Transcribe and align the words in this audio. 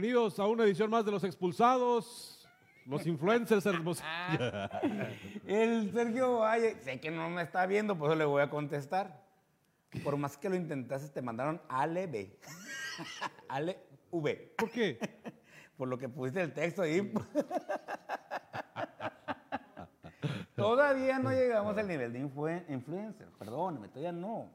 Bienvenidos 0.00 0.38
a 0.38 0.46
una 0.46 0.64
edición 0.64 0.88
más 0.88 1.04
de 1.04 1.10
Los 1.10 1.24
Expulsados, 1.24 2.48
los 2.86 3.06
influencers 3.06 3.66
hermosos. 3.66 4.02
El 5.46 5.92
Sergio 5.92 6.38
Valle, 6.38 6.80
sé 6.80 6.98
que 6.98 7.10
no 7.10 7.28
me 7.28 7.42
está 7.42 7.66
viendo, 7.66 7.98
por 7.98 8.08
eso 8.08 8.16
le 8.16 8.24
voy 8.24 8.40
a 8.40 8.48
contestar. 8.48 9.22
Por 10.02 10.16
más 10.16 10.38
que 10.38 10.48
lo 10.48 10.56
intentaste, 10.56 11.10
te 11.10 11.20
mandaron 11.20 11.60
Ale 11.68 12.06
B. 12.06 12.34
Ale 13.50 13.76
V. 14.10 14.54
¿Por 14.56 14.70
qué? 14.70 14.98
Por 15.76 15.86
lo 15.86 15.98
que 15.98 16.08
pusiste 16.08 16.40
el 16.40 16.54
texto 16.54 16.80
ahí. 16.80 17.12
Todavía 20.56 21.18
no 21.18 21.30
llegamos 21.30 21.76
al 21.76 21.86
nivel 21.86 22.14
de 22.14 22.20
influen- 22.20 22.64
influencer. 22.70 23.28
Perdóname, 23.38 23.88
todavía 23.88 24.12
no. 24.12 24.50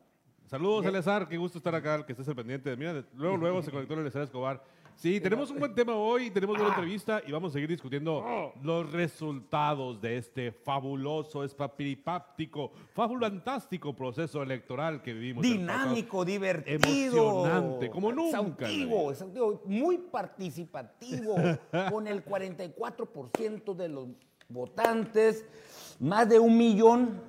Saludos, 0.47 0.87
Eleazar, 0.87 1.27
qué 1.27 1.37
gusto 1.37 1.59
estar 1.59 1.75
acá, 1.75 2.03
que 2.03 2.13
estés 2.13 2.27
al 2.29 2.35
pendiente. 2.35 2.75
Mira, 2.75 3.05
luego, 3.13 3.37
luego 3.37 3.61
se 3.61 3.69
conectó 3.69 3.93
el 3.93 3.99
Eleazar 3.99 4.23
Escobar. 4.23 4.74
Sí, 4.95 5.19
tenemos 5.19 5.51
un 5.51 5.59
buen 5.59 5.75
tema 5.75 5.95
hoy, 5.95 6.31
tenemos 6.31 6.57
una 6.57 6.69
entrevista 6.69 7.21
y 7.27 7.31
vamos 7.31 7.51
a 7.51 7.53
seguir 7.53 7.69
discutiendo 7.69 8.53
los 8.63 8.91
resultados 8.91 10.01
de 10.01 10.17
este 10.17 10.51
fabuloso, 10.51 11.43
espapiripáptico, 11.43 12.71
fabulantástico 12.93 13.93
proceso 13.93 14.41
electoral 14.41 15.01
que 15.01 15.13
vivimos. 15.13 15.43
Dinámico, 15.43 16.23
divertido. 16.23 17.31
Emocionante, 17.31 17.89
como 17.89 18.11
nunca, 18.11 18.39
Exhaustivo, 18.39 18.95
güey. 19.01 19.11
exhaustivo, 19.11 19.61
muy 19.65 19.97
participativo, 19.97 21.35
con 21.91 22.07
el 22.07 22.23
44% 22.23 23.75
de 23.75 23.89
los 23.89 24.07
votantes, 24.47 25.45
más 25.99 26.29
de 26.29 26.39
un 26.39 26.57
millón, 26.57 27.21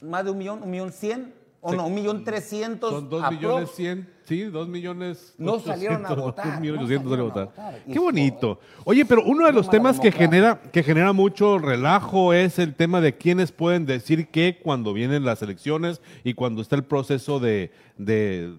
más 0.00 0.24
de 0.24 0.30
un 0.30 0.38
millón, 0.38 0.62
un 0.62 0.70
millón 0.70 0.92
cien, 0.92 1.34
o 1.62 1.74
no, 1.74 1.86
un 1.86 1.94
millón 1.94 2.24
trescientos. 2.24 2.90
Son 2.90 3.08
dos 3.10 3.30
millones 3.30 3.70
cien, 3.74 4.08
sí, 4.24 4.44
dos 4.44 4.66
millones. 4.66 5.34
No 5.36 5.60
salieron 5.60 6.06
a 6.06 6.12
800, 6.12 6.24
votar, 6.24 6.46
dos 6.46 6.60
millones 6.60 7.04
no 7.04 7.12
a 7.14 7.22
votar. 7.22 7.82
Qué 7.90 7.98
bonito. 7.98 8.60
Oye, 8.84 9.04
pero 9.04 9.22
uno 9.24 9.46
de 9.46 9.52
los 9.52 9.68
temas 9.68 10.00
que 10.00 10.10
genera, 10.10 10.60
que 10.72 10.82
genera 10.82 11.12
mucho 11.12 11.58
relajo 11.58 12.32
es 12.32 12.58
el 12.58 12.74
tema 12.74 13.00
de 13.00 13.16
quiénes 13.16 13.52
pueden 13.52 13.84
decir 13.84 14.28
qué 14.28 14.58
cuando 14.62 14.94
vienen 14.94 15.24
las 15.24 15.42
elecciones 15.42 16.00
y 16.24 16.34
cuando 16.34 16.62
está 16.62 16.76
el 16.76 16.84
proceso 16.84 17.40
de, 17.40 17.70
de 17.98 18.54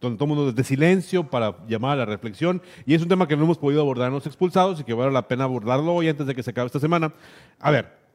donde 0.00 0.16
todo 0.16 0.30
el 0.30 0.36
mundo 0.36 0.52
de 0.52 0.64
silencio 0.64 1.28
para 1.28 1.56
llamar 1.66 1.92
a 1.92 1.96
la 1.96 2.04
reflexión. 2.04 2.62
Y 2.84 2.94
es 2.94 3.02
un 3.02 3.08
tema 3.08 3.26
que 3.26 3.36
no 3.36 3.42
hemos 3.42 3.58
podido 3.58 3.80
abordar 3.80 4.08
en 4.08 4.14
los 4.14 4.26
expulsados 4.26 4.80
y 4.80 4.84
que 4.84 4.94
vale 4.94 5.10
la 5.10 5.26
pena 5.26 5.44
abordarlo 5.44 5.94
hoy 5.94 6.08
antes 6.08 6.26
de 6.26 6.34
que 6.34 6.44
se 6.44 6.50
acabe 6.50 6.66
esta 6.66 6.80
semana. 6.80 7.12
A 7.58 7.70
ver, 7.72 8.05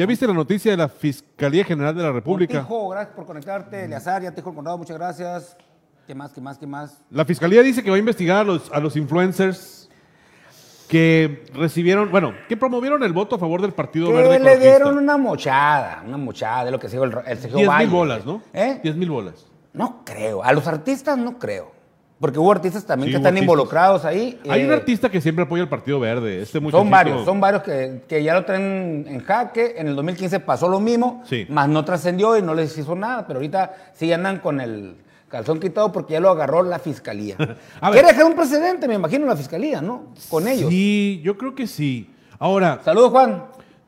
¿ya 0.00 0.06
viste 0.06 0.26
la 0.26 0.32
noticia 0.32 0.70
de 0.70 0.78
la 0.78 0.88
Fiscalía 0.88 1.62
General 1.62 1.94
de 1.94 2.02
la 2.02 2.10
República? 2.10 2.54
Montijo, 2.54 2.88
gracias 2.88 3.14
por 3.14 3.26
conectarte. 3.26 3.84
Eleazar, 3.84 4.22
ya 4.22 4.30
te 4.30 4.36
dijo 4.36 4.48
el 4.48 4.56
condado, 4.56 4.78
muchas 4.78 4.96
gracias. 4.96 5.58
¿Qué 6.06 6.14
más, 6.14 6.32
qué 6.32 6.40
más, 6.40 6.56
qué 6.56 6.66
más? 6.66 7.02
La 7.10 7.26
fiscalía 7.26 7.60
dice 7.62 7.82
que 7.82 7.90
va 7.90 7.96
a 7.96 7.98
investigar 7.98 8.38
a 8.38 8.44
los, 8.44 8.72
a 8.72 8.80
los 8.80 8.96
influencers 8.96 9.90
que 10.88 11.44
recibieron, 11.52 12.10
bueno, 12.10 12.32
que 12.48 12.56
promovieron 12.56 13.02
el 13.02 13.12
voto 13.12 13.36
a 13.36 13.38
favor 13.38 13.60
del 13.60 13.72
Partido 13.72 14.06
Que 14.06 14.14
Verde 14.14 14.38
le 14.38 14.56
dieron 14.56 14.96
una 14.96 15.18
mochada, 15.18 16.02
una 16.06 16.16
mochada 16.16 16.64
de 16.64 16.70
lo 16.70 16.80
que 16.80 16.88
se 16.88 16.96
dijo 16.96 17.04
el, 17.04 17.12
el 17.26 17.38
Sergio 17.38 17.58
10 17.58 17.68
Valle. 17.68 17.84
mil 17.84 17.94
bolas, 17.94 18.24
¿no? 18.24 18.40
¿Eh? 18.54 18.80
10 18.82 18.96
mil 18.96 19.10
bolas. 19.10 19.46
No 19.74 20.02
creo. 20.02 20.42
A 20.42 20.54
los 20.54 20.66
artistas 20.66 21.18
no 21.18 21.38
creo. 21.38 21.72
Porque 22.20 22.38
hubo 22.38 22.52
artistas 22.52 22.84
también 22.84 23.06
Sí, 23.08 23.12
que 23.12 23.16
están 23.16 23.28
artistas. 23.32 23.42
involucrados 23.44 24.04
ahí. 24.04 24.38
Hay 24.48 24.62
un 24.64 24.70
eh, 24.70 24.74
artista 24.74 25.08
que 25.10 25.20
siempre 25.22 25.44
apoya 25.44 25.62
al 25.62 25.68
Partido 25.70 25.98
Verde. 25.98 26.42
Este 26.42 26.60
muchachito. 26.60 26.82
Son 26.82 26.90
varios, 26.90 27.24
son 27.24 27.40
varios 27.40 27.62
que, 27.62 28.02
que 28.06 28.22
ya 28.22 28.34
lo 28.34 28.44
traen 28.44 29.06
en 29.08 29.20
jaque. 29.24 29.74
En 29.78 29.88
el 29.88 29.96
2015 29.96 30.38
pasó 30.40 30.68
lo 30.68 30.80
mismo, 30.80 31.22
Sí. 31.26 31.46
más 31.48 31.68
no 31.68 31.82
trascendió 31.84 32.36
y 32.36 32.42
no 32.42 32.54
les 32.54 32.76
hizo 32.76 32.94
nada. 32.94 33.26
Pero 33.26 33.38
ahorita 33.38 33.74
sí 33.94 34.12
andan 34.12 34.38
con 34.40 34.60
el 34.60 34.96
calzón 35.28 35.60
quitado 35.60 35.90
porque 35.92 36.12
ya 36.12 36.20
lo 36.20 36.28
agarró 36.28 36.62
la 36.62 36.78
fiscalía. 36.78 37.36
Quiere 37.92 38.08
dejar 38.08 38.24
un 38.26 38.34
precedente, 38.34 38.86
me 38.86 38.94
imagino, 38.96 39.26
la 39.26 39.36
fiscalía, 39.36 39.80
¿no? 39.80 40.12
Con 40.28 40.46
ellos. 40.46 40.68
Sí, 40.68 41.22
yo 41.24 41.38
creo 41.38 41.54
que 41.54 41.66
sí. 41.66 42.10
Ahora, 42.38 42.80
Saludos, 42.84 43.10
Juan. 43.12 43.44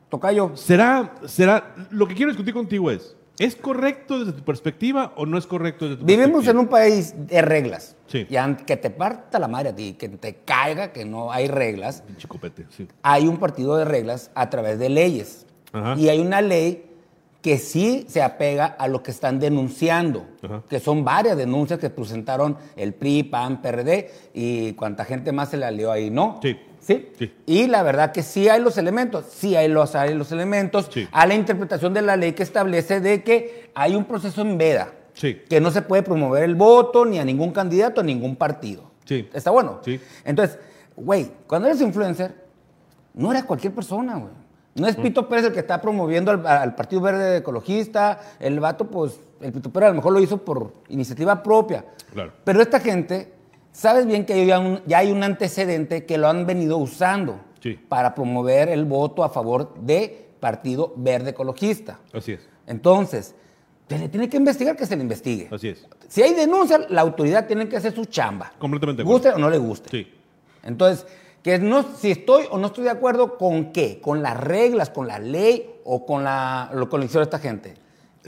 Tocayo. 0.09 0.51
¿será, 0.55 1.11
será, 1.25 1.73
lo 1.91 2.07
que 2.07 2.13
quiero 2.15 2.31
discutir 2.31 2.53
contigo 2.53 2.89
es, 2.91 3.15
¿es 3.43 3.55
correcto 3.55 4.19
desde 4.19 4.33
tu 4.33 4.43
perspectiva 4.43 5.13
o 5.15 5.25
no 5.25 5.37
es 5.37 5.45
correcto 5.47 5.85
desde 5.85 5.97
tu 5.99 6.05
Vivimos 6.05 6.47
en 6.47 6.55
perspectiva? 6.57 6.61
un 6.61 6.67
país 6.67 7.13
de 7.17 7.41
reglas. 7.41 7.95
Sí. 8.07 8.27
Y 8.29 8.55
que 8.65 8.77
te 8.77 8.89
parta 8.89 9.39
la 9.39 9.47
madre 9.47 9.69
a 9.69 9.75
ti, 9.75 9.93
que 9.93 10.09
te 10.09 10.35
caiga 10.45 10.91
que 10.91 11.05
no 11.05 11.31
hay 11.31 11.47
reglas. 11.47 12.01
Pinche 12.05 12.27
copete, 12.27 12.65
sí. 12.69 12.87
hay 13.01 13.27
un 13.27 13.37
partido 13.37 13.75
de 13.77 13.85
reglas 13.85 14.31
a 14.35 14.49
través 14.49 14.79
de 14.79 14.89
leyes. 14.89 15.45
Ajá. 15.71 15.95
Y 15.97 16.09
hay 16.09 16.19
una 16.19 16.41
ley 16.41 16.89
que 17.41 17.57
sí 17.57 18.05
se 18.07 18.21
apega 18.21 18.65
a 18.65 18.87
lo 18.87 19.03
que 19.03 19.11
están 19.11 19.37
denunciando, 19.39 20.25
Ajá. 20.41 20.63
que 20.69 20.79
son 20.79 21.03
varias 21.03 21.35
denuncias 21.35 21.77
que 21.79 21.89
presentaron 21.89 22.57
el 22.77 22.93
PRI, 22.93 23.23
PAN, 23.23 23.61
PRD 23.61 24.09
y 24.33 24.71
cuánta 24.73 25.03
gente 25.03 25.33
más 25.33 25.49
se 25.49 25.57
la 25.57 25.69
lió 25.69 25.91
ahí, 25.91 26.09
¿no? 26.09 26.39
Sí. 26.41 26.55
¿Sí? 26.85 27.09
Sí. 27.17 27.33
Y 27.45 27.67
la 27.67 27.81
verdad 27.81 28.11
que 28.11 28.21
sí 28.23 28.49
hay 28.49 28.61
los 28.61 28.77
elementos, 28.77 29.25
sí 29.29 29.55
hay 29.55 29.69
los, 29.69 29.95
hay 29.95 30.13
los 30.13 30.31
elementos 30.33 30.89
Sí. 30.91 31.07
a 31.11 31.25
la 31.25 31.33
interpretación 31.33 31.93
de 31.93 32.01
la 32.01 32.17
ley 32.17 32.33
que 32.33 32.43
establece 32.43 32.99
de 32.99 33.23
que 33.23 33.71
hay 33.73 33.95
un 33.95 34.03
proceso 34.05 34.41
en 34.41 34.57
veda, 34.57 34.91
Sí. 35.13 35.41
que 35.49 35.61
no 35.61 35.71
se 35.71 35.81
puede 35.81 36.03
promover 36.03 36.43
el 36.43 36.55
voto 36.55 37.05
ni 37.05 37.19
a 37.19 37.25
ningún 37.25 37.51
candidato, 37.51 38.01
a 38.01 38.03
ningún 38.03 38.35
partido. 38.35 38.91
Sí. 39.05 39.29
¿Está 39.33 39.49
bueno? 39.51 39.79
Entonces, 40.25 40.59
güey, 40.95 41.31
cuando 41.47 41.67
eres 41.69 41.79
influencer, 41.81 42.35
no 43.13 43.31
eres 43.31 43.43
cualquier 43.43 43.73
persona, 43.73 44.15
güey. 44.17 44.31
No 44.75 44.87
es 44.87 44.95
Pito 44.95 45.29
Pérez 45.29 45.45
el 45.45 45.53
que 45.53 45.59
está 45.59 45.79
promoviendo 45.79 46.31
al, 46.31 46.45
al 46.47 46.73
Partido 46.73 46.99
Verde 46.99 47.37
Ecologista. 47.37 48.19
El 48.39 48.59
vato, 48.59 48.87
pues, 48.87 49.19
el 49.39 49.51
Pito 49.53 49.69
Pérez 49.69 49.87
a 49.87 49.89
lo 49.91 49.97
mejor 49.97 50.13
lo 50.13 50.19
hizo 50.19 50.37
por 50.39 50.73
iniciativa 50.89 51.43
propia. 51.43 51.85
Claro. 52.11 52.31
Pero 52.43 52.59
esta 52.59 52.79
gente, 52.79 53.31
sabes 53.73 54.05
bien 54.05 54.25
que 54.25 54.45
ya, 54.45 54.59
un- 54.59 54.81
ya 54.85 54.99
hay 54.99 55.11
un 55.11 55.21
antecedente 55.23 56.05
que 56.05 56.17
lo 56.17 56.29
han 56.29 56.45
venido 56.45 56.77
usando 56.77 57.41
Sí. 57.59 57.73
para 57.89 58.15
promover 58.15 58.69
el 58.69 58.85
voto 58.85 59.23
a 59.25 59.29
favor 59.29 59.73
de 59.75 60.29
Partido 60.39 60.93
Verde 60.95 61.31
Ecologista. 61.31 61.99
Así 62.13 62.31
es, 62.33 62.47
Entonces, 62.67 63.35
se 63.89 63.99
le 63.99 64.07
tiene 64.09 64.29
que 64.29 64.37
investigar 64.37 64.75
que 64.77 64.85
se 64.85 64.95
le 64.95 65.01
investigue. 65.03 65.49
así 65.51 65.67
es. 65.69 65.85
Si 66.07 66.21
hay 66.21 66.33
denuncia, 66.33 66.79
la 66.89 67.01
autoridad 67.01 67.45
tiene 67.47 67.67
que 67.67 67.75
hacer 67.77 67.93
su 67.93 68.05
chamba. 68.05 68.53
Completamente 68.57 69.03
Guste 69.03 69.29
acuerdo. 69.29 69.45
o 69.45 69.49
no 69.49 69.51
le 69.51 69.57
guste. 69.59 69.89
Sí. 69.89 70.07
Entonces, 70.63 71.05
que 71.43 71.59
no, 71.59 71.83
si 71.97 72.11
estoy 72.11 72.45
o 72.51 72.57
no 72.57 72.67
estoy 72.67 72.85
de 72.85 72.89
acuerdo 72.89 73.37
con 73.37 73.71
qué, 73.73 73.99
con 74.01 74.21
las 74.23 74.37
reglas, 74.39 74.89
con 74.89 75.07
la 75.07 75.19
ley 75.19 75.69
o 75.83 76.05
con 76.05 76.23
la, 76.23 76.71
lo 76.73 76.87
que 76.89 76.97
le 76.97 77.05
hicieron 77.05 77.21
a 77.23 77.25
esta 77.25 77.39
gente. 77.39 77.73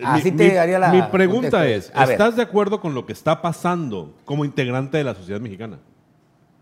Así 0.04 0.32
Mi- 0.32 0.38
te 0.38 0.54
daría 0.54 0.80
la. 0.80 0.92
Mi 0.92 1.02
pregunta 1.04 1.60
contexto. 1.60 1.94
es, 2.02 2.10
¿estás 2.10 2.36
de 2.36 2.42
acuerdo 2.42 2.82
con 2.82 2.94
lo 2.94 3.06
que 3.06 3.14
está 3.14 3.42
pasando 3.42 4.14
como 4.26 4.44
integrante 4.44 4.98
de 4.98 5.04
la 5.04 5.16
sociedad 5.16 5.40
mexicana? 5.40 5.80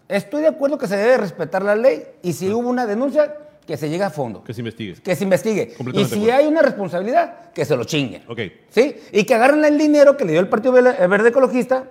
estoy 0.10 0.42
de 0.42 0.48
acuerdo 0.48 0.78
que 0.78 0.88
se 0.88 0.96
debe 0.96 1.18
respetar 1.18 1.64
la 1.64 1.76
ley 1.76 2.04
y 2.22 2.34
si 2.34 2.52
hubo 2.52 2.70
una 2.70 2.86
denuncia, 2.86 3.36
que 3.66 3.78
se 3.78 3.90
llegue 3.90 4.04
a 4.04 4.10
fondo. 4.10 4.44
Que 4.44 4.54
se 4.54 4.62
investigue. 4.62 4.96
Que 4.96 5.16
se 5.16 5.24
investigue. 5.24 5.74
Y 5.94 6.06
si 6.06 6.30
hay 6.30 6.46
una 6.46 6.62
responsabilidad, 6.62 7.52
que 7.52 7.64
se 7.66 7.76
lo 7.76 7.86
chinguen. 7.86 8.24
Ok. 8.28 8.40
¿Sí? 8.70 8.98
Y 9.12 9.24
que 9.24 9.34
agarren 9.36 9.64
el 9.64 9.78
dinero 9.78 10.18
que 10.18 10.26
le 10.26 10.32
dio 10.34 10.42
el 10.42 10.50
Partido 10.50 10.74
Verde 10.74 11.08
Verde 11.08 11.30
Ecologista 11.30 11.86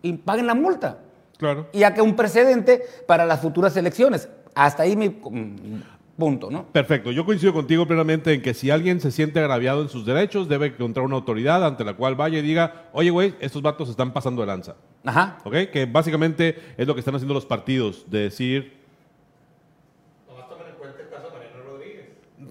y 0.00 0.12
paguen 0.12 0.46
la 0.46 0.54
multa. 0.54 0.98
Claro. 1.36 1.68
Y 1.72 1.82
que 1.92 2.02
un 2.02 2.14
precedente 2.16 2.82
para 3.06 3.26
las 3.26 3.40
futuras 3.40 3.76
elecciones. 3.76 4.28
Hasta 4.54 4.84
ahí 4.84 4.96
mi 4.96 5.08
mm, 5.08 5.82
punto, 6.18 6.50
¿no? 6.50 6.66
Perfecto, 6.66 7.12
yo 7.12 7.24
coincido 7.24 7.52
contigo 7.54 7.86
plenamente 7.86 8.34
en 8.34 8.42
que 8.42 8.52
si 8.52 8.70
alguien 8.70 9.00
se 9.00 9.10
siente 9.12 9.38
agraviado 9.38 9.80
en 9.82 9.88
sus 9.88 10.04
derechos, 10.04 10.48
debe 10.48 10.66
encontrar 10.66 11.06
una 11.06 11.14
autoridad 11.16 11.64
ante 11.64 11.84
la 11.84 11.94
cual 11.94 12.16
vaya 12.16 12.40
y 12.40 12.42
diga, 12.42 12.90
oye, 12.92 13.10
güey, 13.10 13.34
estos 13.40 13.62
vatos 13.62 13.86
se 13.88 13.92
están 13.92 14.12
pasando 14.12 14.40
de 14.42 14.48
lanza. 14.48 14.74
Ajá. 15.04 15.38
¿Ok? 15.44 15.54
Que 15.72 15.86
básicamente 15.86 16.58
es 16.76 16.86
lo 16.86 16.94
que 16.94 17.00
están 17.00 17.14
haciendo 17.14 17.32
los 17.34 17.46
partidos, 17.46 18.04
de 18.10 18.18
decir... 18.20 18.76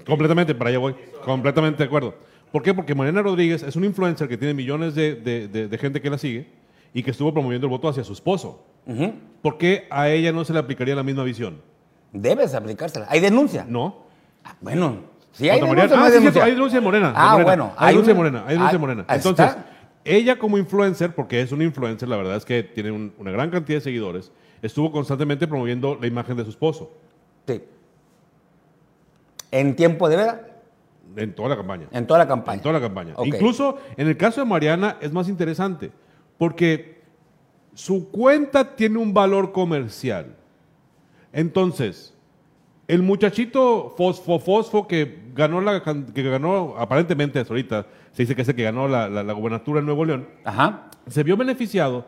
Completamente, 0.05 0.55
para 0.55 0.69
allá 0.69 0.79
voy. 0.79 0.95
Completamente 1.25 1.79
de 1.79 1.83
acuerdo. 1.87 2.15
¿Por 2.51 2.63
qué? 2.63 2.73
Porque 2.73 2.95
Mariana 2.95 3.21
Rodríguez 3.21 3.61
es 3.63 3.75
un 3.75 3.83
influencer 3.83 4.29
que 4.29 4.37
tiene 4.37 4.53
millones 4.53 4.95
de, 4.95 5.15
de- 5.15 5.47
de- 5.49 5.67
de 5.67 5.77
gente 5.77 5.99
que 6.01 6.09
la 6.09 6.17
sigue 6.17 6.47
y 6.93 7.03
que 7.03 7.11
estuvo 7.11 7.33
promoviendo 7.33 7.67
el 7.67 7.71
voto 7.71 7.89
hacia 7.89 8.03
su 8.05 8.13
esposo. 8.13 8.63
¿Por 9.41 9.57
qué 9.57 9.85
a 9.89 10.09
ella 10.09 10.31
no 10.31 10.45
se 10.45 10.53
le 10.53 10.59
aplicaría 10.59 10.95
la 10.95 11.03
misma 11.03 11.25
visión? 11.25 11.57
Debes 12.21 12.53
aplicársela. 12.53 13.05
¿Hay 13.09 13.19
denuncia? 13.19 13.65
¿No? 13.67 14.05
Ah, 14.43 14.55
bueno, 14.61 14.97
si 15.31 15.49
hay 15.49 15.59
denuncia, 15.59 15.87
no 15.87 15.95
ah, 16.03 16.05
hay 16.05 16.11
sí, 16.11 16.17
denuncia. 16.17 16.31
cierto, 16.31 16.41
hay 16.43 16.51
denuncia 16.51 16.79
de 16.79 16.83
Morena. 16.85 17.07
de 17.09 17.13
Ah, 17.17 17.31
Morena. 17.31 17.43
bueno, 17.45 17.73
Hay 17.77 17.87
hay 17.87 17.93
denuncia 17.93 18.13
de 18.13 18.17
Morena. 18.17 18.39
Hay 18.47 18.53
denuncia 18.55 18.71
de 18.71 18.75
ah, 18.75 18.79
Morena. 18.79 19.05
Entonces, 19.09 19.45
está. 19.47 19.65
ella 20.05 20.39
como 20.39 20.57
influencer, 20.57 21.13
porque 21.13 21.41
es 21.41 21.51
una 21.51 21.63
influencer, 21.63 22.07
la 22.09 22.17
verdad 22.17 22.37
es 22.37 22.45
que 22.45 22.63
tiene 22.63 22.91
un- 22.91 23.13
una 23.17 23.31
gran 23.31 23.49
cantidad 23.49 23.77
de 23.77 23.81
seguidores, 23.81 24.31
estuvo 24.61 24.91
constantemente 24.91 25.47
promoviendo 25.47 25.97
la 25.99 26.07
imagen 26.07 26.35
de 26.37 26.43
su 26.43 26.49
esposo 26.51 26.91
Sí. 27.47 27.61
En 29.51 29.75
tiempo 29.75 30.09
de 30.09 30.17
veda, 30.17 30.41
en 31.15 31.33
toda 31.33 31.49
la 31.49 31.55
campaña. 31.57 31.87
en 31.91 32.05
toda 32.07 32.19
la 32.19 32.27
campaña. 32.27 32.55
En 32.57 32.61
toda 32.61 32.73
la 32.73 32.81
campaña. 32.81 33.13
Incluso 33.23 33.77
en 33.95 34.07
el 34.07 34.17
caso 34.17 34.41
de 34.41 34.45
Mariana 34.47 34.97
es 34.99 35.11
más 35.13 35.29
interesante, 35.29 35.91
porque 36.37 37.01
su 37.73 38.09
cuenta 38.09 38.75
tiene 38.75 38.97
un 38.97 39.13
valor 39.13 39.51
comercial. 39.51 40.35
Entonces, 41.33 42.13
el 42.87 43.03
muchachito 43.03 43.93
Fosfo 43.97 44.39
Fosfo 44.39 44.87
que 44.87 45.23
ganó 45.35 45.61
la 45.61 45.83
que 45.83 46.23
ganó 46.23 46.75
aparentemente 46.77 47.39
hasta 47.39 47.53
ahorita 47.53 47.85
se 48.13 48.23
dice 48.23 48.35
que 48.35 48.41
es 48.41 48.47
el 48.47 48.55
que 48.55 48.63
ganó 48.63 48.87
la, 48.87 49.09
la, 49.09 49.23
la 49.23 49.33
gobernatura 49.33 49.79
en 49.79 49.85
Nuevo 49.85 50.05
León, 50.05 50.27
Ajá. 50.43 50.89
se 51.07 51.23
vio 51.23 51.37
beneficiado 51.37 52.05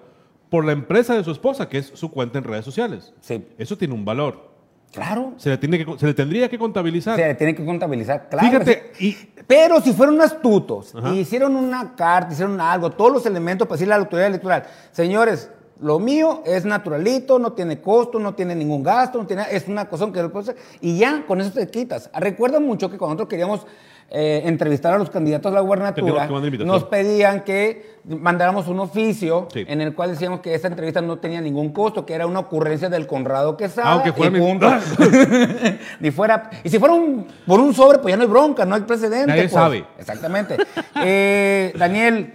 por 0.50 0.66
la 0.66 0.72
empresa 0.72 1.14
de 1.16 1.24
su 1.24 1.32
esposa, 1.32 1.70
que 1.70 1.78
es 1.78 1.92
su 1.94 2.10
cuenta 2.10 2.40
en 2.40 2.44
redes 2.44 2.66
sociales. 2.66 3.14
Sí. 3.22 3.46
Eso 3.58 3.78
tiene 3.78 3.94
un 3.94 4.04
valor. 4.04 4.50
Claro. 4.92 5.34
Se 5.38 5.50
le, 5.50 5.58
tiene 5.60 5.86
que, 5.86 6.00
se 6.00 6.08
le 6.08 6.16
tendría 6.16 6.50
que 6.50 6.58
contabilizar. 6.58 7.16
Se 7.16 7.36
tiene 7.36 7.54
que 7.54 7.64
contabilizar, 7.64 8.28
claro. 8.28 8.48
Fíjate, 8.48 8.92
y 9.00 9.16
Pero 9.46 9.80
si 9.82 9.94
fueron 9.94 10.20
astutos 10.20 10.96
y 11.14 11.20
hicieron 11.20 11.56
una 11.56 11.96
carta, 11.96 12.34
hicieron 12.34 12.60
algo, 12.60 12.90
todos 12.90 13.12
los 13.12 13.26
elementos 13.28 13.68
para 13.68 13.76
decirle 13.76 13.94
a 13.94 13.98
la 13.98 14.04
autoridad 14.06 14.30
electoral, 14.30 14.64
señores, 14.92 15.52
lo 15.82 16.00
mío 16.00 16.44
es 16.46 16.66
naturalito, 16.66 17.40
no 17.40 17.54
tiene 17.54 17.80
costo, 17.82 18.20
no 18.20 18.36
tiene 18.36 18.56
ningún 18.56 18.84
gasto, 18.84 19.18
no 19.18 19.26
tiene, 19.26 19.44
es 19.52 19.68
una 19.68 19.88
cosa 19.88 20.06
que 20.12 20.22
puedo 20.30 20.40
hacer, 20.40 20.58
y 20.82 20.98
ya 20.98 21.24
con 21.26 21.40
eso 21.42 21.52
te 21.52 21.68
quitas. 21.68 22.10
Recuerda 22.14 22.60
mucho 22.60 22.90
que 22.90 22.98
cuando 22.98 23.14
nosotros 23.16 23.30
queríamos 23.30 23.66
eh, 24.12 24.42
entrevistar 24.46 24.94
a 24.94 24.98
los 24.98 25.12
candidatos 25.12 25.52
a 25.52 25.56
la 25.56 25.62
gubernatura, 25.62 26.28
nos 26.66 26.84
pedían 26.86 27.44
que 27.44 28.00
mandáramos 28.06 28.68
un 28.68 28.80
oficio 28.80 29.48
Sí. 29.54 29.64
en 29.68 29.82
el 29.82 29.94
cual 29.94 30.10
decíamos 30.10 30.40
que 30.40 30.56
esa 30.56 30.68
entrevista 30.68 31.00
no 31.00 31.20
tenía 31.20 31.42
ningún 31.42 31.72
costo, 31.72 32.08
que 32.08 32.16
era 32.16 32.26
una 32.26 32.40
ocurrencia 32.40 32.90
del 32.90 33.06
Conrado 33.06 33.56
Quesada. 33.56 33.92
Aunque 33.92 34.12
fuera 34.12 34.36
y 34.36 34.42
mi-. 34.42 34.60
Ni 36.00 36.10
fuera, 36.12 36.50
y 36.64 36.70
si 36.70 36.80
fuera 36.80 36.96
un- 36.96 37.28
por 37.46 37.60
un 37.60 37.74
sobre, 37.74 38.00
pues 38.00 38.12
ya 38.12 38.18
no 38.18 38.24
hay 38.24 38.30
bronca, 38.30 38.66
no 38.66 38.74
hay 38.76 38.82
precedente. 38.82 39.28
Nadie 39.28 39.42
pues. 39.44 39.54
sabe. 39.54 39.86
Exactamente. 39.98 40.58
Eh, 41.02 41.72
Daniel, 41.78 42.34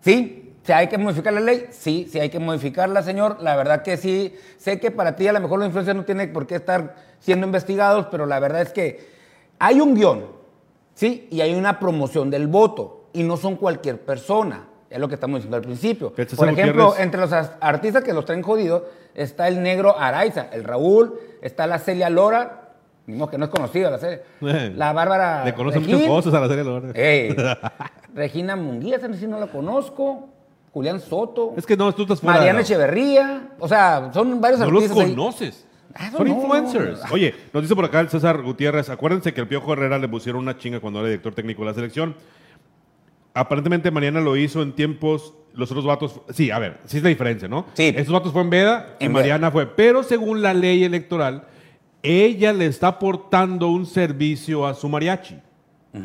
sí, 0.00 0.41
si 0.62 0.72
hay 0.72 0.86
que 0.88 0.96
modificar 0.98 1.32
la 1.32 1.40
ley, 1.40 1.66
sí, 1.70 2.08
sí 2.10 2.20
hay 2.20 2.28
que 2.30 2.38
modificarla, 2.38 3.02
señor. 3.02 3.38
La 3.40 3.56
verdad 3.56 3.82
que 3.82 3.96
sí, 3.96 4.34
sé 4.58 4.78
que 4.78 4.90
para 4.90 5.16
ti 5.16 5.26
a 5.28 5.32
lo 5.32 5.40
mejor 5.40 5.58
los 5.58 5.66
influencers 5.66 5.96
no 5.96 6.04
tienen 6.04 6.32
por 6.32 6.46
qué 6.46 6.54
estar 6.56 6.94
siendo 7.18 7.46
investigados, 7.46 8.06
pero 8.10 8.26
la 8.26 8.38
verdad 8.40 8.62
es 8.62 8.72
que 8.72 9.08
hay 9.58 9.80
un 9.80 9.94
guion, 9.94 10.26
sí, 10.94 11.26
y 11.30 11.40
hay 11.40 11.54
una 11.54 11.78
promoción 11.80 12.30
del 12.30 12.46
voto, 12.46 13.06
y 13.12 13.22
no 13.24 13.36
son 13.36 13.56
cualquier 13.56 14.00
persona. 14.00 14.68
Es 14.88 14.98
lo 15.00 15.08
que 15.08 15.14
estamos 15.14 15.36
diciendo 15.38 15.56
al 15.56 15.62
principio. 15.62 16.12
Por 16.12 16.48
ejemplo, 16.50 16.92
Gutiérrez- 16.92 17.00
entre 17.00 17.20
los 17.20 17.32
as- 17.32 17.52
artistas 17.60 18.04
que 18.04 18.12
los 18.12 18.24
traen 18.26 18.42
jodidos 18.42 18.82
está 19.14 19.48
el 19.48 19.62
negro 19.62 19.98
Araiza, 19.98 20.48
el 20.52 20.64
Raúl, 20.64 21.18
está 21.40 21.66
la 21.66 21.78
Celia 21.78 22.10
Lora, 22.10 22.74
mismo 23.06 23.28
que 23.30 23.38
no 23.38 23.46
es 23.46 23.50
conocida 23.50 23.90
la 23.90 23.98
Celia, 23.98 24.20
Eh, 24.42 24.72
la 24.76 24.92
Bárbara 24.92 25.44
le 25.46 25.54
conocen 25.54 25.82
muchas 25.82 26.02
cosas 26.06 26.34
a 26.34 26.40
la 26.40 26.48
serie. 26.48 26.62
Lora. 26.64 26.90
Ey, 26.94 27.34
Regina 28.14 28.54
Munguía, 28.56 28.96
esa 28.96 29.12
sí 29.14 29.26
no 29.26 29.40
la 29.40 29.46
conozco, 29.46 30.28
Julián 30.72 31.00
Soto, 31.00 31.52
Es 31.56 31.66
que 31.66 31.76
no, 31.76 31.92
tú 31.94 32.02
estás 32.02 32.20
fuera. 32.20 32.38
Mariana 32.38 32.60
Echeverría, 32.62 33.50
o 33.58 33.68
sea, 33.68 34.10
son 34.12 34.40
varios 34.40 34.60
No 34.60 34.70
los 34.70 34.82
artistas 34.84 35.04
ahí. 35.06 35.10
conoces. 35.14 35.66
Ah, 35.94 36.10
Son 36.10 36.26
no. 36.26 36.34
influencers. 36.34 37.00
Oye, 37.12 37.34
nos 37.52 37.62
dice 37.62 37.74
por 37.74 37.84
acá 37.84 38.00
el 38.00 38.08
César 38.08 38.40
Gutiérrez. 38.42 38.88
Acuérdense 38.88 39.34
que 39.34 39.42
el 39.42 39.48
Piojo 39.48 39.74
Herrera 39.74 39.98
le 39.98 40.08
pusieron 40.08 40.40
una 40.40 40.56
chinga 40.56 40.80
cuando 40.80 41.00
era 41.00 41.08
director 41.08 41.34
técnico 41.34 41.60
de 41.62 41.68
la 41.68 41.74
selección. 41.74 42.14
Aparentemente 43.34 43.90
Mariana 43.90 44.20
lo 44.20 44.36
hizo 44.36 44.62
en 44.62 44.72
tiempos. 44.72 45.34
Los 45.54 45.70
otros 45.70 45.84
vatos. 45.84 46.20
Sí, 46.30 46.50
a 46.50 46.58
ver, 46.58 46.78
sí 46.86 46.96
es 46.96 47.02
la 47.02 47.10
diferencia, 47.10 47.46
¿no? 47.46 47.66
Sí. 47.74 47.92
Estos 47.94 48.10
vatos 48.14 48.32
fue 48.32 48.40
en 48.40 48.48
Veda 48.48 48.96
y 48.98 49.10
Mariana 49.10 49.50
fue. 49.50 49.66
Pero 49.66 50.02
según 50.02 50.40
la 50.40 50.54
ley 50.54 50.82
electoral, 50.84 51.44
ella 52.02 52.54
le 52.54 52.64
está 52.64 52.88
aportando 52.88 53.68
un 53.68 53.84
servicio 53.84 54.66
a 54.66 54.72
su 54.72 54.88
mariachi. 54.88 55.38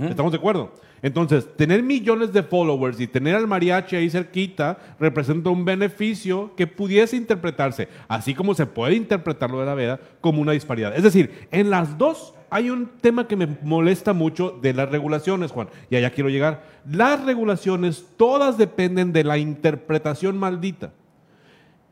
¿Estamos 0.09 0.33
de 0.33 0.37
acuerdo? 0.37 0.73
Entonces, 1.01 1.47
tener 1.55 1.83
millones 1.83 2.33
de 2.33 2.43
followers 2.43 2.99
y 2.99 3.07
tener 3.07 3.35
al 3.35 3.47
mariachi 3.47 3.95
ahí 3.95 4.09
cerquita 4.09 4.77
representa 4.99 5.49
un 5.49 5.63
beneficio 5.63 6.55
que 6.55 6.65
pudiese 6.65 7.15
interpretarse, 7.15 7.87
así 8.07 8.33
como 8.33 8.55
se 8.55 8.65
puede 8.65 8.95
interpretar 8.95 9.51
lo 9.51 9.59
de 9.59 9.65
la 9.65 9.75
veda, 9.75 9.99
como 10.21 10.41
una 10.41 10.53
disparidad. 10.53 10.95
Es 10.95 11.03
decir, 11.03 11.47
en 11.51 11.69
las 11.69 11.97
dos 11.97 12.33
hay 12.49 12.69
un 12.69 12.87
tema 13.01 13.27
que 13.27 13.35
me 13.35 13.57
molesta 13.61 14.13
mucho 14.13 14.57
de 14.61 14.73
las 14.73 14.89
regulaciones, 14.89 15.51
Juan, 15.51 15.69
y 15.89 15.97
allá 15.97 16.11
quiero 16.11 16.29
llegar. 16.29 16.63
Las 16.89 17.23
regulaciones 17.23 18.05
todas 18.17 18.57
dependen 18.57 19.13
de 19.13 19.23
la 19.23 19.37
interpretación 19.37 20.37
maldita. 20.37 20.93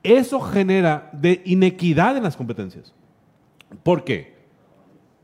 Eso 0.01 0.39
genera 0.39 1.09
de 1.13 1.41
inequidad 1.45 2.15
en 2.17 2.23
las 2.23 2.37
competencias. 2.37 2.93
¿Por 3.83 4.03
qué? 4.03 4.35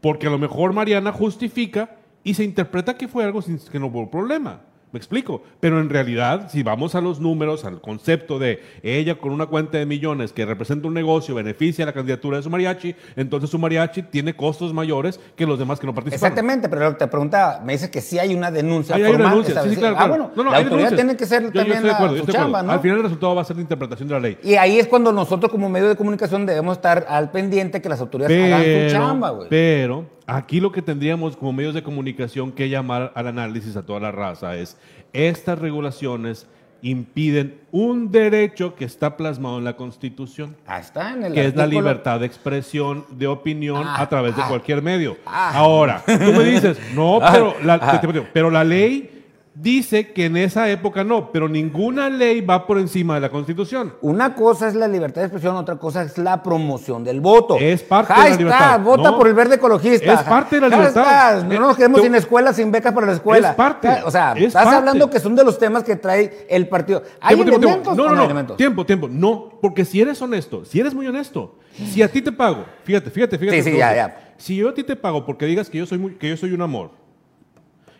Porque 0.01 0.27
a 0.27 0.31
lo 0.31 0.39
mejor 0.39 0.73
Mariana 0.73 1.11
justifica 1.11 1.97
y 2.23 2.33
se 2.33 2.43
interpreta 2.43 2.95
que 2.95 3.07
fue 3.07 3.23
algo 3.23 3.41
sin 3.41 3.57
que 3.59 3.79
no 3.79 3.87
hubo 3.87 4.09
problema. 4.09 4.61
Me 4.93 4.97
explico. 4.97 5.41
Pero 5.61 5.79
en 5.79 5.89
realidad, 5.89 6.49
si 6.51 6.63
vamos 6.63 6.95
a 6.95 6.99
los 7.01 7.21
números, 7.21 7.63
al 7.63 7.79
concepto 7.79 8.39
de 8.39 8.61
ella 8.83 9.15
con 9.15 9.31
una 9.31 9.45
cuenta 9.45 9.77
de 9.77 9.85
millones 9.85 10.33
que 10.33 10.45
representa 10.45 10.85
un 10.89 10.93
negocio, 10.93 11.33
beneficia 11.33 11.85
la 11.85 11.93
candidatura 11.93 12.35
de 12.35 12.43
su 12.43 12.49
mariachi, 12.49 12.93
entonces 13.15 13.49
su 13.49 13.57
mariachi 13.57 14.01
tiene 14.03 14.35
costos 14.35 14.73
mayores 14.73 15.17
que 15.37 15.45
los 15.45 15.57
demás 15.57 15.79
que 15.79 15.87
no 15.87 15.93
participaron. 15.95 16.33
Exactamente, 16.33 16.67
pero 16.67 16.93
te 16.97 17.07
preguntaba, 17.07 17.61
me 17.63 17.71
dices 17.71 17.89
que 17.89 18.01
sí 18.01 18.19
hay 18.19 18.35
una 18.35 18.51
denuncia 18.51 18.97
Ahí 18.97 19.03
hay 19.03 19.11
una 19.13 19.29
formal. 19.29 19.31
denuncia, 19.45 19.63
sí, 19.63 19.69
sí, 19.69 19.75
claro, 19.77 19.95
Ah, 19.95 19.97
claro. 20.07 20.09
bueno, 20.11 20.31
No, 20.35 20.43
no, 20.43 20.51
la 20.51 20.57
hay 20.57 20.63
autoridad 20.65 20.93
tiene 20.93 21.15
que 21.15 21.25
ser 21.25 21.43
Yo- 21.43 21.51
también 21.53 21.87
la- 21.87 21.93
acuerdo, 21.93 22.17
su 22.17 22.25
chamba, 22.29 22.61
¿no? 22.61 22.71
Al 22.73 22.79
final 22.81 22.97
el 22.97 23.03
resultado 23.03 23.33
va 23.33 23.41
a 23.43 23.45
ser 23.45 23.55
la 23.55 23.61
interpretación 23.61 24.09
de 24.09 24.13
la 24.13 24.19
ley. 24.19 24.37
Y 24.43 24.55
ahí 24.55 24.77
es 24.77 24.87
cuando 24.87 25.13
nosotros 25.13 25.49
como 25.49 25.69
medio 25.69 25.87
de 25.87 25.95
comunicación 25.95 26.45
debemos 26.45 26.75
estar 26.75 27.05
al 27.07 27.31
pendiente 27.31 27.81
que 27.81 27.87
las 27.87 28.01
autoridades 28.01 28.43
hagan 28.53 28.89
su 28.89 28.93
chamba, 28.93 29.29
güey. 29.29 29.47
pero 29.49 30.05
aquí 30.27 30.59
lo 30.59 30.71
que 30.71 30.81
tendríamos 30.81 31.35
como 31.37 31.53
medios 31.53 31.73
de 31.73 31.83
comunicación 31.83 32.51
que 32.51 32.69
llamar 32.69 33.11
al 33.15 33.27
análisis 33.27 33.75
a 33.75 33.85
toda 33.85 33.99
la 33.99 34.11
raza 34.11 34.55
es, 34.55 34.77
estas 35.13 35.59
regulaciones 35.59 36.47
impiden 36.83 37.59
un 37.71 38.11
derecho 38.11 38.73
que 38.75 38.85
está 38.85 39.15
plasmado 39.15 39.59
en 39.59 39.63
la 39.65 39.75
Constitución, 39.77 40.55
Ahí 40.65 40.81
está 40.81 41.13
en 41.13 41.23
el 41.23 41.33
que 41.33 41.45
es 41.45 41.55
la 41.55 41.67
libertad 41.67 42.19
de 42.19 42.25
expresión, 42.25 43.05
de 43.11 43.27
opinión 43.27 43.83
Ah, 43.85 44.01
a 44.01 44.09
través 44.09 44.35
de 44.35 44.41
ah, 44.41 44.47
cualquier 44.47 44.81
medio. 44.81 45.17
ah. 45.27 45.51
Ahora, 45.53 46.01
tú 46.05 46.31
me 46.33 46.43
dices, 46.43 46.79
no, 46.95 47.17
Ah, 47.21 47.29
pero 47.31 47.55
la, 47.63 47.75
ah. 47.75 48.01
te- 48.01 48.07
te- 48.07 48.21
pero 48.21 48.49
la 48.49 48.63
ley 48.63 49.20
dice 49.53 50.13
que 50.13 50.25
en 50.25 50.37
esa 50.37 50.69
época 50.69 51.03
no, 51.03 51.31
pero 51.31 51.49
ninguna 51.49 52.09
ley 52.09 52.39
va 52.41 52.65
por 52.65 52.79
encima 52.79 53.15
de 53.15 53.21
la 53.21 53.29
Constitución. 53.29 53.93
Una 54.01 54.33
cosa 54.33 54.67
es 54.69 54.75
la 54.75 54.87
libertad 54.87 55.21
de 55.21 55.27
expresión, 55.27 55.55
otra 55.57 55.75
cosa 55.77 56.03
es 56.03 56.17
la 56.17 56.41
promoción 56.41 57.03
del 57.03 57.19
voto. 57.19 57.57
Es 57.59 57.83
parte 57.83 58.13
de 58.13 58.29
la 58.29 58.35
libertad. 58.37 58.79
vota 58.79 59.11
No. 59.11 59.17
por 59.17 59.27
el 59.27 59.33
verde 59.33 59.55
ecologista. 59.55 60.13
Es 60.13 60.21
parte 60.23 60.55
de 60.59 60.61
la 60.69 60.75
libertad. 60.75 61.43
No 61.43 61.59
nos 61.59 61.75
quedemos 61.75 61.99
Eh, 61.99 62.03
sin 62.03 62.15
escuela, 62.15 62.53
sin 62.53 62.71
becas 62.71 62.93
para 62.93 63.07
la 63.07 63.13
escuela. 63.13 63.49
Es 63.49 63.55
parte. 63.55 63.89
O 64.05 64.11
sea, 64.11 64.33
Es 64.37 64.43
estás 64.47 64.63
parte. 64.63 64.77
hablando 64.77 65.09
que 65.09 65.19
son 65.19 65.35
de 65.35 65.43
los 65.43 65.59
temas 65.59 65.83
que 65.83 65.95
trae 65.97 66.45
el 66.49 66.67
partido. 66.69 67.03
¿Hay 67.19 67.35
Tiempo, 67.35 67.55
elementos 67.57 67.83
tiempo. 67.83 67.95
No, 68.03 68.09
no, 68.09 68.15
no. 68.15 68.23
elementos? 68.23 68.57
Tiempo, 68.57 68.85
tiempo. 68.85 69.07
No, 69.09 69.49
porque 69.61 69.83
si 69.85 69.99
eres 70.01 70.21
honesto, 70.21 70.63
si 70.65 70.79
eres 70.79 70.93
muy 70.93 71.07
honesto, 71.07 71.55
si 71.91 72.01
a 72.01 72.07
ti 72.09 72.21
te 72.21 72.31
pago, 72.31 72.65
fíjate, 72.83 73.09
fíjate, 73.09 73.37
fíjate. 73.37 73.63
Sí, 73.63 73.71
sí, 73.71 73.77
ya, 73.77 73.93
ya. 73.95 74.33
Si 74.37 74.55
yo 74.55 74.69
a 74.69 74.73
ti 74.73 74.83
te 74.83 74.95
pago 74.95 75.25
porque 75.25 75.45
digas 75.45 75.69
que 75.69 75.77
yo 75.77 75.85
soy 75.85 75.97
muy, 75.99 76.15
que 76.15 76.29
yo 76.29 76.37
soy 76.37 76.51
un 76.53 76.61
amor. 76.61 77.00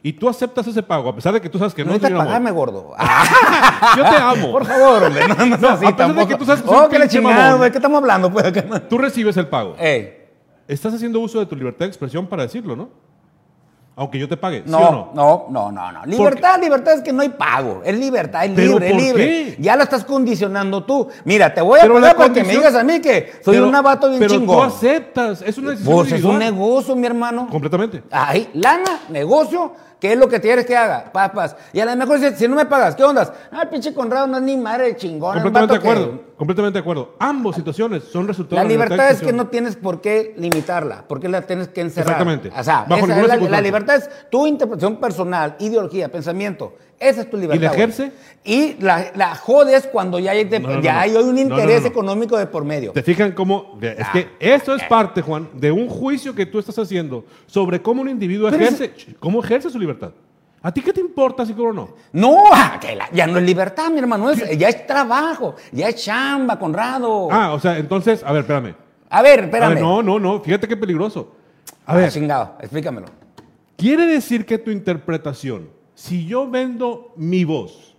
Y 0.03 0.13
tú 0.13 0.27
aceptas 0.27 0.65
ese 0.65 0.81
pago, 0.81 1.09
a 1.09 1.15
pesar 1.15 1.31
de 1.33 1.39
que 1.41 1.47
tú 1.49 1.59
sabes 1.59 1.75
que 1.75 1.83
No 1.83 1.89
no, 1.91 1.93
necesitas 1.93 2.19
un 2.19 2.25
pagarme, 2.25 2.49
amor. 2.49 2.71
gordo. 2.71 2.93
Ah, 2.97 3.93
Yo 3.97 4.03
te 4.03 4.15
amo. 4.15 4.51
por 4.51 4.65
favor, 4.65 5.03
hombre. 5.03 5.27
No, 5.27 5.35
no, 5.45 5.57
No, 5.57 5.69
así 5.69 5.85
a 5.85 5.95
pesar 5.95 6.15
de 6.15 6.27
que 6.27 6.35
tú 6.35 6.45
sabes 6.45 6.63
que 6.63 6.69
Oh, 6.69 6.89
que 6.89 6.97
le 6.97 7.21
mamón. 7.21 7.57
güey. 7.59 7.71
¿Qué 7.71 7.77
estamos 7.77 7.97
hablando? 7.99 8.31
Pues? 8.31 8.51
Tú 8.89 8.97
recibes 8.97 9.37
el 9.37 9.47
pago. 9.47 9.75
Ey, 9.77 10.17
Estás 10.67 10.93
haciendo 10.93 11.19
uso 11.19 11.39
de 11.39 11.45
tu 11.45 11.55
libertad 11.55 11.81
de 11.85 11.87
expresión 11.87 12.25
para 12.25 12.43
decirlo, 12.43 12.75
¿no? 12.75 12.89
Aunque 13.93 14.17
yo 14.17 14.27
te 14.27 14.37
pague, 14.37 14.63
¿sí 14.65 14.71
no, 14.71 14.77
o 14.79 14.91
no? 14.91 15.11
no, 15.13 15.45
no, 15.49 15.71
no, 15.71 15.91
no. 15.91 16.05
Libertad, 16.05 16.59
libertad 16.61 16.93
es 16.93 17.01
que 17.01 17.11
no 17.11 17.21
hay 17.21 17.29
pago. 17.29 17.81
Es 17.83 17.99
libertad, 17.99 18.45
es 18.45 18.51
¿Pero 18.55 18.79
libre, 18.79 18.89
es 18.89 18.95
libre. 18.95 19.25
qué? 19.25 19.57
Ya 19.59 19.75
lo 19.75 19.83
estás 19.83 20.05
condicionando 20.05 20.83
tú. 20.85 21.09
Mira, 21.25 21.53
te 21.53 21.59
voy 21.61 21.77
a 21.77 21.81
Pero 21.83 21.95
pagar 21.95 22.15
para 22.15 22.33
que 22.33 22.43
me 22.43 22.53
digas 22.53 22.73
a 22.73 22.83
mí 22.85 23.01
que 23.01 23.33
soy 23.43 23.55
Pero- 23.55 23.67
un 23.67 23.75
abato 23.75 24.07
bien 24.07 24.19
pero 24.19 24.31
chingón. 24.33 24.57
tú 24.57 24.63
aceptas, 24.63 25.41
es 25.41 25.57
una 25.57 25.71
decisión 25.71 25.93
Pues 25.95 26.11
es 26.13 26.23
un 26.23 26.39
negocio, 26.39 26.95
mi 26.95 27.05
hermano. 27.05 27.47
Completamente. 27.51 28.01
Ahí, 28.09 28.49
lana, 28.53 29.01
negocio, 29.09 29.73
¿qué 30.01 30.11
es 30.13 30.17
lo 30.19 30.27
que 30.27 30.41
quieres 30.41 30.65
que 30.65 30.75
haga? 30.75 31.11
Papas. 31.13 31.55
Y 31.71 31.79
a 31.79 31.85
lo 31.85 31.95
mejor 31.95 32.19
si, 32.19 32.29
si 32.35 32.47
no 32.47 32.55
me 32.57 32.65
pagas, 32.65 32.95
¿qué 32.95 33.03
ondas? 33.03 33.31
Ah, 33.51 33.67
pinche 33.69 33.93
Conrado 33.93 34.27
no 34.27 34.37
es 34.37 34.43
ni 34.43 34.57
madre 34.57 34.85
de 34.87 34.95
chingón. 34.97 35.33
Completamente 35.35 35.75
de 35.75 35.79
que- 35.79 35.87
acuerdo. 35.89 36.21
Completamente 36.35 36.77
de 36.79 36.81
acuerdo. 36.81 37.15
Ambas 37.19 37.55
situaciones 37.55 38.03
son 38.05 38.27
resultado 38.27 38.61
La 38.61 38.67
libertad 38.67 39.07
de 39.07 39.13
es 39.13 39.21
que 39.21 39.31
no 39.31 39.47
tienes 39.47 39.75
por 39.75 40.01
qué 40.01 40.33
limitarla, 40.37 41.05
porque 41.07 41.29
la 41.29 41.43
tienes 41.43 41.67
que 41.69 41.81
encerrar. 41.81 42.07
Exactamente. 42.21 42.49
O 42.49 42.63
sea, 42.63 42.85
esa 42.89 43.27
la, 43.27 43.35
la 43.37 43.61
libertad 43.61 43.95
es 43.97 44.09
tu 44.31 44.47
interpretación 44.47 44.97
personal, 44.97 45.55
ideología, 45.59 46.11
pensamiento. 46.11 46.73
Esa 47.01 47.21
es 47.21 47.29
tu 47.29 47.37
libertad. 47.37 47.61
la 47.63 47.67
güey. 47.69 47.79
ejerce? 47.81 48.11
Y 48.43 48.75
la, 48.81 49.11
la 49.15 49.35
jodes 49.35 49.87
cuando 49.87 50.19
ya 50.19 50.31
hay, 50.31 50.43
de- 50.43 50.59
No, 50.59 50.69
no, 50.75 50.81
ya 50.81 50.93
no. 50.93 50.99
hay 50.99 51.15
un 51.15 51.37
interés 51.37 51.83
económico 51.83 52.37
de 52.37 52.45
por 52.45 52.63
medio. 52.63 52.91
¿Te 52.91 53.01
fijan 53.03 53.31
cómo? 53.31 53.77
Es 53.81 53.95
Ah. 53.99 54.09
que 54.13 54.29
esto 54.39 54.75
es 54.75 54.83
parte, 54.83 55.21
Juan, 55.21 55.49
de 55.53 55.71
un 55.71 55.89
juicio 55.89 56.35
que 56.35 56.45
tú 56.45 56.59
estás 56.59 56.77
haciendo 56.79 57.25
sobre 57.47 57.81
cómo 57.81 58.01
un 58.03 58.09
individuo 58.09 58.49
Pero 58.51 58.63
ejerce, 58.63 58.93
cómo 59.19 59.43
ejerce 59.43 59.69
su 59.69 59.79
libertad. 59.79 60.11
¿A 60.63 60.71
ti 60.71 60.81
qué 60.81 60.93
te 60.93 61.01
importa 61.01 61.43
si 61.43 61.53
cobro 61.53 61.71
o 61.71 61.73
no? 61.73 61.89
No, 62.13 62.37
ah, 62.53 62.79
la- 62.95 63.09
ya 63.11 63.25
no 63.25 63.39
es 63.39 63.43
libertad, 63.43 63.89
mi 63.89 63.97
hermano. 63.97 64.29
es- 64.29 64.57
ya 64.57 64.69
es 64.69 64.85
trabajo, 64.85 65.55
ya 65.71 65.89
es 65.89 65.95
chamba, 65.95 66.59
Conrado. 66.59 67.29
Ah, 67.31 67.53
o 67.53 67.59
sea, 67.59 67.79
entonces, 67.79 68.23
a 68.23 68.31
ver, 68.31 68.41
espérame. 68.41 68.75
A 69.09 69.21
ver, 69.23 69.39
A 69.39 69.43
espérame. 69.45 69.73
ver, 69.73 69.83
no, 69.83 70.03
no, 70.03 70.19
no, 70.19 70.39
fíjate 70.39 70.67
qué 70.67 70.77
peligroso. 70.77 71.33
A 71.85 71.93
Ah, 71.93 71.95
ver, 71.97 72.11
chingado, 72.11 72.53
explícamelo. 72.59 73.07
quiere 73.75 74.05
decir 74.05 74.45
que 74.45 74.59
tu 74.59 74.69
interpretación, 74.69 75.67
si 76.01 76.25
yo 76.25 76.49
vendo 76.49 77.13
mi 77.15 77.43
voz, 77.45 77.95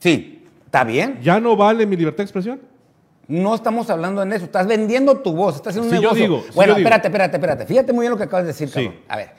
Sí, 0.00 0.44
¿está 0.64 0.82
bien? 0.84 1.20
¿ya 1.22 1.38
no 1.40 1.56
vale 1.56 1.86
mi 1.86 1.96
libertad 1.96 2.18
de 2.18 2.22
expresión? 2.24 2.60
No 3.28 3.54
estamos 3.54 3.88
hablando 3.90 4.22
en 4.22 4.32
eso. 4.32 4.44
Estás 4.44 4.66
vendiendo 4.66 5.18
tu 5.18 5.32
voz, 5.32 5.56
estás 5.56 5.72
haciendo 5.76 5.88
un 5.90 5.96
Si 5.96 6.02
yo 6.02 6.12
negocio. 6.12 6.22
digo, 6.24 6.42
si 6.48 6.54
bueno, 6.56 6.72
yo 6.72 6.76
digo. 6.78 6.86
espérate, 6.88 7.08
espérate, 7.08 7.36
espérate. 7.36 7.66
Fíjate 7.66 7.92
muy 7.92 8.02
bien 8.02 8.10
lo 8.12 8.16
que 8.18 8.24
acabas 8.24 8.44
de 8.44 8.48
decir, 8.48 8.68
Sí. 8.68 8.74
cabrón. 8.84 8.94
A 9.08 9.16
ver, 9.16 9.30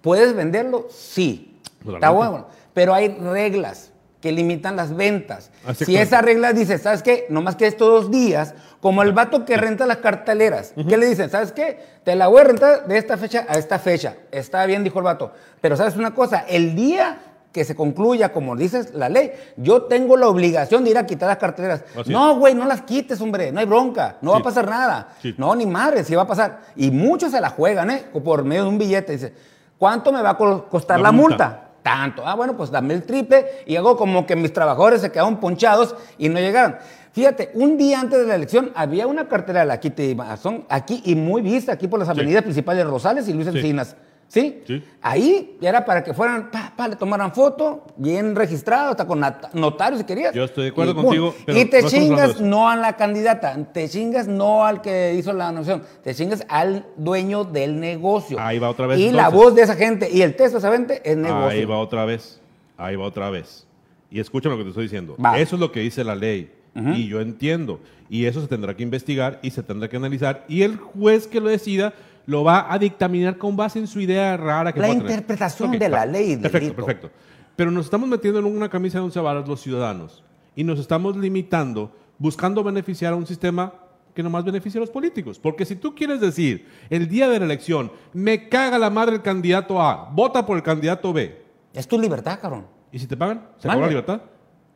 ¿puedes 0.00 0.34
venderlo? 0.34 0.86
Sí. 0.90 1.58
Totalmente. 1.78 1.96
Está 2.06 2.10
bueno. 2.10 2.46
Pero 2.72 2.94
hay 2.94 3.08
reglas. 3.08 3.92
Que 4.24 4.32
limitan 4.32 4.74
las 4.74 4.96
ventas. 4.96 5.50
Así 5.66 5.84
si 5.84 5.96
es. 5.96 6.08
esa 6.08 6.22
regla 6.22 6.54
dice, 6.54 6.78
¿sabes 6.78 7.02
qué? 7.02 7.26
Nomás 7.28 7.56
que 7.56 7.66
estos 7.66 7.86
dos 7.86 8.10
días, 8.10 8.54
como 8.80 9.02
el 9.02 9.12
vato 9.12 9.44
que 9.44 9.58
renta 9.58 9.84
las 9.84 9.98
carteleras, 9.98 10.72
¿qué 10.88 10.96
le 10.96 11.04
dicen? 11.04 11.28
¿Sabes 11.28 11.52
qué? 11.52 11.78
Te 12.04 12.16
la 12.16 12.28
voy 12.28 12.40
a 12.40 12.44
rentar 12.44 12.86
de 12.86 12.96
esta 12.96 13.18
fecha 13.18 13.44
a 13.46 13.58
esta 13.58 13.78
fecha. 13.78 14.16
Está 14.30 14.64
bien, 14.64 14.82
dijo 14.82 14.98
el 14.98 15.04
vato. 15.04 15.30
Pero 15.60 15.76
¿sabes 15.76 15.96
una 15.96 16.14
cosa? 16.14 16.46
El 16.48 16.74
día 16.74 17.18
que 17.52 17.66
se 17.66 17.74
concluya, 17.76 18.32
como 18.32 18.56
dices 18.56 18.94
la 18.94 19.10
ley, 19.10 19.30
yo 19.58 19.82
tengo 19.82 20.16
la 20.16 20.26
obligación 20.28 20.84
de 20.84 20.90
ir 20.92 20.96
a 20.96 21.04
quitar 21.04 21.28
las 21.28 21.36
carteleras. 21.36 21.84
Así 22.00 22.10
no, 22.10 22.36
güey, 22.38 22.54
no 22.54 22.64
las 22.64 22.80
quites, 22.80 23.20
hombre, 23.20 23.52
no 23.52 23.60
hay 23.60 23.66
bronca, 23.66 24.16
no 24.22 24.30
va 24.32 24.38
a 24.38 24.42
pasar 24.42 24.66
nada. 24.70 25.08
Sí. 25.20 25.34
No, 25.36 25.54
ni 25.54 25.66
madre, 25.66 26.02
sí 26.02 26.14
va 26.14 26.22
a 26.22 26.26
pasar. 26.26 26.60
Y 26.76 26.90
muchos 26.90 27.30
se 27.30 27.42
la 27.42 27.50
juegan, 27.50 27.90
¿eh? 27.90 28.06
Por 28.24 28.42
medio 28.42 28.62
de 28.62 28.68
un 28.70 28.78
billete. 28.78 29.12
Dice, 29.12 29.34
¿cuánto 29.76 30.10
me 30.12 30.22
va 30.22 30.30
a 30.30 30.36
co- 30.38 30.64
costar 30.70 30.96
La 30.98 31.02
la, 31.08 31.12
multa. 31.12 31.48
multa? 31.48 31.63
Tanto. 31.84 32.26
Ah, 32.26 32.34
bueno, 32.34 32.56
pues 32.56 32.70
dame 32.70 32.94
el 32.94 33.02
triple 33.02 33.44
y 33.66 33.76
hago 33.76 33.94
como 33.94 34.24
que 34.24 34.34
mis 34.34 34.54
trabajadores 34.54 35.02
se 35.02 35.12
quedaron 35.12 35.38
ponchados 35.38 35.94
y 36.16 36.30
no 36.30 36.40
llegaron. 36.40 36.76
Fíjate, 37.12 37.50
un 37.52 37.76
día 37.76 38.00
antes 38.00 38.20
de 38.20 38.26
la 38.26 38.36
elección 38.36 38.72
había 38.74 39.06
una 39.06 39.28
cartera 39.28 39.60
de 39.60 39.66
la 39.66 39.78
Kitty 39.78 40.14
Mason 40.14 40.64
aquí 40.70 41.02
y 41.04 41.14
muy 41.14 41.42
vista 41.42 41.72
aquí 41.72 41.86
por 41.86 42.00
las 42.00 42.08
avenidas 42.08 42.42
principales 42.42 42.84
de 42.84 42.90
Rosales 42.90 43.28
y 43.28 43.34
Luis. 43.34 43.48
Encinas. 43.48 43.88
¿Sí? 43.88 43.96
Sí. 44.28 44.62
Ahí 45.00 45.56
era 45.60 45.84
para 45.84 46.02
que 46.02 46.12
fueran, 46.12 46.50
pa, 46.50 46.72
pa, 46.76 46.88
le 46.88 46.96
tomaran 46.96 47.32
foto, 47.32 47.84
bien 47.96 48.34
registrado, 48.34 48.90
hasta 48.90 49.06
con 49.06 49.24
notarios 49.52 50.00
si 50.00 50.06
querías. 50.06 50.34
Yo 50.34 50.44
estoy 50.44 50.64
de 50.64 50.70
acuerdo 50.70 50.92
Y 50.92 50.94
contigo, 50.94 51.34
pero 51.46 51.58
y 51.58 51.64
te 51.66 51.82
no 51.82 51.88
chingas 51.88 52.40
no 52.40 52.68
a 52.68 52.76
la 52.76 52.96
candidata, 52.96 53.56
te 53.72 53.88
chingas 53.88 54.26
no 54.26 54.64
al 54.64 54.80
que 54.82 55.14
hizo 55.14 55.32
la 55.32 55.46
nominación, 55.46 55.82
te 56.02 56.14
chingas 56.14 56.44
al 56.48 56.86
dueño 56.96 57.44
del 57.44 57.78
negocio. 57.78 58.38
Ahí 58.40 58.58
va 58.58 58.70
otra 58.70 58.86
vez, 58.86 58.98
Y 58.98 59.12
la 59.12 59.28
voz 59.28 59.54
de 59.54 59.62
esa 59.62 59.76
gente 59.76 60.10
y 60.10 60.22
el 60.22 60.34
texto 60.34 60.58
de 60.58 60.66
esa 60.66 60.72
gente 60.72 61.00
es 61.04 61.16
negocio. 61.16 61.48
Ahí 61.48 61.64
va 61.64 61.78
otra 61.78 62.04
vez. 62.04 62.40
Ahí 62.76 62.96
va 62.96 63.04
otra 63.04 63.30
vez. 63.30 63.66
Y 64.10 64.20
escucha 64.20 64.48
lo 64.48 64.56
que 64.56 64.64
te 64.64 64.70
estoy 64.70 64.84
diciendo. 64.84 65.16
Va. 65.24 65.38
Eso 65.38 65.56
es 65.56 65.60
lo 65.60 65.70
que 65.70 65.80
dice 65.80 66.04
la 66.04 66.14
ley. 66.14 66.50
Y 66.74 67.06
yo 67.06 67.20
entiendo. 67.20 67.78
Y 68.10 68.26
eso 68.26 68.40
se 68.40 68.48
tendrá 68.48 68.76
que 68.76 68.82
investigar 68.82 69.38
y 69.42 69.50
se 69.50 69.62
tendrá 69.62 69.88
que 69.88 69.96
analizar. 69.96 70.44
Y 70.48 70.62
el 70.62 70.76
juez 70.76 71.28
que 71.28 71.40
lo 71.40 71.48
decida 71.48 71.94
lo 72.26 72.42
va 72.44 72.72
a 72.72 72.78
dictaminar 72.78 73.36
con 73.38 73.56
base 73.56 73.78
en 73.78 73.86
su 73.86 74.00
idea 74.00 74.36
rara 74.36 74.72
que 74.72 74.80
La 74.80 74.88
interpretación 74.88 75.72
de 75.78 75.88
la 75.88 76.06
ley 76.06 76.36
Perfecto, 76.36 76.58
delito. 76.58 76.76
perfecto. 76.86 77.10
Pero 77.56 77.70
nos 77.70 77.84
estamos 77.84 78.08
metiendo 78.08 78.40
en 78.40 78.46
una 78.46 78.68
camisa 78.68 78.98
de 78.98 79.04
once 79.04 79.20
varas 79.20 79.46
los 79.48 79.60
ciudadanos. 79.60 80.22
Y 80.56 80.64
nos 80.64 80.78
estamos 80.78 81.16
limitando, 81.16 81.92
buscando 82.18 82.62
beneficiar 82.64 83.12
a 83.12 83.16
un 83.16 83.26
sistema 83.26 83.72
que 84.14 84.22
nomás 84.22 84.44
beneficia 84.44 84.78
a 84.78 84.82
los 84.82 84.90
políticos. 84.90 85.38
Porque 85.38 85.64
si 85.64 85.76
tú 85.76 85.94
quieres 85.94 86.20
decir, 86.20 86.68
el 86.90 87.08
día 87.08 87.28
de 87.28 87.38
la 87.40 87.44
elección, 87.44 87.90
me 88.12 88.48
caga 88.48 88.78
la 88.78 88.88
madre 88.90 89.16
el 89.16 89.22
candidato 89.22 89.80
A, 89.82 90.08
vota 90.12 90.46
por 90.46 90.56
el 90.56 90.62
candidato 90.62 91.12
B, 91.12 91.42
Es 91.74 91.88
tu 91.88 91.98
libertad, 91.98 92.38
cabrón. 92.40 92.66
¿Y 92.92 92.98
si 93.00 93.06
te 93.08 93.16
pagan? 93.16 93.48
¿Se 93.58 93.66
acabó 93.66 93.82
la 93.82 93.88
libertad? 93.88 94.20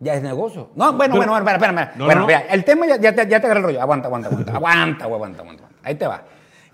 Ya 0.00 0.14
es 0.14 0.23
negocio. 0.23 0.71
No, 0.75 0.93
bueno, 0.93 0.99
Pero- 0.99 1.17
bueno, 1.17 1.33
bueno, 1.33 1.38
espera, 1.38 1.57
espera, 1.57 1.83
espera. 1.83 1.99
No, 1.99 2.05
bueno, 2.05 2.21
no. 2.26 2.52
el 2.55 2.64
tema 2.64 2.87
ya, 2.87 2.97
ya 3.00 3.14
te, 3.14 3.28
ya 3.28 3.40
te 3.40 3.47
agarré 3.47 3.61
el 3.61 3.64
rollo. 3.67 3.81
Aguanta, 3.83 4.07
aguanta, 4.07 4.28
aguanta. 4.28 4.52
aguanta, 4.55 5.07
güey, 5.07 5.14
aguanta, 5.17 5.43
aguanta. 5.43 5.64
Ahí 5.83 5.95
te 5.95 6.07
va. 6.07 6.25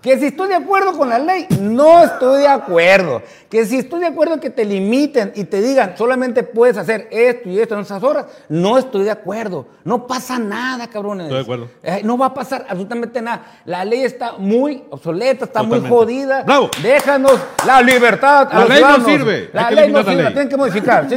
Que 0.05 0.19
si 0.19 0.27
estoy 0.27 0.49
de 0.49 0.53
acuerdo 0.53 0.95
con 0.95 1.09
la 1.09 1.17
ley, 1.17 1.47
no 1.59 2.03
estoy 2.03 2.41
de 2.41 2.47
acuerdo. 2.47 3.23
Que 3.49 3.65
si 3.65 3.79
estoy 3.79 4.01
de 4.01 4.05
acuerdo 4.05 4.35
en 4.35 4.39
que 4.39 4.51
te 4.51 4.63
limiten 4.63 5.31
y 5.33 5.45
te 5.45 5.59
digan 5.63 5.97
solamente 5.97 6.43
puedes 6.43 6.77
hacer 6.77 7.07
esto 7.09 7.49
y 7.49 7.59
esto 7.59 7.73
en 7.73 7.81
esas 7.81 8.03
horas, 8.03 8.27
no 8.47 8.77
estoy 8.77 9.03
de 9.03 9.09
acuerdo. 9.09 9.65
No 9.83 10.05
pasa 10.05 10.37
nada, 10.37 10.87
cabrones. 10.91 11.25
Estoy 11.25 11.37
de 11.39 11.41
acuerdo. 11.43 11.69
Eh, 11.81 12.01
no 12.03 12.19
va 12.19 12.27
a 12.27 12.33
pasar 12.35 12.67
absolutamente 12.69 13.19
nada. 13.19 13.45
La 13.65 13.83
ley 13.83 14.03
está 14.03 14.33
muy 14.37 14.83
obsoleta, 14.91 15.45
está 15.45 15.63
muy 15.63 15.79
jodida. 15.79 16.43
¡Bravo! 16.43 16.69
Déjanos 16.83 17.39
la 17.65 17.81
libertad. 17.81 18.47
a 18.51 18.59
La 18.59 18.65
ley 18.65 18.83
no 18.83 19.05
sirve. 19.05 19.49
La 19.53 19.71
ley 19.71 19.91
no 19.91 20.03
la 20.03 20.05
sirve, 20.07 20.21
la 20.23 20.29
tienen 20.33 20.49
que 20.49 20.57
modificar. 20.57 21.07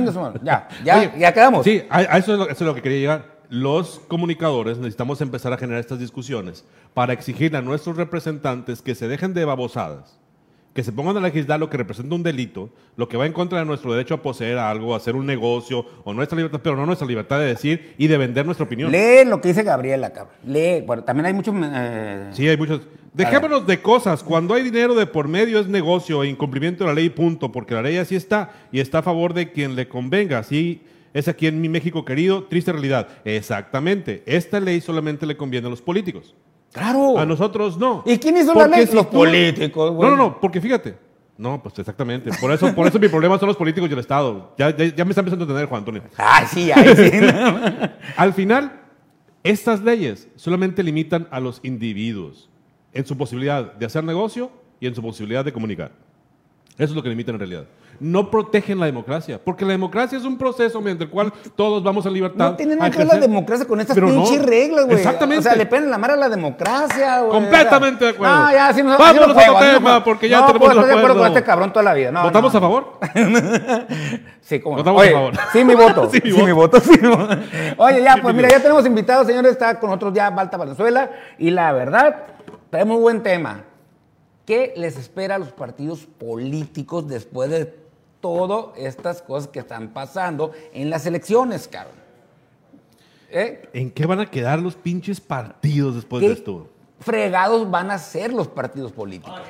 Ya, 0.43 0.67
ya, 0.83 0.97
Oye, 0.97 1.13
ya 1.19 1.35
quedamos. 1.35 1.63
Sí, 1.63 1.85
a, 1.91 1.99
a 1.99 2.17
eso, 2.17 2.33
es 2.33 2.39
lo, 2.39 2.45
eso 2.45 2.53
es 2.55 2.61
lo 2.63 2.75
que 2.75 2.81
quería 2.81 3.01
llegar. 3.01 3.38
Los 3.51 4.01
comunicadores 4.09 4.77
necesitamos 4.79 5.21
empezar 5.23 5.53
a 5.53 5.57
generar 5.57 5.81
estas 5.81 5.99
discusiones 5.99 6.65
para 6.93 7.15
exigir 7.15 7.57
a 7.57 7.63
nuestros 7.63 7.97
representantes 7.97 8.83
que 8.83 8.95
se 8.95 9.09
dejen 9.09 9.33
de 9.33 9.47
babosadas, 9.47 10.19
que 10.75 10.85
se 10.85 10.93
pongan 10.93 11.17
a 11.17 11.21
legislar 11.21 11.59
lo 11.59 11.71
que 11.71 11.79
representa 11.79 12.15
un 12.15 12.23
delito, 12.23 12.69
lo 12.97 13.09
que 13.09 13.17
va 13.17 13.25
en 13.25 13.33
contra 13.33 13.59
de 13.61 13.65
nuestro 13.65 13.91
derecho 13.93 14.15
a 14.15 14.23
poseer 14.23 14.59
algo, 14.59 14.93
a 14.93 14.99
hacer 14.99 15.17
un 15.17 15.25
negocio 15.25 15.87
o 16.05 16.13
nuestra 16.13 16.37
libertad, 16.37 16.61
pero 16.63 16.77
no 16.77 16.85
nuestra 16.85 17.09
libertad 17.09 17.39
de 17.39 17.47
decir 17.47 17.95
y 17.97 18.07
de 18.07 18.19
vender 18.19 18.45
nuestra 18.45 18.67
opinión. 18.67 18.93
Lee 18.93 19.25
lo 19.25 19.41
que 19.41 19.49
dice 19.49 19.63
Gabriela, 19.63 20.11
cabrón. 20.13 20.35
Lee. 20.45 20.83
Bueno, 20.87 21.03
también 21.05 21.27
hay 21.27 21.33
muchos. 21.33 21.55
eh, 21.59 22.29
Sí, 22.33 22.47
hay 22.47 22.57
muchos. 22.59 22.83
Dejémonos 23.15 23.67
de 23.67 23.81
cosas. 23.81 24.23
Cuando 24.23 24.53
hay 24.55 24.63
dinero 24.63 24.95
de 24.95 25.07
por 25.07 25.27
medio 25.27 25.59
es 25.59 25.67
negocio 25.69 26.23
e 26.23 26.29
incumplimiento 26.29 26.85
de 26.85 26.89
la 26.91 26.95
ley, 26.95 27.09
punto. 27.09 27.51
Porque 27.51 27.75
la 27.75 27.81
ley 27.83 27.97
así 27.97 28.15
está 28.15 28.53
y 28.71 28.79
está 28.79 28.99
a 28.99 29.03
favor 29.03 29.33
de 29.33 29.51
quien 29.51 29.75
le 29.75 29.89
convenga. 29.89 30.39
Así 30.39 30.83
es 31.19 31.29
aquí 31.29 31.47
en 31.47 31.61
mi 31.61 31.69
México 31.69 32.05
querido. 32.05 32.45
Triste 32.45 32.73
realidad. 32.73 33.09
Exactamente. 33.25 34.23
Esta 34.27 34.61
ley 34.61 34.81
solamente 34.81 35.27
le 35.27 35.37
conviene 35.37 35.67
a 35.67 35.71
los 35.71 35.83
políticos. 35.83 36.35
Claro. 36.73 37.19
A 37.19 37.25
nosotros 37.27 37.77
no. 37.79 38.03
¿Y 38.07 38.19
quién 38.19 38.37
hizo 38.37 38.55
la 38.55 38.65
Porque 38.65 38.77
ley? 38.79 38.87
si 38.87 38.95
Los 38.95 39.11
tú- 39.11 39.17
políticos. 39.19 39.93
No, 39.95 40.11
no, 40.11 40.17
no. 40.17 40.41
Porque 40.41 40.61
fíjate. 40.61 40.97
No, 41.37 41.63
pues 41.63 41.79
exactamente. 41.79 42.31
Por 42.41 42.51
eso, 42.53 42.75
por 42.75 42.87
eso 42.89 42.99
mi 42.99 43.09
problema 43.09 43.39
son 43.39 43.47
los 43.49 43.57
políticos 43.57 43.89
y 43.89 43.93
el 43.93 43.99
Estado. 44.01 44.55
Ya, 44.59 44.77
ya, 44.77 44.87
ya 44.95 45.05
me 45.05 45.11
está 45.13 45.21
empezando 45.21 45.45
a 45.45 45.47
entender, 45.47 45.67
Juan 45.67 45.79
Antonio. 45.81 46.03
Ay, 46.17 46.47
sí, 46.53 46.71
ay, 46.73 46.97
sí. 46.97 47.11
Al 48.17 48.33
final, 48.33 48.81
estas 49.45 49.81
leyes 49.83 50.29
solamente 50.35 50.83
limitan 50.83 51.29
a 51.31 51.39
los 51.39 51.61
individuos 51.63 52.51
en 52.93 53.07
su 53.07 53.17
posibilidad 53.17 53.73
de 53.75 53.87
hacer 53.87 54.03
negocio 54.03 54.51
y 54.81 54.89
en 54.89 54.95
su 54.97 55.01
posibilidad 55.03 55.45
de 55.45 55.53
comunicar. 55.53 55.93
Eso 56.77 56.91
es 56.91 56.95
lo 56.97 57.03
que 57.05 57.09
limitan 57.09 57.37
en 57.37 57.39
realidad. 57.41 57.65
No 58.01 58.31
protegen 58.31 58.79
la 58.79 58.87
democracia, 58.87 59.41
porque 59.43 59.65
la 59.65 59.73
democracia 59.73 60.17
es 60.17 60.25
un 60.25 60.39
proceso 60.39 60.81
mediante 60.81 61.05
el 61.05 61.11
cual 61.11 61.33
todos 61.57 61.83
vamos 61.83 62.07
a 62.07 62.11
libertad. 62.11 62.51
No 62.51 62.57
tiene 62.57 62.77
nada 62.77 62.91
que 62.91 62.99
ver 62.99 63.07
la 63.09 63.19
democracia 63.19 63.67
con 63.67 63.81
estas 63.81 63.97
no, 63.97 64.07
pinches 64.07 64.41
reglas, 64.45 64.85
güey. 64.85 64.99
Exactamente. 64.99 65.41
O 65.41 65.43
sea, 65.43 65.57
le 65.57 65.67
ponen 65.67 65.91
la 65.91 65.99
mano 65.99 66.15
a 66.15 66.17
la 66.17 66.29
democracia, 66.29 67.21
güey. 67.23 67.33
Completamente 67.33 68.05
de 68.05 68.11
O 68.13 68.15
sea, 68.15 68.17
acuerdo. 68.17 68.45
No, 68.45 68.53
ya, 68.53 68.73
sí, 68.73 68.83
no, 68.83 68.99
Vámonos 68.99 69.35
no 69.35 69.41
a 69.41 69.51
otro 69.51 69.75
tema, 69.75 70.05
porque 70.05 70.29
ya 70.29 70.41
no, 70.41 70.47
tenemos 70.47 70.69
puedo 70.69 70.81
estar 70.81 70.95
de 70.95 70.99
acuerdo 70.99 71.19
con 71.19 71.27
este 71.27 71.43
cabrón 71.43 71.73
toda 71.73 71.83
la 71.83 71.95
vida. 71.95 72.13
No, 72.13 72.23
¿Votamos 72.23 72.55
a 72.55 72.61
favor? 72.61 72.99
Sí, 74.41 74.61
¿cómo 74.61 74.77
no? 74.77 74.83
Votamos 74.83 75.03
Oye, 75.03 75.11
a 75.11 75.13
favor. 75.13 75.35
Sí, 75.53 75.65
mi 75.65 75.75
voto. 75.75 76.09
Sí, 76.11 76.21
sí, 76.25 76.43
mi 76.43 76.53
voto. 76.53 76.81
sí, 76.81 76.99
mi 77.03 77.09
voto. 77.09 77.37
Oye, 77.77 78.03
ya, 78.03 78.15
Sí, 78.15 78.21
pues 78.23 78.35
mi 78.35 78.43
mira, 78.43 78.49
ya 78.49 78.61
tenemos 78.63 78.87
invitados, 78.87 79.27
señores. 79.27 79.53
Está 79.53 79.79
con 79.79 79.91
nosotros 79.91 80.15
ya 80.15 80.31
Balta 80.31 80.57
Valenzuela. 80.57 81.11
Y 81.39 81.51
la 81.51 81.73
verdad, 81.73 82.25
traemos 82.71 82.99
buen 82.99 83.23
tema. 83.23 83.65
¿Qué 84.47 84.73
les 84.77 84.97
espera 84.97 85.35
a 85.35 85.39
los 85.39 85.53
partidos 85.53 86.07
políticos 86.07 87.07
después 87.09 87.51
de 87.51 87.88
todas 88.21 88.77
estas 88.77 89.23
cosas 89.23 89.49
que 89.49 89.61
están 89.61 89.89
pasando 89.89 90.53
en 90.73 90.91
las 90.91 91.07
elecciones, 91.07 91.69
cabrón? 91.69 91.97
¿Eh? 93.31 93.69
¿En 93.73 93.91
qué 93.91 94.07
van 94.07 94.21
a 94.21 94.31
quedar 94.31 94.59
los 94.59 94.75
pinches 94.75 95.21
partidos 95.21 95.95
después 95.97 96.23
de 96.23 96.29
¿Qué 96.29 96.33
esto? 96.35 96.69
fregados 97.01 97.71
van 97.71 97.91
a 97.91 97.99
ser 97.99 98.33
los 98.33 98.49
partidos 98.49 98.93
políticos? 98.93 99.41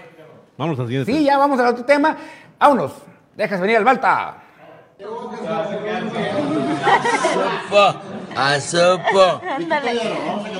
Vamos 0.56 0.78
al 0.80 0.86
siguiente. 0.86 1.12
Sí, 1.12 1.24
ya 1.24 1.38
vamos 1.38 1.60
al 1.60 1.68
otro 1.68 1.84
tema. 1.84 2.16
Vámonos. 2.58 2.92
Dejas 3.36 3.60
venir 3.60 3.76
al 3.76 3.84
Balta. 3.84 4.42
A 8.38 8.60
sopa. 8.60 9.40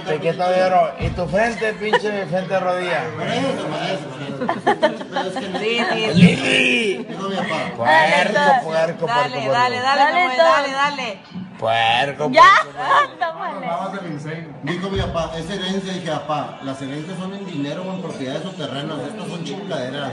¿De 0.07 0.19
qué 0.21 0.37
caballero? 0.37 0.91
¿Y 0.99 1.11
tu 1.11 1.27
frente, 1.29 1.73
pinche 1.75 2.27
frente 2.27 2.55
de 2.55 2.59
rodilla? 2.61 3.05
Sí, 5.61 5.79
sí. 5.93 6.13
Lili. 6.15 7.05
Puerco, 7.05 7.77
puerco, 7.77 8.33
dale, 8.35 8.63
puerco, 8.65 9.07
dale, 9.07 9.47
dale, 9.53 9.77
Dale, 9.79 10.37
dale, 10.37 10.73
dale. 10.73 11.21
Puerco. 11.59 12.31
Ya, 12.33 12.51
tómale. 13.19 13.67
Dijo 14.65 14.91
mi 14.91 15.01
papá, 15.01 15.33
es 15.37 15.49
herencia. 15.49 15.93
Dije, 15.93 16.11
papá, 16.11 16.59
las 16.65 16.83
herencias 16.83 17.17
son 17.17 17.35
en 17.35 17.47
dinero 17.47 17.83
o 17.83 17.95
en 17.95 18.03
propiedades 18.03 18.45
o 18.45 18.51
terrenos. 18.51 18.99
Estas 19.07 19.29
son 19.29 19.45
chingaderas. 19.45 20.13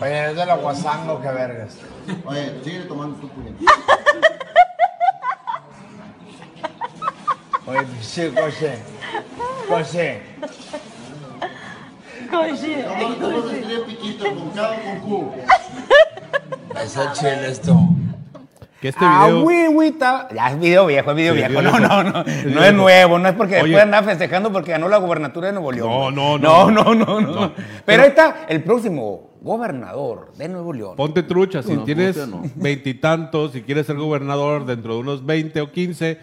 Oye, 0.00 0.30
es 0.30 0.36
de 0.36 0.46
la 0.46 0.56
guasango, 0.56 1.20
que 1.20 1.28
vergas. 1.28 1.76
Oye, 2.24 2.60
sigue 2.64 2.80
tomando 2.80 3.16
tu 3.18 3.28
puñet. 3.28 3.54
Oye, 7.66 7.80
sí, 8.00 8.28
coche. 8.34 8.74
Coche. 9.68 10.20
Coche. 12.30 12.84
¿Cómo 13.20 13.48
se 13.48 13.58
escribe 13.60 13.80
piquito? 13.86 14.24
¿Con 14.34 14.50
K 14.50 14.70
o 14.70 14.84
con 14.84 15.00
Q? 15.00 15.32
Es 16.82 16.96
el 16.96 17.12
chile 17.12 17.48
esto. 17.50 17.76
Que 18.80 18.88
este 18.88 19.00
ah, 19.02 19.26
video... 19.28 19.42
güey, 19.42 19.66
güey, 19.72 19.88
está- 19.90 20.28
Ya 20.34 20.50
es 20.50 20.60
video 20.60 20.84
viejo, 20.84 21.10
es 21.10 21.16
video 21.16 21.32
Sí, 21.32 21.38
viejo. 21.38 21.60
video 21.60 21.78
No, 21.80 22.02
no, 22.02 22.02
no. 22.02 22.24
No 22.24 22.64
es 22.64 22.74
nuevo, 22.74 23.18
no 23.18 23.28
es 23.28 23.34
porque 23.34 23.54
Oye. 23.54 23.62
después 23.68 23.82
andaba 23.82 24.06
festejando 24.06 24.52
porque 24.52 24.72
ganó 24.72 24.88
la 24.90 24.98
gubernatura 24.98 25.46
de 25.46 25.54
Nuevo 25.54 25.72
León. 25.72 25.88
No, 25.88 26.10
no, 26.10 26.38
no. 26.38 26.70
no. 26.70 26.84
No, 26.84 26.94
no, 26.94 27.20
no. 27.20 27.30
No. 27.32 27.52
Pero, 27.54 27.62
Pero- 27.86 28.02
ahí 28.02 28.08
está 28.10 28.44
el 28.48 28.62
próximo 28.62 29.30
gobernador 29.40 30.32
de 30.36 30.48
Nuevo 30.48 30.72
León. 30.74 30.96
Ponte 30.96 31.22
trucha, 31.22 31.62
si 31.62 31.74
No, 31.74 31.84
tienes 31.84 32.18
veintitantos, 32.56 33.52
si 33.52 33.62
quieres 33.62 33.86
ser 33.86 33.96
gobernador 33.96 34.66
dentro 34.66 34.94
de 34.94 35.00
unos 35.00 35.24
20 35.24 35.60
o 35.62 35.70
15, 35.72 36.18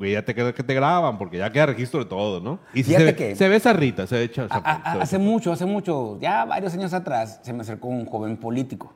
güey, 0.00 0.12
ya 0.12 0.24
te 0.24 0.34
queda 0.34 0.52
que 0.54 0.62
te 0.64 0.72
graban, 0.74 1.18
porque 1.18 1.36
ya 1.38 1.52
queda 1.52 1.66
registro 1.66 2.00
de 2.00 2.06
todo, 2.06 2.40
¿no? 2.40 2.58
Y 2.74 2.82
si 2.82 2.94
se, 2.94 3.04
ve, 3.04 3.14
que- 3.14 3.36
se 3.36 3.48
ve 3.50 3.56
esa 3.56 3.72
Rita, 3.74 4.06
se 4.06 4.16
ve 4.16 4.24
echa- 4.24 4.46
hace 4.50 5.18
mucho, 5.18 5.52
hace 5.52 5.66
mucho, 5.66 6.18
ya 6.20 6.46
varios 6.46 6.72
años 6.74 6.92
atrás, 6.94 7.38
se 7.42 7.52
me 7.52 7.60
acercó 7.60 7.88
un 7.88 8.06
joven 8.06 8.36
político. 8.38 8.92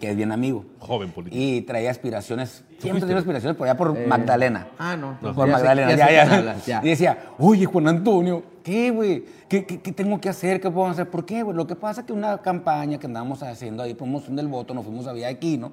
que 0.00 0.10
es 0.10 0.16
bien 0.16 0.30
amigo. 0.30 0.64
Joven 0.78 1.10
político. 1.10 1.42
Y 1.42 1.60
traía 1.62 1.90
aspiraciones, 1.90 2.64
siempre 2.78 3.00
tenía 3.00 3.18
aspiraciones 3.18 3.56
por 3.58 3.66
allá 3.66 3.76
por 3.76 4.06
Magdalena. 4.06 4.68
Ah, 4.78 4.96
no. 4.96 5.18
Por 5.20 5.34
Ya 5.34 5.44
sé- 5.44 5.50
Magdalena, 5.52 5.90
ya 5.90 5.96
ya, 5.96 6.06
sé 6.06 6.14
ya. 6.14 6.22
quién 6.24 6.38
hablas, 6.38 6.66
ya. 6.66 6.80
Y 6.84 6.88
decía, 6.88 7.18
oye, 7.38 7.64
Juan 7.66 7.88
Antonio, 7.88 8.42
¿qué, 8.62 8.90
güey? 8.92 9.24
¿Qué, 9.48 9.66
qué, 9.66 9.80
qué 9.80 9.90
tengo 9.92 10.20
que 10.20 10.28
hacer? 10.28 10.60
¿Qué 10.60 10.70
puedo 10.70 10.86
hacer? 10.86 11.10
¿Por 11.10 11.26
qué, 11.26 11.42
güey? 11.42 11.56
Lo 11.56 11.66
que 11.66 11.74
pasa 11.74 12.02
es 12.02 12.06
que 12.06 12.12
una 12.12 12.38
campaña 12.38 12.98
que 12.98 13.06
andamos 13.06 13.42
haciendo 13.42 13.82
ahí, 13.82 13.92
promoción 13.94 14.36
del 14.36 14.46
voto, 14.46 14.72
nos 14.72 14.84
fuimos 14.84 15.06
a 15.08 15.12
Vía 15.12 15.26
Aquino. 15.28 15.72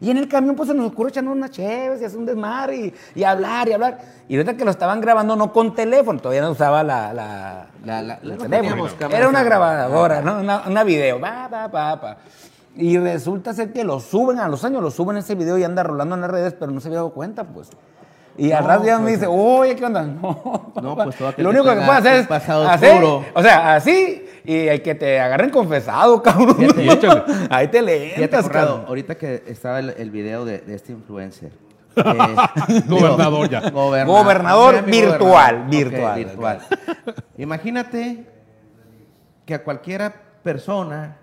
Y 0.00 0.10
en 0.10 0.16
el 0.18 0.28
camión, 0.28 0.56
pues 0.56 0.68
se 0.68 0.74
nos 0.74 0.88
ocurre 0.90 1.10
echarnos 1.10 1.34
unas 1.36 1.50
chéves 1.50 2.00
y 2.02 2.04
hacer 2.04 2.18
un 2.18 2.26
desmar 2.26 2.72
y, 2.74 2.92
y 3.14 3.24
hablar 3.24 3.68
y 3.68 3.72
hablar. 3.72 3.98
Y 4.28 4.36
ahorita 4.36 4.56
que 4.56 4.64
lo 4.64 4.70
estaban 4.70 5.00
grabando, 5.00 5.36
no 5.36 5.52
con 5.52 5.74
teléfono, 5.74 6.18
todavía 6.20 6.42
no 6.42 6.50
usaba 6.50 6.82
la, 6.82 7.12
la, 7.12 7.66
La- 7.84 8.02
la- 8.02 8.18
no 8.22 8.36
teléfono. 8.36 8.86
Era 9.10 9.28
una 9.28 9.42
grabadora, 9.42 10.20
¿no? 10.20 10.40
Una, 10.40 10.62
una 10.66 10.84
video. 10.84 11.20
Va, 11.20 11.48
va, 11.48 11.68
va, 11.68 11.94
va. 11.96 12.16
Y 12.76 12.98
resulta 12.98 13.54
ser 13.54 13.72
que 13.72 13.84
lo 13.84 14.00
suben 14.00 14.40
a 14.40 14.48
los 14.48 14.64
años, 14.64 14.82
lo 14.82 14.90
suben 14.90 15.16
ese 15.16 15.36
video 15.36 15.56
y 15.58 15.64
anda 15.64 15.82
rolando 15.84 16.16
en 16.16 16.22
las 16.22 16.30
redes, 16.30 16.54
pero 16.58 16.72
no 16.72 16.80
se 16.80 16.88
había 16.88 16.98
dado 16.98 17.10
cuenta, 17.10 17.44
pues. 17.44 17.70
Y 18.36 18.50
al 18.50 18.62
No, 18.64 18.68
rato 18.68 18.84
ya 18.84 18.98
me 18.98 19.04
pues, 19.04 19.20
dice, 19.20 19.26
oye, 19.30 19.76
¿qué 19.76 19.84
onda? 19.84 20.02
No, 20.02 20.72
No, 20.82 20.96
pues, 20.96 21.16
todo 21.16 21.32
Lo 21.36 21.50
único 21.50 21.64
que 21.66 21.76
puede 21.76 21.90
hacer 21.98 22.14
es 22.14 22.26
pasado 22.26 22.68
hacer, 22.68 23.00
o 23.04 23.42
sea, 23.42 23.76
así, 23.76 24.24
y 24.44 24.68
el 24.68 24.82
que 24.82 24.94
te 24.94 25.18
agarren 25.20 25.50
confesado, 25.50 26.22
cabrón. 26.22 26.56
Fíjate, 26.56 26.86
échale. 26.92 27.22
Ahí 27.50 27.68
te 27.68 27.82
lentas, 27.82 28.48
cabrón. 28.48 28.84
ahorita 28.86 29.16
que 29.16 29.42
estaba 29.46 29.78
el, 29.80 29.90
el 29.96 30.10
video 30.10 30.44
de, 30.44 30.58
de 30.58 30.74
este 30.74 30.92
influencer. 30.92 31.52
eh, 31.96 32.82
Gobernador 32.86 33.48
ya. 33.48 33.70
goberna- 33.70 34.04
Gobernador 34.06 34.84
virtual, 34.84 35.18
gobernador. 35.18 35.70
virtual. 35.70 36.10
Ok, 36.10 36.16
virtual. 36.26 36.60
Imagínate 37.38 38.26
que 39.46 39.54
a 39.54 39.62
cualquiera 39.62 40.12
persona 40.42 41.18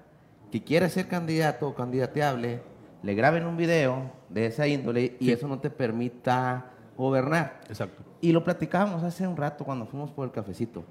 que 0.52 0.64
quiera 0.64 0.90
ser 0.90 1.08
candidato 1.08 1.68
o 1.68 1.76
candidateable 1.76 2.62
le 3.04 3.16
graben 3.16 3.46
un 3.46 3.58
video 3.58 4.12
de 4.30 4.46
esa 4.46 4.68
índole 4.68 5.16
y 5.20 5.32
eso 5.32 5.48
no 5.48 5.60
te 5.60 5.70
permita 5.70 6.66
gobernar. 6.98 7.62
Exacto. 7.68 8.04
Y 8.22 8.32
lo 8.32 8.44
platicábamos 8.44 9.04
hace 9.04 9.28
un 9.28 9.36
rato 9.36 9.66
cuando 9.66 9.86
fuimos 9.88 10.12
por 10.12 10.26
el 10.26 10.32
cafecito. 10.32 10.84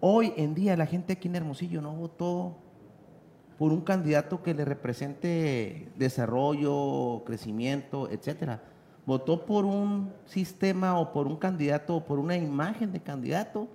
Hoy 0.00 0.32
en 0.36 0.54
día 0.54 0.76
la 0.76 0.86
gente 0.86 1.12
aquí 1.14 1.28
en 1.28 1.36
Hermosillo 1.36 1.82
no 1.82 1.92
votó 1.92 2.56
por 3.58 3.72
un 3.72 3.82
candidato 3.82 4.42
que 4.42 4.54
le 4.54 4.64
represente 4.64 5.88
desarrollo, 5.96 7.22
crecimiento, 7.26 8.08
etcétera. 8.10 8.62
Votó 9.04 9.44
por 9.44 9.64
un 9.64 10.12
sistema 10.24 10.98
o 10.98 11.12
por 11.12 11.26
un 11.26 11.36
candidato 11.36 11.96
o 11.96 12.04
por 12.04 12.18
una 12.18 12.36
imagen 12.36 12.92
de 12.92 13.00
candidato 13.00 13.68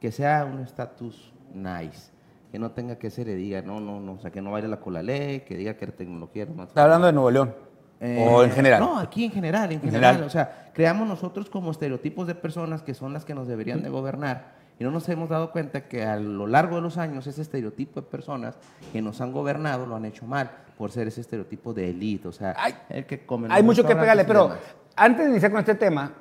que 0.00 0.12
sea 0.12 0.44
un 0.44 0.60
estatus 0.60 1.32
nice, 1.52 2.12
que 2.52 2.58
no 2.58 2.70
tenga 2.70 2.96
que 2.96 3.10
se 3.10 3.24
le 3.24 3.34
diga, 3.34 3.62
no, 3.62 3.80
no, 3.80 3.98
no, 4.00 4.12
o 4.12 4.18
sea, 4.18 4.30
que 4.30 4.42
no 4.42 4.52
baile 4.52 4.68
la 4.68 4.78
cola 4.78 5.02
ley, 5.02 5.40
que 5.40 5.56
diga 5.56 5.74
que 5.76 5.86
la 5.86 5.92
tecnología 5.92 6.44
es 6.44 6.54
más 6.54 6.68
Está 6.68 6.84
hablando 6.84 7.06
de 7.08 7.12
Nuevo 7.12 7.30
León. 7.30 7.54
eh, 8.00 8.24
o 8.30 8.44
en 8.44 8.50
general. 8.50 8.80
No, 8.80 8.98
aquí 8.98 9.24
en 9.24 9.30
general, 9.32 9.70
en 9.72 9.76
En 9.76 9.80
general. 9.80 10.10
general. 10.16 10.26
O 10.26 10.30
sea, 10.30 10.70
creamos 10.74 11.08
nosotros 11.08 11.48
como 11.50 11.70
estereotipos 11.72 12.26
de 12.28 12.34
personas 12.36 12.82
que 12.82 12.94
son 12.94 13.12
las 13.12 13.24
que 13.24 13.34
nos 13.34 13.48
deberían 13.48 13.82
de 13.82 13.88
gobernar 13.88 14.54
y 14.78 14.84
no 14.84 14.90
nos 14.90 15.08
hemos 15.08 15.28
dado 15.28 15.50
cuenta 15.52 15.88
que 15.88 16.04
a 16.04 16.16
lo 16.16 16.46
largo 16.46 16.76
de 16.76 16.82
los 16.82 16.98
años 16.98 17.26
ese 17.26 17.42
estereotipo 17.42 18.00
de 18.00 18.06
personas 18.06 18.56
que 18.92 19.00
nos 19.00 19.20
han 19.20 19.32
gobernado 19.32 19.86
lo 19.86 19.96
han 19.96 20.04
hecho 20.04 20.26
mal 20.26 20.50
por 20.76 20.90
ser 20.90 21.08
ese 21.08 21.22
estereotipo 21.22 21.72
de 21.72 21.88
élite, 21.90 22.28
o 22.28 22.32
sea, 22.32 22.54
Hay- 22.58 22.74
el 22.90 23.06
que 23.06 23.24
come 23.24 23.48
Hay 23.50 23.62
mucho 23.62 23.84
que 23.86 23.96
pegarle, 23.96 24.24
pero 24.24 24.44
demás. 24.44 24.58
antes 24.96 25.24
de 25.24 25.30
iniciar 25.30 25.50
con 25.50 25.60
este 25.60 25.74
tema, 25.74 26.12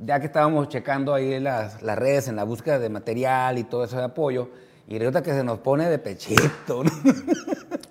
ya 0.00 0.18
que 0.18 0.26
estábamos 0.26 0.68
checando 0.68 1.14
ahí 1.14 1.38
las, 1.38 1.80
las 1.82 1.96
redes 1.96 2.26
en 2.28 2.34
la 2.36 2.44
búsqueda 2.44 2.78
de 2.80 2.88
material 2.88 3.58
y 3.58 3.64
todo 3.64 3.84
eso 3.84 3.96
de 3.96 4.04
apoyo, 4.04 4.50
y 4.88 4.98
resulta 4.98 5.22
que 5.22 5.32
se 5.32 5.44
nos 5.44 5.58
pone 5.60 5.88
de 5.88 5.98
pechito. 5.98 6.82
¿no? 6.82 6.90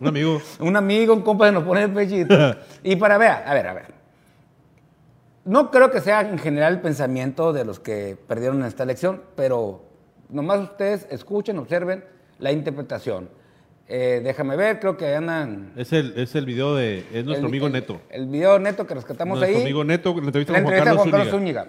Un 0.02 0.08
amigo. 0.08 0.42
un 0.60 0.76
amigo, 0.76 1.14
un 1.14 1.22
compa 1.22 1.46
se 1.46 1.52
nos 1.54 1.64
pone 1.64 1.88
de 1.88 1.90
pechito. 1.90 2.36
y 2.84 2.96
para 2.98 3.18
ver, 3.18 3.32
a 3.46 3.54
ver, 3.54 3.68
a 3.68 3.74
ver. 3.74 3.94
No 5.46 5.72
creo 5.72 5.90
que 5.92 6.02
sea 6.02 6.22
en 6.22 6.38
general 6.40 6.74
el 6.74 6.82
pensamiento 6.82 7.54
de 7.54 7.64
los 7.64 7.80
que 7.80 8.18
perdieron 8.28 8.60
en 8.60 8.66
esta 8.66 8.84
elección, 8.84 9.22
pero 9.36 9.86
nomás 10.30 10.60
ustedes 10.60 11.08
escuchen, 11.10 11.58
observen 11.58 12.04
la 12.40 12.52
interpretación. 12.52 13.30
Eh, 13.90 14.22
déjame 14.24 14.56
ver, 14.58 14.80
creo 14.82 14.98
que 14.98 15.16
andan... 15.16 15.72
Es 15.78 15.94
el, 15.94 16.14
es 16.18 16.36
el 16.36 16.46
video 16.46 16.76
de. 16.76 17.06
Es 17.14 17.24
nuestro 17.26 17.46
el- 17.48 17.52
amigo 17.52 17.68
el- 17.68 17.74
Neto. 17.74 18.02
El 18.10 18.28
video 18.28 18.60
neto 18.60 18.86
que 18.86 18.94
rescatamos 18.94 19.38
Nuestro 19.40 19.58
ahí. 19.58 19.64
amigo 19.64 19.84
Neto, 19.86 20.14
la 20.20 20.26
entrevista 20.26 20.54
La 20.54 20.60
con 20.60 20.66
Juan 20.68 20.78
entrevista 20.80 21.12
Carlos 21.12 21.30
Zúñiga. 21.32 21.64
Zúñiga. 21.64 21.68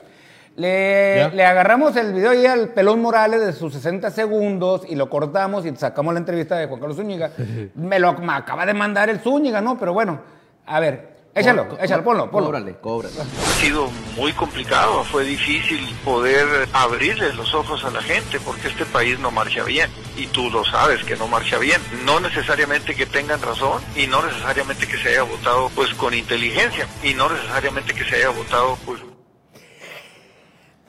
Le, 0.56 1.30
le 1.36 1.44
agarramos 1.44 1.94
el 1.94 2.12
video 2.12 2.30
ahí 2.30 2.44
al 2.44 2.70
Pelón 2.70 3.00
Morales 3.00 3.40
de 3.46 3.52
sus 3.52 3.72
60 3.74 4.10
segundos 4.10 4.82
y 4.88 4.96
lo 4.96 5.08
cortamos 5.08 5.64
y 5.64 5.76
sacamos 5.76 6.12
la 6.12 6.18
entrevista 6.18 6.56
de 6.56 6.66
Juan 6.66 6.80
Carlos 6.80 6.96
Zúñiga. 6.96 7.30
me 7.76 8.00
lo 8.00 8.14
me 8.14 8.32
acaba 8.32 8.66
de 8.66 8.74
mandar 8.74 9.08
el 9.08 9.20
Zúñiga, 9.20 9.60
¿no? 9.60 9.78
Pero 9.78 9.92
bueno, 9.92 10.20
a 10.66 10.80
ver, 10.80 11.17
échalo, 11.38 11.78
échalo, 11.80 12.04
ponlo, 12.04 12.30
ponlo. 12.30 12.46
Cóbrale, 12.46 12.76
cóbrale. 12.80 13.14
Ha 13.20 13.60
sido 13.60 13.90
muy 14.16 14.32
complicado, 14.32 15.04
fue 15.04 15.24
difícil 15.24 15.80
poder 16.04 16.68
abrirles 16.72 17.34
los 17.36 17.54
ojos 17.54 17.84
a 17.84 17.90
la 17.90 18.02
gente 18.02 18.38
porque 18.40 18.68
este 18.68 18.84
país 18.86 19.18
no 19.18 19.30
marcha 19.30 19.64
bien 19.64 19.90
y 20.16 20.26
tú 20.26 20.50
lo 20.50 20.64
sabes 20.64 21.04
que 21.04 21.16
no 21.16 21.28
marcha 21.28 21.58
bien. 21.58 21.80
No 22.04 22.20
necesariamente 22.20 22.94
que 22.94 23.06
tengan 23.06 23.40
razón 23.40 23.82
y 23.96 24.06
no 24.06 24.24
necesariamente 24.24 24.86
que 24.86 24.96
se 24.98 25.10
haya 25.10 25.22
votado 25.22 25.70
pues 25.74 25.92
con 25.94 26.14
inteligencia 26.14 26.86
y 27.02 27.14
no 27.14 27.28
necesariamente 27.28 27.94
que 27.94 28.04
se 28.04 28.16
haya 28.16 28.30
votado 28.30 28.76
pues 28.84 29.00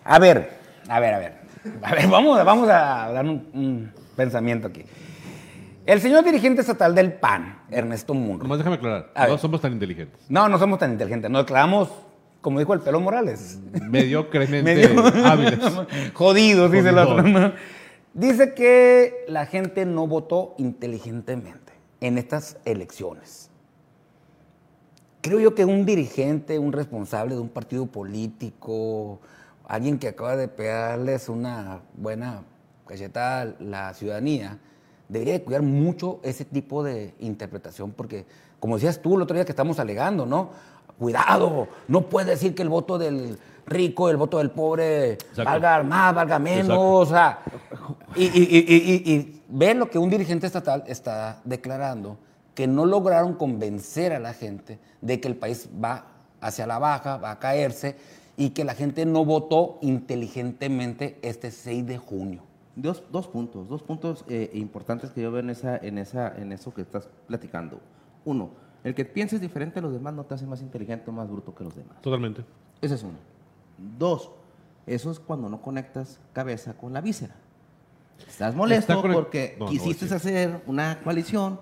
A 0.04 0.20
ver, 0.20 0.60
a 0.88 1.00
ver, 1.00 1.14
a 1.14 1.20
ver. 1.20 1.40
A 1.84 1.94
ver, 1.94 2.08
vamos, 2.10 2.44
vamos 2.44 2.70
a 2.70 3.12
dar 3.12 3.26
un, 3.26 3.50
un 3.54 3.94
pensamiento 4.16 4.68
aquí. 4.68 4.84
El 5.90 6.02
señor 6.02 6.24
dirigente 6.24 6.62
estatal 6.62 6.94
del 6.94 7.14
PAN, 7.14 7.64
Ernesto 7.72 8.14
Munro. 8.14 8.44
Nomás 8.44 8.60
déjame 8.60 8.76
aclarar. 8.76 9.12
A 9.16 9.24
no 9.26 9.32
ver. 9.32 9.40
somos 9.40 9.60
tan 9.60 9.74
inteligentes. 9.74 10.24
No, 10.30 10.48
no 10.48 10.60
somos 10.60 10.78
tan 10.78 10.92
inteligentes, 10.92 11.32
nos 11.32 11.42
declaramos, 11.44 11.90
como 12.42 12.60
dijo 12.60 12.76
el 12.76 12.82
Pelón 12.82 13.02
Morales. 13.04 13.58
Mediocremente 13.90 14.62
Medio- 14.88 15.04
hábiles. 15.26 15.60
Jodidos, 16.14 16.72
dice. 16.72 16.92
Jodidón. 16.92 17.34
¿no? 17.34 17.54
Dice 18.14 18.54
que 18.54 19.26
la 19.28 19.48
gente 19.48 19.88
no 19.88 20.06
votó 20.06 20.54
inteligentemente 20.60 21.74
en 22.02 22.20
estas 22.20 22.58
elecciones. 22.66 23.50
Creo 25.22 25.40
yo 25.40 25.56
que 25.56 25.66
un 25.66 25.88
dirigente, 25.88 26.60
un 26.60 26.72
responsable 26.72 27.34
de 27.34 27.42
un 27.42 27.50
partido 27.50 27.88
político, 27.88 29.20
alguien 29.68 29.98
que 29.98 30.08
acaba 30.10 30.36
de 30.36 30.48
pegarles 30.48 31.30
una 31.30 31.80
buena 31.96 32.44
cachetada 32.88 33.42
a 33.42 33.46
la 33.60 33.94
ciudadanía, 33.96 34.60
debería 35.10 35.34
de 35.34 35.44
cuidar 35.44 35.62
mucho 35.64 36.20
ese 36.24 36.46
tipo 36.46 36.84
de 36.84 37.14
interpretación, 37.20 37.92
porque 37.92 38.26
como 38.60 38.76
decías 38.76 39.02
tú 39.02 39.16
el 39.16 39.24
otro 39.24 39.36
día 39.36 39.44
que 39.46 39.52
estamos 39.52 39.80
alegando, 39.80 40.26
¿no? 40.26 40.50
Cuidado, 40.98 41.68
no 41.88 42.02
puede 42.08 42.32
decir 42.32 42.56
que 42.56 42.62
el 42.62 42.70
voto 42.70 42.98
del 42.98 43.38
rico, 43.66 44.10
el 44.10 44.18
voto 44.18 44.38
del 44.40 44.52
pobre 44.52 45.14
Exacto. 45.14 45.44
valga 45.44 45.84
más, 45.84 46.14
valga 46.16 46.40
menos, 46.40 46.78
o 46.80 47.06
sea, 47.06 47.40
y, 48.16 48.24
y, 48.26 48.28
y, 48.28 48.66
y- 48.68 49.14
y 49.14 49.42
ver 49.50 49.76
lo 49.78 49.90
que 49.90 49.98
un 50.00 50.10
dirigente 50.10 50.48
estatal 50.48 50.84
está 50.88 51.40
declarando, 51.44 52.18
que 52.56 52.68
no 52.68 52.86
lograron 52.86 53.34
convencer 53.36 54.12
a 54.14 54.20
la 54.20 54.34
gente 54.34 54.80
de 55.02 55.20
que 55.20 55.28
el 55.28 55.36
país 55.36 55.70
va 55.84 56.06
hacia 56.42 56.68
la 56.68 56.80
baja, 56.80 57.18
va 57.18 57.32
a 57.32 57.40
caerse, 57.40 57.96
y 58.36 58.50
que 58.52 58.64
la 58.64 58.74
gente 58.74 59.06
no 59.06 59.24
votó 59.26 59.78
inteligentemente 59.82 61.18
este 61.22 61.52
6 61.52 61.86
de 61.86 61.98
junio. 61.98 62.44
Dos, 62.82 63.04
dos 63.12 63.28
puntos, 63.28 63.68
dos 63.68 63.84
puntos 63.84 64.24
eh, 64.30 64.50
importantes 64.54 65.12
que 65.12 65.22
yo 65.22 65.32
veo 65.32 65.42
en, 65.42 65.50
esa, 65.50 65.78
en, 65.78 65.98
esa, 65.98 66.34
en 66.38 66.52
eso 66.52 66.74
que 66.74 66.82
estás 66.82 67.10
platicando. 67.28 67.80
Uno, 68.26 68.52
el 68.84 68.96
que 68.96 69.04
pienses 69.06 69.42
diferente 69.42 69.80
a 69.80 69.82
los 69.82 69.92
demás 69.92 70.14
no 70.14 70.24
te 70.24 70.36
hace 70.36 70.46
más 70.46 70.62
inteligente 70.62 71.10
o 71.10 71.14
más 71.14 71.30
bruto 71.30 71.54
que 71.54 71.64
los 71.64 71.76
demás. 71.76 72.02
Totalmente. 72.02 72.46
Ese 72.82 72.96
es 72.96 73.04
uno. 73.04 73.18
Dos, 73.98 74.32
eso 74.86 75.12
es 75.12 75.20
cuando 75.20 75.50
no 75.50 75.62
conectas 75.62 76.20
cabeza 76.32 76.74
con 76.74 76.94
la 76.94 77.02
víscera. 77.02 77.36
Estás 78.28 78.56
molesto 78.56 78.94
Está 78.94 79.14
porque 79.14 79.56
No, 79.60 79.66
no, 79.66 79.72
quisiste 79.72 80.08
sí. 80.08 80.14
hacer 80.14 80.62
una 80.66 81.02
coalición 81.04 81.60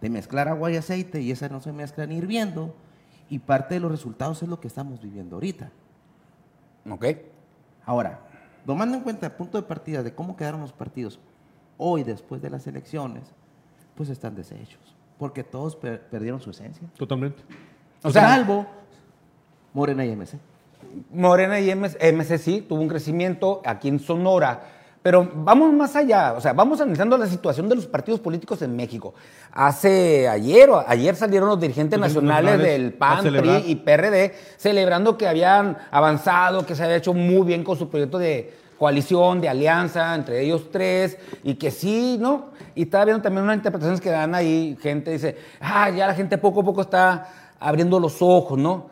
de 0.00 0.10
mezclar 0.10 0.48
agua 0.48 0.70
y 0.70 0.76
aceite 0.76 1.20
y 1.20 1.30
esa 1.30 1.48
no 1.48 1.60
se 1.60 1.72
mezcla 1.72 2.06
ni 2.06 2.16
hirviendo 2.16 2.74
y 3.30 3.40
parte 3.40 3.74
de 3.74 3.80
los 3.80 3.90
resultados 3.90 4.42
es 4.42 4.48
lo 4.48 4.60
que 4.60 4.68
estamos 4.68 5.00
viviendo 5.00 5.36
ahorita. 5.36 5.70
¿Ok? 6.90 7.04
Ahora, 7.84 8.20
tomando 8.68 8.98
en 8.98 9.02
cuenta 9.02 9.24
el 9.24 9.32
punto 9.32 9.56
de 9.56 9.66
partida 9.66 10.02
de 10.02 10.14
cómo 10.14 10.36
quedaron 10.36 10.60
los 10.60 10.74
partidos 10.74 11.18
hoy 11.78 12.04
después 12.04 12.42
de 12.42 12.50
las 12.50 12.66
elecciones, 12.66 13.22
pues 13.94 14.10
están 14.10 14.34
deshechos, 14.36 14.94
porque 15.18 15.42
todos 15.42 15.74
per- 15.74 16.02
perdieron 16.02 16.38
su 16.38 16.50
esencia. 16.50 16.86
Totalmente. 16.98 17.42
O 18.02 18.10
sea, 18.10 18.28
Salvo 18.28 18.66
Morena 19.72 20.04
y 20.04 20.14
MC. 20.14 20.38
Morena 21.10 21.58
y 21.60 21.74
MS 21.74 21.96
MC 22.12 22.36
sí 22.38 22.60
tuvo 22.60 22.82
un 22.82 22.88
crecimiento 22.88 23.62
aquí 23.64 23.88
en 23.88 24.00
Sonora, 24.00 24.62
pero 25.02 25.30
vamos 25.34 25.72
más 25.72 25.94
allá, 25.96 26.34
o 26.36 26.40
sea, 26.40 26.52
vamos 26.52 26.80
analizando 26.80 27.16
la 27.16 27.26
situación 27.26 27.68
de 27.68 27.76
los 27.76 27.86
partidos 27.86 28.20
políticos 28.20 28.62
en 28.62 28.74
México. 28.74 29.14
Hace 29.52 30.28
ayer, 30.28 30.68
o 30.70 30.84
ayer 30.86 31.14
salieron 31.14 31.48
los 31.48 31.60
dirigentes 31.60 31.98
Los 31.98 32.08
nacionales 32.08 32.58
del 32.58 32.92
PAN. 32.92 33.22
PRI 33.22 33.62
y 33.66 33.76
PRD 33.76 34.34
celebrando 34.56 35.16
que 35.16 35.28
habían 35.28 35.78
avanzado, 35.90 36.66
que 36.66 36.74
se 36.74 36.82
había 36.82 36.96
hecho 36.96 37.14
muy 37.14 37.46
bien 37.46 37.62
con 37.62 37.78
su 37.78 37.88
proyecto 37.88 38.18
de 38.18 38.52
coalición, 38.78 39.40
de 39.40 39.48
alianza 39.48 40.14
entre 40.14 40.42
ellos 40.42 40.70
tres, 40.70 41.18
y 41.42 41.54
que 41.54 41.70
sí, 41.70 42.16
¿no? 42.20 42.50
Y 42.74 42.82
estaba 42.82 43.04
viendo 43.06 43.22
también 43.22 43.44
unas 43.44 43.56
interpretaciones 43.56 44.00
que 44.00 44.10
dan 44.10 44.34
ahí, 44.34 44.76
gente 44.80 45.10
dice, 45.10 45.36
ah, 45.60 45.90
ya 45.90 46.06
la 46.06 46.14
gente 46.14 46.38
poco 46.38 46.60
a 46.60 46.64
poco 46.64 46.82
está 46.82 47.28
abriendo 47.58 47.98
los 47.98 48.20
ojos, 48.20 48.58
¿no? 48.58 48.90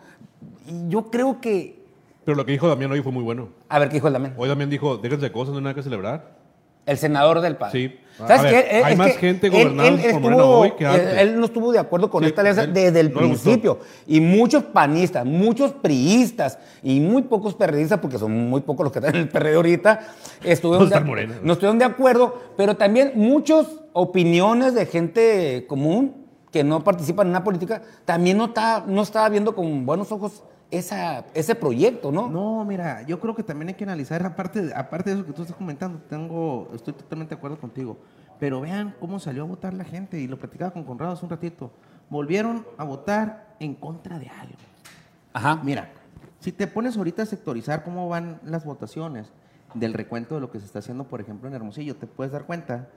Y 0.66 0.88
yo 0.88 1.11
creo 1.11 1.40
que, 1.40 1.86
Pero 2.27 2.37
lo 2.37 2.45
que 2.45 2.53
dijo 2.53 2.69
Damián 2.69 2.91
hoy 2.93 3.01
fue 3.01 3.12
muy 3.12 3.23
bueno. 3.23 3.49
a 3.71 3.79
ver 3.79 3.89
qué 3.89 3.95
dijo 3.95 4.09
el 4.09 4.12
Damián, 4.12 4.35
Hoy 4.37 4.49
Damián 4.49 4.69
dijo, 4.69 4.99
déjense 4.99 5.25
de 5.27 5.33
cosas, 5.33 5.53
no 5.53 5.59
hay 5.59 5.65
nada 5.65 5.75
que 5.75 5.83
celebrar. 5.83 6.37
el 6.85 6.99
senador 6.99 7.41
del 7.41 7.57
PAN. 7.57 7.73
Sí. 7.73 7.99
¿Sabes 8.17 8.43
ver, 8.43 8.69
qué? 8.71 8.77
Hay 8.77 8.93
es 8.93 8.99
más 8.99 9.07
que 9.09 9.19
gente 9.19 9.47
él- 9.49 9.53
gobernando 9.53 9.83
él 9.85 10.12
por 10.21 10.33
estuvo- 10.33 10.59
hoy 10.61 10.71
que 10.79 10.87
antes. 10.87 11.12
Él, 11.15 11.19
él 11.19 11.41
no 11.41 11.47
estuvo 11.47 11.73
de 11.73 11.79
acuerdo 11.81 12.09
con 12.11 12.23
Sí, 12.23 12.29
esta 12.29 12.41
alianza 12.43 12.67
desde 12.67 13.01
el 13.01 13.12
no 13.12 13.19
principio. 13.19 13.79
Y 14.07 14.21
muchos 14.21 14.62
panistas, 14.65 15.25
muchos 15.27 15.73
priistas 15.73 16.59
y 16.85 17.01
muy 17.01 17.23
pocos 17.23 17.55
perredistas, 17.55 17.99
porque 17.99 18.19
son 18.19 18.33
muy 18.49 18.61
pocos 18.61 18.85
los 18.85 18.93
que 18.93 19.01
están 19.01 19.15
en 19.17 19.23
el 19.23 19.29
PRD 19.29 19.55
ahorita, 19.57 20.01
estuvieron 20.45 20.89
de- 20.89 21.01
Morena. 21.01 21.35
no 21.43 21.53
estuvieron 21.55 21.79
de 21.79 21.85
acuerdo, 21.87 22.41
pero 22.57 22.77
también 22.77 23.12
muchas 23.17 23.67
opiniones 23.93 24.75
de 24.75 24.87
gente 24.87 25.65
común 25.69 26.25
que 26.53 26.62
no 26.65 26.85
participa 26.85 27.23
en 27.23 27.29
una 27.31 27.43
política, 27.45 27.83
también 28.05 28.39
no, 28.39 28.47
está, 28.47 28.85
no 28.87 29.03
estaba 29.03 29.29
viendo 29.29 29.55
con 29.57 29.85
buenos 29.85 30.11
ojos 30.12 30.43
esa, 30.70 31.24
ese 31.35 31.55
proyecto, 31.55 32.11
¿no? 32.11 32.29
No, 32.29 32.64
mira, 32.64 33.02
yo 33.02 33.20
creo 33.20 33.35
que 33.35 33.42
también 33.42 33.68
hay 33.68 33.74
que 33.74 33.85
analizar, 33.85 34.24
aparte, 34.24 34.62
de- 34.62 34.74
aparte 34.74 35.11
de 35.11 35.16
eso 35.16 35.26
que 35.26 35.33
tú 35.33 35.42
estás 35.42 35.57
comentando, 35.57 36.00
tengo, 36.09 36.68
estoy 36.74 36.94
totalmente 36.94 37.35
de 37.35 37.38
acuerdo 37.38 37.59
contigo. 37.61 37.96
Pero 38.38 38.61
vean 38.61 38.94
cómo 39.00 39.18
salió 39.18 39.44
a 39.44 39.46
votar 39.46 39.72
la 39.74 39.85
gente, 39.85 40.18
y 40.20 40.26
lo 40.26 40.38
platicaba 40.38 40.72
con 40.72 40.85
Conrado 40.85 41.12
hace 41.12 41.24
un 41.24 41.31
ratito. 41.31 41.70
Volvieron 42.11 42.66
a 42.76 42.85
votar 42.85 43.55
en 43.61 43.74
contra 43.74 44.18
de 44.18 44.29
algo. 44.29 44.57
Ajá. 45.33 45.61
Mira, 45.62 45.90
si 46.40 46.52
te 46.52 46.66
pones 46.66 46.96
ahorita 46.96 47.22
a 47.22 47.26
sectorizar 47.26 47.83
cómo 47.83 48.09
van 48.09 48.40
las 48.44 48.64
votaciones 48.64 49.33
del 49.74 49.94
recuento 49.94 50.35
de 50.35 50.40
lo 50.40 50.50
que 50.50 50.59
se 50.61 50.66
está 50.66 50.81
haciendo, 50.81 51.05
por 51.05 51.20
ejemplo, 51.20 51.48
en 51.48 51.55
Hermosillo, 51.55 51.96
te 51.96 52.07
puedes 52.07 52.33
dar 52.33 52.44
cuenta 52.44 52.88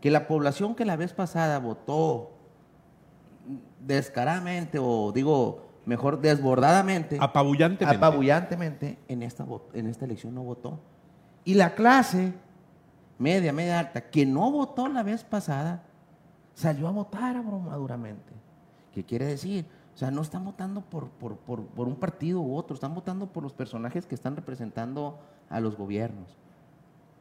que 0.00 0.10
la 0.10 0.26
población 0.28 0.74
que 0.74 0.84
la 0.84 0.96
vez 0.96 1.12
pasada 1.12 1.58
votó 1.58 2.32
descaradamente, 3.80 4.78
o 4.80 5.12
digo, 5.12 5.67
mejor 5.88 6.20
desbordadamente, 6.20 7.16
Apabullantemente. 7.18 7.96
apabullantemente, 7.96 8.98
en 9.08 9.22
esta, 9.22 9.46
en 9.72 9.86
esta 9.86 10.04
elección 10.04 10.34
no 10.34 10.42
votó. 10.44 10.78
Y 11.44 11.54
la 11.54 11.74
clase 11.74 12.34
media, 13.18 13.52
media 13.54 13.78
alta, 13.80 14.02
que 14.10 14.26
no 14.26 14.50
votó 14.52 14.86
la 14.88 15.02
vez 15.02 15.24
pasada, 15.24 15.82
salió 16.54 16.88
a 16.88 16.90
votar 16.90 17.36
abrumadoramente. 17.36 18.34
¿Qué 18.92 19.02
quiere 19.04 19.24
decir? 19.24 19.64
O 19.94 19.98
sea, 19.98 20.10
no 20.10 20.20
están 20.22 20.44
votando 20.44 20.82
por, 20.82 21.08
por, 21.08 21.36
por- 21.38 21.64
por 21.66 21.88
un 21.88 21.96
partido 21.96 22.40
u 22.42 22.54
otro, 22.54 22.74
están 22.74 22.94
votando 22.94 23.26
por 23.32 23.42
los 23.42 23.54
personajes 23.54 24.06
que 24.06 24.14
están 24.14 24.36
representando 24.36 25.18
a 25.48 25.58
los 25.58 25.74
gobiernos. 25.76 26.36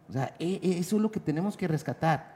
O 0.10 0.12
sea, 0.12 0.36
e- 0.40 0.60
e- 0.62 0.78
eso 0.78 0.98
es 0.98 1.02
lo 1.02 1.10
que 1.10 1.20
tenemos 1.22 1.56
que 1.56 1.68
rescatar. 1.70 2.36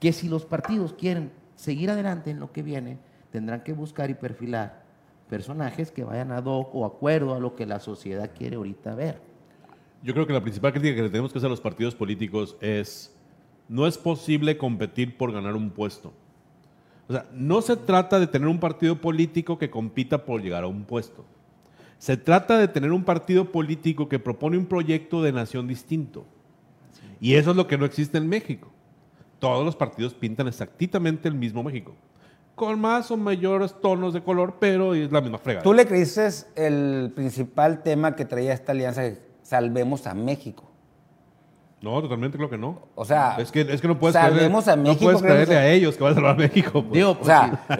Que 0.00 0.12
si 0.12 0.28
los 0.28 0.44
partidos 0.44 0.92
quieren 0.92 1.32
seguir 1.56 1.90
adelante 1.90 2.30
en 2.30 2.40
lo 2.40 2.52
que 2.52 2.62
viene, 2.62 2.98
tendrán 3.32 3.62
que 3.62 3.72
buscar 3.72 4.10
y 4.10 4.14
perfilar 4.14 4.86
personajes 5.28 5.92
que 5.92 6.04
vayan 6.04 6.32
ad 6.32 6.44
hoc 6.44 6.74
o 6.74 6.84
acuerdo 6.84 7.34
a 7.34 7.40
lo 7.40 7.54
que 7.54 7.66
la 7.66 7.80
sociedad 7.80 8.30
quiere 8.36 8.56
ahorita 8.56 8.94
ver. 8.94 9.20
Yo 10.02 10.14
creo 10.14 10.26
que 10.26 10.32
la 10.32 10.40
principal 10.40 10.72
crítica 10.72 10.94
que 10.94 11.02
le 11.02 11.10
tenemos 11.10 11.32
que 11.32 11.38
hacer 11.38 11.48
a 11.48 11.50
los 11.50 11.60
partidos 11.60 11.94
políticos 11.94 12.56
es, 12.60 13.14
no 13.68 13.86
es 13.86 13.98
posible 13.98 14.56
competir 14.56 15.16
por 15.16 15.32
ganar 15.32 15.54
un 15.54 15.70
puesto. 15.70 16.12
O 17.08 17.12
sea, 17.12 17.26
no 17.32 17.62
se 17.62 17.76
trata 17.76 18.20
de 18.20 18.26
tener 18.26 18.48
un 18.48 18.60
partido 18.60 19.00
político 19.00 19.58
que 19.58 19.70
compita 19.70 20.24
por 20.24 20.42
llegar 20.42 20.64
a 20.64 20.68
un 20.68 20.84
puesto. 20.84 21.24
Se 21.98 22.16
trata 22.16 22.58
de 22.58 22.68
tener 22.68 22.92
un 22.92 23.02
partido 23.02 23.50
político 23.50 24.08
que 24.08 24.18
propone 24.18 24.56
un 24.56 24.66
proyecto 24.66 25.22
de 25.22 25.32
nación 25.32 25.66
distinto. 25.66 26.26
Y 27.20 27.34
eso 27.34 27.50
es 27.50 27.56
lo 27.56 27.66
que 27.66 27.78
no 27.78 27.84
existe 27.84 28.18
en 28.18 28.28
México. 28.28 28.68
Todos 29.40 29.64
los 29.64 29.74
partidos 29.74 30.14
pintan 30.14 30.46
exactamente 30.46 31.28
el 31.28 31.34
mismo 31.34 31.62
México. 31.62 31.94
Con 32.58 32.80
más 32.80 33.10
o 33.12 33.16
mayores 33.16 33.74
tonos 33.80 34.12
de 34.12 34.20
color, 34.22 34.56
pero 34.58 34.94
es 34.94 35.12
la 35.12 35.20
misma 35.20 35.38
fregada. 35.38 35.62
¿Tú 35.62 35.72
le 35.72 35.86
creíste 35.86 36.28
el 36.56 37.12
principal 37.14 37.82
tema 37.82 38.16
que 38.16 38.24
traía 38.24 38.52
esta 38.52 38.72
alianza 38.72 39.02
de 39.02 39.22
Salvemos 39.42 40.06
a 40.06 40.12
México? 40.14 40.64
No, 41.80 42.02
totalmente 42.02 42.36
creo 42.36 42.50
que 42.50 42.58
no. 42.58 42.88
O 42.96 43.04
sea, 43.04 43.36
es 43.38 43.52
que, 43.52 43.60
es 43.60 43.80
que 43.80 43.86
no 43.86 43.96
puedes 44.00 44.14
salvemos 44.14 44.64
creerle, 44.64 44.82
a 44.82 44.92
México, 44.92 45.12
no 45.12 45.18
puedes 45.20 45.22
creerle 45.22 45.56
a- 45.56 45.70
ellos 45.70 45.96
que 45.96 46.02
van 46.02 46.10
a 46.12 46.14
salvar 46.16 46.32
a 46.32 46.34
México. 46.34 46.72
pues. 46.82 46.92
Digo, 46.92 47.10
O 47.12 47.14
pues, 47.14 47.26
sea, 47.28 47.64
sí, 47.68 47.74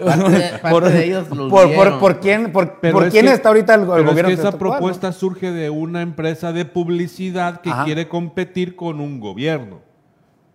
parte 0.61 0.69
por, 0.71 0.83
de 0.85 1.03
ellos 1.05 1.29
los 1.29 1.49
por, 1.51 1.75
por- 1.75 1.99
por 1.99 2.19
quién, 2.21 2.51
por, 2.53 2.79
por 2.79 3.03
es 3.03 3.11
quién 3.11 3.25
que- 3.25 3.33
está 3.33 3.49
ahorita 3.49 3.73
el, 3.75 3.81
el 3.81 3.87
pero 3.87 4.03
gobierno. 4.05 4.29
Es 4.31 4.39
que 4.39 4.47
esa 4.47 4.57
propuesta 4.57 5.11
surge 5.11 5.51
de 5.51 5.69
una 5.69 6.01
empresa 6.01 6.53
de 6.53 6.63
publicidad 6.63 7.59
que 7.59 7.69
Ajá. 7.71 7.83
quiere 7.83 8.07
competir 8.07 8.77
con 8.77 9.01
un 9.01 9.19
gobierno. 9.19 9.81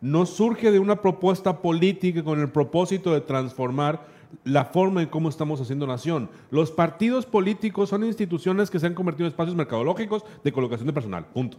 No 0.01 0.25
surge 0.25 0.71
de 0.71 0.79
una 0.79 1.03
propuesta 1.03 1.61
política 1.61 2.25
con 2.25 2.41
el 2.41 2.51
propósito 2.51 3.13
de 3.13 3.21
transformar 3.21 4.14
la 4.45 4.65
forma 4.67 5.03
en 5.03 5.09
cómo 5.09 5.29
estamos 5.29 5.61
haciendo 5.61 5.87
nación. 5.87 6.29
Los 6.51 6.71
partidos 6.71 7.27
políticos 7.27 7.89
son 7.91 8.05
instituciones 8.05 8.71
que 8.71 8.79
se 8.79 8.87
han 8.87 8.95
convertido 8.95 9.27
en 9.27 9.31
espacios 9.33 9.55
mercadológicos 9.57 10.25
de 10.43 10.53
colocación 10.53 10.87
de 10.87 10.93
personal. 10.93 11.27
Punto. 11.27 11.59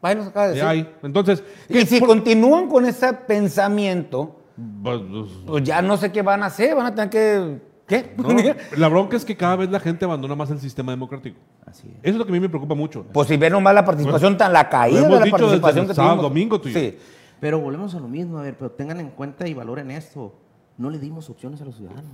Ahí 0.00 0.14
nos 0.14 0.28
acaba 0.28 0.46
de 0.48 0.54
De 0.54 0.60
decir. 0.60 0.68
ahí. 0.68 0.94
Entonces, 1.02 1.42
Y 1.68 1.72
¿qué- 1.74 1.86
si 1.86 1.98
por- 1.98 2.08
continúan 2.08 2.68
con 2.68 2.84
ese 2.86 3.12
pensamiento, 3.12 4.40
pues, 4.82 5.00
pues, 5.10 5.30
pues 5.46 5.64
ya 5.64 5.82
no 5.82 5.96
sé 5.96 6.12
qué 6.12 6.22
van 6.22 6.42
a 6.42 6.46
hacer, 6.46 6.74
van 6.74 6.86
a 6.86 6.94
tener 6.94 7.10
que... 7.10 7.68
¿Qué? 7.88 8.14
no, 8.18 8.28
la 8.76 8.88
bronca 8.88 9.16
es 9.16 9.24
que 9.24 9.34
cada 9.34 9.56
vez 9.56 9.70
la 9.70 9.80
gente 9.80 10.04
abandona 10.04 10.34
más 10.34 10.50
el 10.50 10.60
sistema 10.60 10.92
democrático. 10.92 11.38
Así 11.64 11.88
es. 11.88 11.94
Eso 12.02 12.10
es 12.12 12.16
lo 12.16 12.24
que 12.26 12.32
a 12.32 12.34
mí 12.34 12.40
me 12.40 12.48
preocupa 12.50 12.74
mucho. 12.74 13.06
Pues 13.14 13.28
si 13.28 13.36
ven 13.38 13.50
nomás 13.52 13.74
la 13.74 13.84
participación 13.84 14.36
tan 14.36 14.52
la 14.52 14.68
caída 14.68 14.98
hemos 14.98 15.12
de 15.12 15.18
la 15.20 15.24
dicho 15.24 15.36
desde 15.36 15.48
participación 15.60 15.84
el 15.84 15.88
que 15.88 15.94
sábado, 15.94 16.14
tuvimos. 16.16 16.30
domingo, 16.30 16.60
tú 16.60 16.68
y 16.68 16.72
yo. 16.74 16.80
Sí. 16.80 16.98
Pero 17.40 17.60
volvemos 17.60 17.94
a 17.94 18.00
lo 18.00 18.08
mismo, 18.08 18.38
a 18.38 18.42
ver, 18.42 18.58
pero 18.58 18.72
tengan 18.72 19.00
en 19.00 19.08
cuenta 19.10 19.48
y 19.48 19.54
valoren 19.54 19.90
esto. 19.90 20.34
No 20.78 20.90
le 20.90 20.98
dimos 20.98 21.28
opciones 21.28 21.60
a 21.60 21.64
los 21.64 21.76
ciudadanos. 21.76 22.10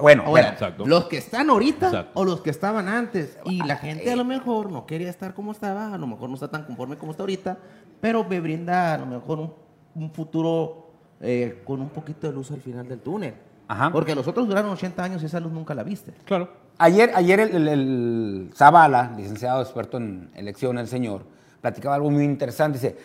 Bueno, 0.00 0.24
Ahora. 0.26 0.50
Exacto. 0.50 0.86
los 0.86 1.06
que 1.06 1.18
están 1.18 1.50
ahorita 1.50 1.86
Exacto. 1.86 2.10
o 2.20 2.24
los 2.24 2.40
que 2.40 2.50
estaban 2.50 2.88
antes. 2.88 3.38
Y 3.44 3.62
la 3.64 3.76
gente 3.76 4.12
a 4.12 4.16
lo 4.16 4.24
mejor 4.24 4.70
no 4.70 4.86
quería 4.86 5.10
estar 5.10 5.34
como 5.34 5.52
estaba, 5.52 5.92
a 5.92 5.98
lo 5.98 6.06
mejor 6.06 6.28
no 6.28 6.34
está 6.36 6.48
tan 6.48 6.64
conforme 6.64 6.96
como 6.98 7.10
está 7.12 7.22
ahorita, 7.24 7.58
pero 8.00 8.24
me 8.24 8.40
brinda 8.40 8.94
a 8.94 8.98
lo 8.98 9.06
mejor 9.06 9.40
un, 9.40 9.52
un 9.96 10.10
futuro 10.12 10.90
eh, 11.20 11.62
con 11.64 11.80
un 11.80 11.88
poquito 11.88 12.26
de 12.28 12.32
luz 12.32 12.50
al 12.52 12.60
final 12.60 12.86
del 12.88 13.00
túnel. 13.00 13.34
Ajá. 13.68 13.90
Porque 13.90 14.14
los 14.14 14.26
otros 14.28 14.46
duraron 14.46 14.70
80 14.72 15.02
años 15.02 15.22
y 15.22 15.26
esa 15.26 15.40
luz 15.40 15.52
nunca 15.52 15.74
la 15.74 15.82
viste. 15.82 16.12
Claro. 16.24 16.48
Ayer, 16.78 17.10
ayer 17.14 17.40
el, 17.40 17.56
el- 17.56 17.68
el 17.68 18.50
Zavala, 18.54 19.12
licenciado 19.16 19.62
experto 19.62 19.96
en 19.98 20.30
elecciones, 20.34 20.82
el 20.84 20.88
señor, 20.88 21.24
platicaba 21.60 21.94
algo 21.96 22.10
muy 22.10 22.24
interesante. 22.24 22.78
Dice, 22.78 22.96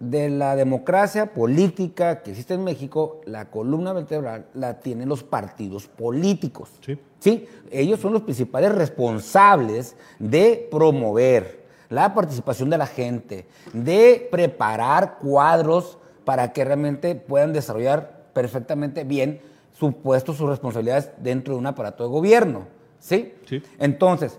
de 0.00 0.28
la 0.28 0.56
democracia 0.56 1.32
política 1.32 2.22
que 2.22 2.32
existe 2.32 2.54
en 2.54 2.64
México, 2.64 3.20
la 3.24 3.50
columna 3.50 3.92
vertebral 3.92 4.46
la 4.54 4.80
tienen 4.80 5.08
los 5.08 5.22
partidos 5.22 5.86
políticos. 5.86 6.70
Sí. 6.80 6.98
Sí, 7.20 7.48
ellos 7.70 8.00
son 8.00 8.12
los 8.12 8.22
principales 8.22 8.74
responsables 8.74 9.96
de 10.18 10.68
promover 10.70 11.64
la 11.88 12.12
participación 12.12 12.70
de 12.70 12.78
la 12.78 12.86
gente, 12.86 13.46
de 13.72 14.28
preparar 14.30 15.18
cuadros 15.18 15.98
para 16.24 16.52
que 16.52 16.64
realmente 16.64 17.14
puedan 17.14 17.52
desarrollar 17.52 18.24
perfectamente 18.32 19.04
bien 19.04 19.40
su 19.72 19.92
puesto, 19.92 20.34
sus 20.34 20.48
responsabilidades 20.48 21.10
dentro 21.18 21.54
de 21.54 21.60
un 21.60 21.66
aparato 21.66 22.04
de 22.04 22.10
gobierno. 22.10 22.66
¿Sí? 22.98 23.34
Sí. 23.46 23.62
Entonces, 23.78 24.38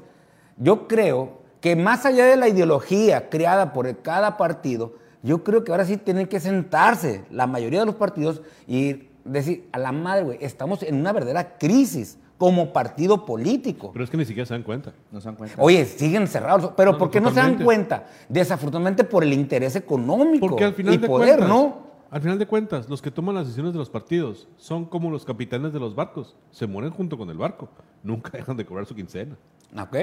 yo 0.58 0.88
creo 0.88 1.40
que 1.62 1.76
más 1.76 2.06
allá 2.06 2.26
de 2.26 2.36
la 2.36 2.48
ideología 2.48 3.30
creada 3.30 3.74
por 3.74 3.96
cada 4.04 4.38
partido, 4.38 4.94
yo 5.26 5.44
creo 5.44 5.64
que 5.64 5.72
ahora 5.72 5.86
sí 5.86 5.98
tienen 5.98 6.28
que 6.28 6.40
sentarse 6.40 7.26
la 7.32 7.48
mayoría 7.48 7.80
de 7.82 7.86
los 7.88 7.96
partidos 7.96 8.42
y 8.68 9.10
decir, 9.26 9.68
a 9.72 9.80
la 9.80 9.92
madre, 9.92 10.24
güey, 10.24 10.38
estamos 10.42 10.84
en 10.84 10.96
una 10.96 11.12
verdadera 11.12 11.58
crisis 11.58 12.18
como 12.38 12.72
partido 12.74 13.26
político. 13.26 13.92
Pero 13.92 14.04
es 14.06 14.12
que 14.12 14.18
ni 14.18 14.26
siquiera 14.26 14.46
se 14.46 14.54
dan 14.54 14.64
cuenta. 14.64 14.94
No 15.12 15.20
se 15.20 15.26
dan 15.30 15.36
cuenta. 15.36 15.56
Oye, 15.60 15.84
siguen 15.86 16.28
cerrados, 16.28 16.72
pero 16.78 16.92
No, 16.94 16.98
¿por 16.98 17.10
qué 17.10 17.20
no 17.20 17.30
se 17.30 17.36
dan 17.36 17.58
totalmente. 17.58 17.64
cuenta? 17.66 18.08
Desafortunadamente 18.30 19.04
por 19.04 19.24
el 19.24 19.34
interés 19.34 19.76
económico 19.76 20.48
Porque 20.48 20.66
al 20.66 20.74
final 20.74 20.94
y 20.94 20.98
de 20.98 21.08
poder, 21.08 21.38
cuentas, 21.40 21.50
¿no? 21.50 21.86
al 22.12 22.22
final 22.22 22.38
de 22.38 22.46
cuentas, 22.46 22.90
los 22.90 23.02
que 23.02 23.10
toman 23.10 23.36
las 23.36 23.46
decisiones 23.46 23.74
de 23.74 23.80
los 23.80 23.90
partidos 23.90 24.48
son 24.58 24.86
como 24.86 25.10
los 25.10 25.26
capitanes 25.26 25.74
de 25.74 25.80
los 25.80 25.96
barcos. 25.96 26.36
Se 26.52 26.68
mueren 26.68 26.92
junto 26.92 27.18
con 27.18 27.30
el 27.30 27.38
barco. 27.38 27.70
Nunca 28.04 28.32
dejan 28.38 28.58
de 28.58 28.66
cobrar 28.66 28.86
su 28.86 28.94
quincena. 28.94 29.36
Ok. 29.76 29.96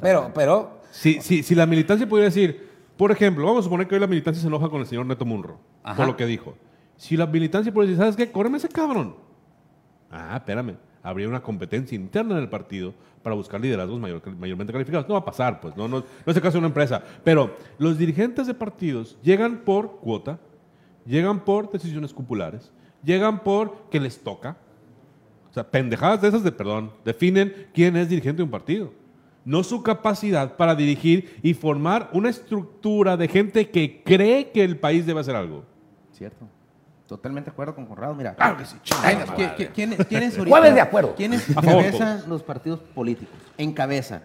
Pero, 0.00 0.30
pero, 0.34 0.80
Si, 0.90 1.20
si, 1.20 1.42
si 1.42 1.54
la 1.54 1.66
militancia 1.66 2.08
pudiera 2.08 2.26
decir, 2.26 2.71
por 3.02 3.10
ejemplo, 3.10 3.44
vamos 3.44 3.60
a 3.60 3.64
suponer 3.64 3.88
que 3.88 3.96
hoy 3.96 4.00
la 4.00 4.06
militancia 4.06 4.40
se 4.40 4.46
enoja 4.46 4.68
con 4.68 4.80
el 4.80 4.86
señor 4.86 5.04
Neto 5.06 5.24
Munro 5.24 5.58
Ajá. 5.82 5.96
por 5.96 6.06
lo 6.06 6.16
que 6.16 6.24
dijo. 6.24 6.54
Si 6.96 7.16
la 7.16 7.26
militancia 7.26 7.72
pudiera 7.74 7.90
decir, 7.90 8.00
¿sabes 8.00 8.14
qué? 8.16 8.30
Cóbreme 8.30 8.58
ese 8.58 8.68
cabrón. 8.68 9.16
Ah, 10.08 10.36
espérame. 10.36 10.76
Habría 11.02 11.26
una 11.28 11.42
competencia 11.42 11.96
interna 11.96 12.36
en 12.36 12.42
el 12.42 12.48
partido 12.48 12.94
para 13.24 13.34
buscar 13.34 13.60
liderazgos 13.60 13.98
mayor- 13.98 14.22
mayormente 14.36 14.72
calificados. 14.72 15.08
No 15.08 15.14
va 15.14 15.20
a 15.20 15.24
pasar, 15.24 15.60
pues. 15.60 15.76
No, 15.76 15.88
no, 15.88 15.98
no 15.98 16.04
es 16.30 16.36
el 16.36 16.40
caso 16.42 16.52
de 16.52 16.58
una 16.58 16.68
empresa. 16.68 17.02
Pero 17.24 17.56
los 17.78 17.98
dirigentes 17.98 18.46
de 18.46 18.54
partidos 18.54 19.18
llegan 19.20 19.62
por 19.64 19.96
cuota, 19.98 20.38
llegan 21.04 21.40
por 21.40 21.72
decisiones 21.72 22.12
cupulares, 22.14 22.70
llegan 23.02 23.40
por 23.42 23.88
que 23.90 23.98
les 23.98 24.22
toca. 24.22 24.58
O 25.50 25.52
sea, 25.52 25.68
pendejadas 25.68 26.22
de 26.22 26.28
esas 26.28 26.44
de 26.44 26.52
perdón, 26.52 26.92
definen 27.04 27.66
quién 27.74 27.96
es 27.96 28.08
dirigente 28.08 28.36
de 28.36 28.44
un 28.44 28.50
partido. 28.52 28.92
No 29.44 29.62
su 29.64 29.82
capacidad 29.82 30.56
para 30.56 30.74
dirigir 30.74 31.38
y 31.42 31.54
formar 31.54 32.08
una 32.12 32.30
estructura 32.30 33.16
de 33.16 33.28
gente 33.28 33.70
que 33.70 34.02
cree 34.04 34.50
que 34.50 34.62
el 34.64 34.78
país 34.78 35.04
debe 35.06 35.20
hacer 35.20 35.34
algo. 35.36 35.64
Cierto. 36.12 36.46
Totalmente 37.06 37.50
de 37.50 37.52
acuerdo 37.52 37.74
con 37.74 37.84
Conrado. 37.86 38.14
Mira, 38.14 38.34
Claro 38.34 38.56
que 38.56 38.64
sí, 38.64 38.76
¿quién- 38.84 39.18
madre. 39.18 39.52
quién- 39.56 39.70
quién- 39.74 39.96
quiénes 40.04 40.38
ahorita- 40.38 40.50
Jueves 40.56 40.74
de 40.74 40.80
acuerdo. 40.80 41.14
¿Quiénes 41.14 41.48
encabezan 41.50 42.22
los 42.28 42.42
partidos 42.42 42.80
políticos? 42.94 43.34
Encabezan 43.58 44.22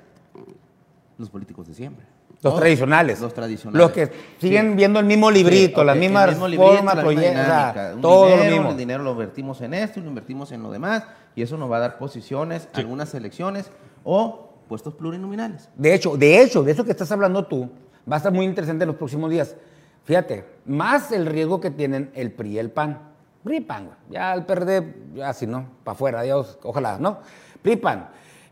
los 1.17 1.29
políticos 1.29 1.67
de 1.67 1.73
siempre. 1.73 2.05
Los 2.43 2.55
tradicionales. 2.55 3.19
Los 3.19 3.33
tradicionales. 3.33 3.79
Los 3.81 3.91
que 3.91 4.11
siguen 4.39 4.75
viendo 4.75 4.99
el 4.99 5.05
mismo 5.07 5.31
librito, 5.31 5.81
Sí, 5.81 5.85
las 5.87 5.95
ok, 5.95 6.01
el 6.03 6.07
mismas 6.07 6.29
mismo 6.29 6.47
librito, 6.47 6.71
formas, 6.75 6.95
la 6.95 7.03
misma 7.03 7.73
proyectos, 7.73 8.01
todo 8.01 8.25
dinero, 8.27 8.43
lo 8.45 8.51
mismo. 8.51 8.69
El 8.71 8.77
dinero 8.77 9.03
lo 9.03 9.11
invertimos 9.13 9.61
en 9.61 9.73
esto 9.73 9.99
y 9.99 10.03
lo 10.03 10.09
invertimos 10.09 10.51
en 10.51 10.61
lo 10.61 10.71
demás. 10.71 11.03
Y 11.35 11.41
eso 11.41 11.57
nos 11.57 11.69
va 11.71 11.77
a 11.77 11.79
dar 11.79 11.97
posiciones, 11.97 12.69
algunas 12.73 13.13
elecciones 13.15 13.71
o 14.03 14.46
puestos 14.67 14.93
plurinominales. 14.93 15.69
De 15.75 15.93
hecho, 15.93 16.17
de 16.17 16.41
hecho, 16.41 16.63
de 16.63 16.71
eso 16.73 16.83
que 16.85 16.91
estás 16.91 17.11
hablando 17.11 17.45
tú, 17.45 17.69
va 18.09 18.15
a 18.15 18.17
estar 18.17 18.31
muy 18.31 18.45
interesante 18.45 18.83
en 18.83 18.87
los 18.89 18.97
próximos 18.97 19.29
días. 19.29 19.55
Fíjate, 20.03 20.45
más 20.65 21.11
el 21.11 21.25
riesgo 21.25 21.59
que 21.59 21.71
tienen 21.71 22.11
el 22.13 22.31
PRI 22.31 22.51
y 22.51 22.59
el 22.59 22.71
PAN. 22.71 22.99
PRI 23.43 23.57
y 23.57 23.61
PAN, 23.61 23.89
ya 24.09 24.33
el 24.33 24.45
PRD, 24.45 24.93
ya 25.15 25.33
si 25.33 25.47
no, 25.47 25.65
para 25.83 25.93
afuera, 25.95 26.21
Dios, 26.21 26.57
ojalá, 26.63 26.97
¿no? 26.99 27.19
PRI 27.61 27.73
y 27.73 27.75
PAN. 27.77 28.09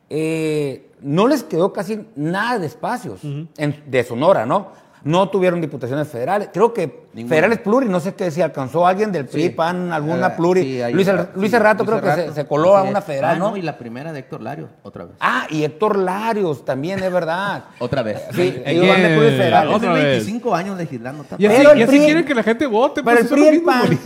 Eh, 0.10 0.92
no 1.02 1.28
les 1.28 1.44
quedó 1.44 1.74
casi 1.74 2.08
nada 2.16 2.60
de 2.60 2.68
espacios 2.68 3.22
en- 3.24 3.84
de 3.88 4.04
Sonora, 4.04 4.46
¿no? 4.46 4.68
No 5.06 5.30
tuvieron 5.30 5.62
diputaciones 5.62 6.08
federales. 6.08 6.50
Creo 6.52 6.74
que 6.74 7.06
Ninguna. 7.14 7.30
federales 7.30 7.60
pluri, 7.60 7.88
no 7.88 8.00
sé 8.00 8.16
qué, 8.16 8.32
si 8.32 8.42
alcanzó 8.42 8.88
alguien 8.88 9.12
del 9.12 9.28
PRI, 9.28 9.44
Sí. 9.44 9.50
PAN, 9.52 9.94
alguna 9.94 10.26
Ah, 10.26 10.36
pluri. 10.36 10.62
sí, 10.64 10.82
Luis, 10.92 11.08
Er- 11.08 11.16
Luis 11.36 11.52
sí, 11.52 11.58
Luis 11.60 11.86
creo 11.86 12.02
que 12.02 12.32
se, 12.34 12.48
coló 12.48 12.76
a 12.76 12.82
una 12.82 13.02
federal, 13.04 13.36
Ah, 13.36 13.40
¿no? 13.40 13.56
Y 13.56 13.62
la 13.62 13.78
primera 13.78 14.12
de 14.12 14.22
Héctor 14.22 14.42
Lario, 14.42 14.68
otra 14.82 15.06
vez. 15.06 15.14
Ah, 15.20 15.46
y 15.52 15.64
Héctor 15.64 16.00
Larios 16.00 16.66
también, 16.66 17.04
es 17.04 17.14
verdad. 17.14 17.66
Otra 17.80 18.02
vez. 18.02 18.20
Sí, 18.34 18.50
digo, 18.66 18.88
van 18.88 19.04
de 19.04 19.16
puros 19.16 19.32
eh, 19.32 19.38
federales. 19.38 19.76
otra 19.76 19.92
Hace 19.92 20.00
vez. 20.04 20.10
25 20.26 20.56
años 20.56 20.78
legislando. 20.78 21.24
Y 21.38 21.46
así, 21.46 21.56
Pero 21.58 21.72
el 21.74 21.80
y 21.80 21.84
así 21.84 21.92
PRI- 21.98 22.06
quieren 22.06 22.26
que 22.26 22.34
la 22.36 22.44
gente 22.44 22.66
vote, 22.66 23.04
Pero 23.04 23.18
pues 23.18 23.32
el 23.32 23.38
PRI 23.38 23.44
y 23.44 23.48
el 23.50 23.62
PAN 23.62 24.00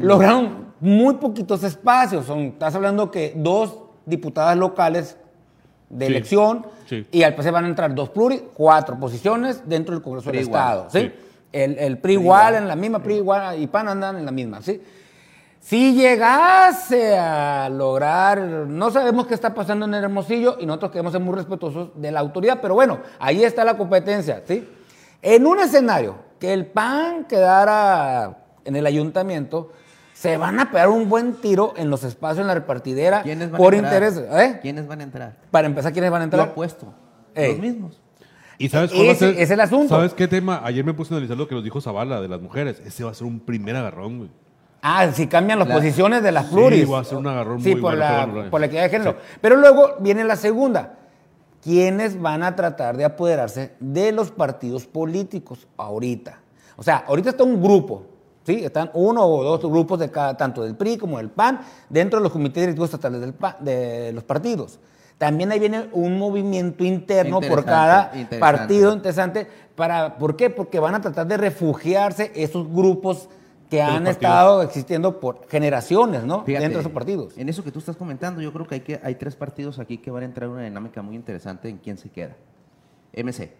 lograron 0.00 0.66
muy 0.80 1.14
poquitos 1.16 1.62
espacios. 1.64 2.24
Son, 2.24 2.38
estás 2.40 2.74
hablando 2.74 3.10
que 3.10 3.34
dos 3.36 3.78
diputadas 4.06 4.56
locales 4.56 5.18
de 5.88 6.06
Sí, 6.06 6.12
elección 6.12 6.66
sí. 6.88 7.06
y 7.12 7.22
al 7.22 7.34
PC 7.34 7.50
van 7.50 7.64
a 7.64 7.68
entrar 7.68 7.94
dos 7.94 8.10
pluri, 8.10 8.42
cuatro 8.54 8.98
posiciones 8.98 9.62
dentro 9.68 9.94
del 9.94 10.02
Congreso 10.02 10.30
PRI 10.30 10.38
del 10.38 10.46
igual, 10.48 10.62
Estado. 10.62 10.90
¿sí? 10.90 11.00
sí. 11.00 11.12
El, 11.52 11.78
el 11.78 11.98
PRI 11.98 12.12
igual 12.14 12.54
en 12.56 12.68
la 12.68 12.76
misma, 12.76 12.98
PRI 13.02 13.14
igual 13.16 13.60
y 13.62 13.66
PAN 13.66 13.88
andan 13.88 14.16
en 14.18 14.24
la 14.26 14.32
misma. 14.32 14.60
¿sí? 14.62 14.80
Si 15.60 15.94
llegase 15.94 17.16
a 17.18 17.68
lograr, 17.68 18.38
no 18.40 18.90
sabemos 18.90 19.26
qué 19.26 19.34
está 19.34 19.52
pasando 19.54 19.84
en 19.86 19.94
el 19.94 20.04
Hermosillo 20.04 20.56
y 20.60 20.66
nosotros 20.66 20.92
queremos 20.92 21.12
ser 21.12 21.20
muy 21.20 21.34
respetuosos 21.34 21.90
de 21.94 22.12
la 22.12 22.20
autoridad, 22.20 22.58
pero 22.62 22.74
bueno, 22.74 23.00
ahí 23.18 23.42
está 23.42 23.64
la 23.64 23.76
competencia, 23.76 24.42
¿sí? 24.46 24.68
En 25.22 25.44
un 25.46 25.58
escenario 25.58 26.16
que 26.38 26.52
el 26.52 26.66
PAN 26.66 27.24
quedara 27.24 28.36
en 28.64 28.76
el 28.76 28.86
ayuntamiento, 28.86 29.72
se 30.18 30.38
van 30.38 30.58
a 30.60 30.70
pegar 30.70 30.88
un 30.88 31.08
buen 31.10 31.34
tiro 31.34 31.74
en 31.76 31.90
los 31.90 32.02
espacios 32.02 32.38
en 32.40 32.46
la 32.46 32.54
repartidera 32.54 33.22
¿Quiénes 33.22 33.50
van 33.50 33.58
por 33.60 33.74
a 33.74 33.76
entrar? 33.76 34.02
interés. 34.02 34.24
¿eh? 34.32 34.58
¿Quiénes 34.62 34.86
van 34.86 35.00
a 35.00 35.02
entrar? 35.04 35.36
Para 35.50 35.66
empezar, 35.66 35.92
¿quiénes 35.92 36.10
van 36.10 36.22
a 36.22 36.24
Yo 36.24 36.26
entrar? 36.26 36.48
apuesto. 36.48 36.86
Ey. 37.34 37.50
Los 37.52 37.60
mismos. 37.60 38.00
¿Y 38.58 38.70
sabes 38.70 38.90
cuál 38.92 39.02
va 39.06 39.10
a 39.10 39.12
Ese 39.12 39.32
ser- 39.34 39.42
es 39.42 39.50
el 39.50 39.60
asunto. 39.60 39.88
¿Sabes 39.94 40.14
qué 40.14 40.26
tema? 40.26 40.62
Ayer 40.64 40.82
me 40.84 40.94
puse 40.94 41.12
a 41.12 41.16
analizar 41.18 41.36
lo 41.36 41.46
que 41.46 41.54
nos 41.54 41.62
dijo 41.62 41.82
Zavala 41.82 42.22
de 42.22 42.28
las 42.28 42.40
mujeres. 42.40 42.80
Ese 42.86 43.04
va 43.04 43.10
a 43.10 43.14
ser 43.14 43.26
un 43.26 43.40
primer 43.40 43.76
agarrón, 43.76 44.18
güey. 44.18 44.30
Ah, 44.80 45.06
si 45.12 45.26
cambian 45.26 45.58
las 45.58 45.68
La- 45.68 45.74
posiciones 45.74 46.22
de 46.22 46.32
las 46.32 46.46
Sí, 46.46 46.54
pluris. 46.54 46.90
va 46.90 47.00
a 47.00 47.04
ser 47.04 47.18
un 47.18 47.26
agarrón 47.26 47.60
Sí, 47.60 47.72
muy 47.72 47.80
por, 47.82 47.96
bueno, 47.96 47.98
la, 47.98 48.26
bueno, 48.26 48.50
por 48.50 48.60
la 48.60 48.66
equidad 48.66 48.82
de 48.84 48.88
género. 48.88 49.16
Pero 49.42 49.56
luego 49.56 49.96
viene 50.00 50.24
la 50.24 50.36
segunda. 50.36 50.94
¿Quiénes 51.62 52.20
van 52.20 52.42
a 52.42 52.54
tratar 52.56 52.96
de 52.96 53.04
apoderarse 53.04 53.74
de 53.80 54.12
los 54.12 54.30
partidos 54.30 54.86
políticos 54.86 55.66
ahorita? 55.76 56.38
O 56.76 56.82
sea, 56.82 57.04
ahorita 57.08 57.30
está 57.30 57.42
un 57.44 57.60
grupo, 57.62 58.04
¿sí? 58.46 58.64
Están 58.64 58.90
uno 58.94 59.26
o 59.26 59.42
dos 59.44 59.60
grupos 59.70 59.98
de 59.98 60.10
cada, 60.10 60.36
tanto 60.36 60.62
del 60.62 60.76
PRI 60.76 60.96
como 60.96 61.18
del 61.18 61.28
PAN, 61.30 61.60
dentro 61.90 62.18
de 62.20 62.22
los 62.22 62.32
comités 62.32 62.62
directivos 62.62 62.88
estatales 62.88 63.20
del 63.20 63.34
PAN- 63.34 63.56
de 63.60 64.12
los 64.14 64.24
partidos. 64.24 64.78
También 65.18 65.50
ahí 65.50 65.58
viene 65.58 65.88
un 65.92 66.18
movimiento 66.18 66.84
interno 66.84 67.40
por 67.40 67.64
cada 67.64 68.10
interesante. 68.14 68.38
partido 68.38 68.92
interesante. 68.92 69.46
Para, 69.74 70.16
¿Por 70.18 70.36
qué? 70.36 70.50
Porque 70.50 70.78
van 70.78 70.94
a 70.94 71.00
tratar 71.00 71.26
de 71.26 71.36
refugiarse 71.38 72.32
esos 72.34 72.70
grupos 72.70 73.28
que 73.70 73.82
han 73.82 74.06
estado 74.06 74.62
existiendo 74.62 75.18
por 75.18 75.48
generaciones, 75.48 76.22
¿no? 76.22 76.44
Fíjate, 76.44 76.62
Dentro 76.62 76.78
de 76.78 76.82
esos 76.82 76.92
partidos. 76.92 77.36
En 77.36 77.48
eso 77.48 77.64
que 77.64 77.72
tú 77.72 77.78
estás 77.80 77.96
comentando, 77.96 78.40
yo 78.40 78.52
creo 78.52 78.66
que 78.66 78.76
hay, 78.76 78.80
que 78.82 79.00
hay 79.02 79.14
tres 79.16 79.34
partidos 79.36 79.78
aquí 79.78 79.98
que 79.98 80.10
van 80.10 80.22
a 80.22 80.26
entrar 80.26 80.48
en 80.48 80.52
una 80.54 80.62
dinámica 80.64 81.02
muy 81.02 81.16
interesante 81.16 81.68
en 81.68 81.78
quién 81.78 81.96
se 81.98 82.08
queda. 82.10 82.36
MC. 83.12 83.50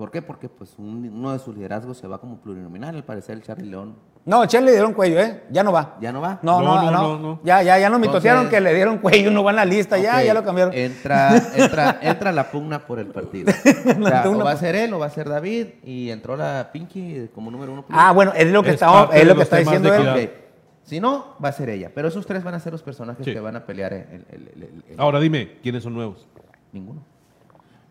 ¿Por 0.00 0.10
qué? 0.10 0.22
Porque 0.22 0.48
pues 0.48 0.78
un- 0.78 1.10
uno 1.14 1.32
de 1.34 1.38
sus 1.38 1.54
liderazgos 1.54 1.98
se 1.98 2.06
va 2.08 2.18
como 2.18 2.38
plurinominal, 2.40 2.96
al 2.96 3.04
parecer 3.04 3.36
el 3.36 3.42
Charlie 3.42 3.68
León 3.68 3.96
No, 4.24 4.46
Che 4.46 4.58
le 4.62 4.70
dieron 4.72 4.94
cuello, 4.94 5.20
¿eh? 5.20 5.42
Ya 5.50 5.62
no 5.62 5.72
va. 5.72 5.98
ya 6.00 6.10
no 6.10 6.22
va. 6.22 6.38
No, 6.42 6.62
no, 6.62 6.76
No, 6.76 6.82
no, 6.84 6.90
no, 6.90 7.02
no, 7.02 7.18
no. 7.18 7.40
Ya, 7.44 7.62
ya, 7.62 7.78
ya 7.78 7.90
nos 7.90 8.00
mitotearon 8.00 8.48
que 8.48 8.62
le 8.62 8.72
dieron 8.74 8.96
cuello, 8.96 9.30
no 9.30 9.44
va 9.44 9.50
en 9.50 9.56
la 9.56 9.66
lista, 9.66 9.98
ya, 9.98 10.22
ya 10.22 10.32
lo 10.32 10.42
cambiaron. 10.42 10.72
Entra, 10.72 11.36
entra, 11.54 11.98
entra 12.00 12.32
la 12.32 12.50
pugna 12.50 12.86
por 12.86 12.98
el 12.98 13.08
partido. 13.08 13.52
O 14.00 14.06
sea, 14.08 14.22
pugna 14.22 14.42
o 14.42 14.44
va 14.46 14.52
a 14.52 14.56
ser 14.56 14.74
él 14.74 14.94
o 14.94 14.98
va 14.98 15.04
a 15.06 15.10
ser 15.10 15.28
David 15.28 15.66
y 15.84 16.08
entró 16.08 16.34
la 16.34 16.70
Pinky 16.72 17.28
como 17.34 17.50
número 17.50 17.74
uno. 17.74 17.84
ah, 17.90 18.12
bueno, 18.12 18.32
es 18.34 18.50
lo 18.50 18.62
que 18.62 18.70
Es 18.70 18.74
está, 18.76 19.10
es 19.12 19.26
lo 19.26 19.36
que 19.36 19.42
está 19.42 19.56
diciendo 19.58 19.92
él. 19.92 20.00
equidad. 20.00 20.16
Ok. 20.16 20.30
Si 20.84 20.98
no, 20.98 21.36
va 21.44 21.50
a 21.50 21.52
ser 21.52 21.68
ella. 21.68 21.90
Pero 21.94 22.08
esos 22.08 22.24
tres 22.26 22.42
van 22.42 22.54
a 22.54 22.60
ser 22.60 22.72
los 22.72 22.82
personajes 22.82 23.22
Sí. 23.22 23.34
que 23.34 23.40
van 23.40 23.54
a 23.56 23.66
pelear 23.66 23.92
el, 23.92 24.00
el- 24.10 24.26
el- 24.30 24.62
el- 24.62 24.84
el- 24.92 24.98
Ahora 25.00 25.20
dime, 25.20 25.58
¿quiénes 25.62 25.82
son 25.82 25.92
nuevos? 25.92 26.26
Ninguno. 26.72 27.02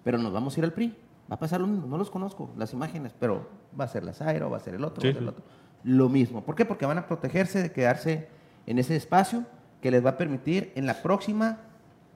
Pero 0.04 0.18
nos 0.18 0.34
vamos 0.34 0.56
a 0.58 0.60
ir 0.60 0.64
al 0.66 0.74
PRI. 0.74 0.96
Va 1.32 1.36
a 1.36 1.40
pasar 1.40 1.62
lo 1.62 1.68
mismo. 1.68 1.86
No 1.88 1.98
los 1.98 2.10
conozco, 2.10 2.50
las 2.58 2.74
imágenes, 2.74 3.14
pero 3.20 3.48
va 3.80 3.86
a 3.86 3.88
ser 3.88 4.04
la 4.04 4.14
Zairo, 4.14 4.50
va 4.50 4.58
a 4.58 4.62
ser 4.62 4.74
el 4.76 4.84
otro, 4.84 5.02
Sí, 5.02 5.08
va 5.08 5.12
a 5.12 5.14
ser 5.14 5.24
el 5.24 5.30
sí. 5.30 5.36
otro. 5.38 5.44
Lo 5.84 6.10
mismo. 6.10 6.44
¿Por 6.44 6.56
qué? 6.56 6.66
Porque 6.66 6.86
van 6.86 6.98
a 6.98 7.08
protegerse 7.08 7.62
de 7.62 7.72
quedarse 7.72 8.28
en 8.66 8.80
ese 8.80 8.96
espacio 8.96 9.44
que 9.82 9.92
les 9.92 10.04
va 10.06 10.12
a 10.12 10.18
permitir 10.18 10.72
en 10.76 10.86
la 10.86 11.02
próxima 11.02 11.60